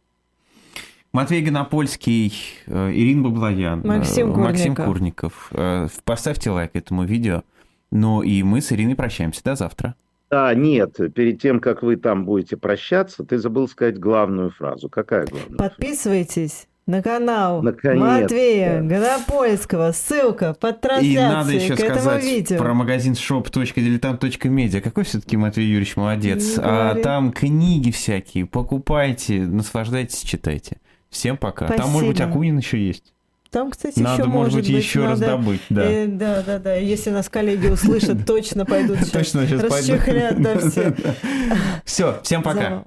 Матвей 1.12 1.42
Гонопольский, 1.42 2.34
э, 2.66 2.92
Ирина 2.92 3.24
Баблоян, 3.24 3.82
э, 3.84 3.88
Максим 3.88 4.30
Максим 4.32 4.76
Курников. 4.76 4.86
Курников. 4.86 5.50
Э, 5.52 5.88
Поставьте 6.04 6.50
лайк 6.50 6.72
этому 6.76 7.06
видео. 7.06 7.44
Ну 7.92 8.22
и 8.22 8.44
мы 8.44 8.62
с 8.62 8.72
Ириной 8.72 8.96
прощаемся. 8.96 9.44
До 9.44 9.56
завтра. 9.56 9.96
А, 10.30 10.54
нет, 10.54 10.98
перед 11.16 11.42
тем, 11.42 11.60
как 11.60 11.84
вы 11.84 11.96
там 11.96 12.26
будете 12.26 12.58
прощаться, 12.58 13.24
ты 13.24 13.38
забыл 13.38 13.68
сказать 13.68 13.98
главную 13.98 14.52
фразу. 14.52 14.90
Какая 14.90 15.26
главная? 15.26 15.48
фраза? 15.58 15.70
Подписывайтесь 15.70 16.68
на 16.86 17.02
канал 17.02 17.62
Наконец-то. 17.62 18.22
Матвея 18.22 18.82
Гонопольского. 18.82 19.92
Ссылка 19.94 20.54
под 20.54 20.78
И 20.78 20.82
трансляцией 20.82 21.16
надо 21.30 21.52
еще 21.54 21.76
к 21.76 21.80
этому 21.80 22.00
сказать 22.00 22.24
видео. 22.26 22.58
про 22.58 22.74
магазин 22.74 23.14
shop.diletant.media. 23.14 24.82
Какой 24.82 25.04
все-таки 25.04 25.38
Матвей 25.38 25.68
Юрьевич 25.68 25.96
молодец. 25.96 26.58
Не 26.58 26.64
А 26.64 26.86
говори. 26.90 27.04
там 27.04 27.32
книги 27.32 27.92
всякие. 27.92 28.46
Покупайте, 28.46 29.42
наслаждайтесь, 29.42 30.22
читайте. 30.22 30.78
Всем 31.10 31.38
пока. 31.38 31.68
Там, 31.68 31.90
может 31.90 32.08
быть, 32.10 32.18
Спасибо. 32.18 32.34
Акунин 32.36 32.58
еще 32.58 32.86
есть. 32.86 33.14
Там, 33.52 33.72
кстати, 33.72 34.00
Надо, 34.00 34.24
еще 34.24 34.32
может 34.32 34.54
быть, 34.56 34.68
еще 34.68 35.00
надо- 35.00 35.12
раздобыть. 35.12 35.62
Да. 35.70 35.84
Э, 35.84 36.06
да, 36.08 36.44
да, 36.44 36.60
да. 36.60 36.76
Если 36.76 37.10
нас 37.10 37.30
коллеги 37.30 37.68
услышат, 37.68 38.26
точно 38.28 38.66
пойдут 38.66 38.98
сейчас. 38.98 39.10
Точно 39.12 39.48
сейчас 39.48 39.64
расчехлят, 39.64 40.42
да, 40.42 40.58
все. 40.60 40.96
Все, 41.86 42.20
всем 42.24 42.44
пока. 42.44 42.84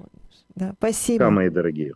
Да, 0.55 0.75
спасибо. 0.79 1.19
Пока, 1.19 1.31
мои 1.31 1.49
дорогие. 1.49 1.95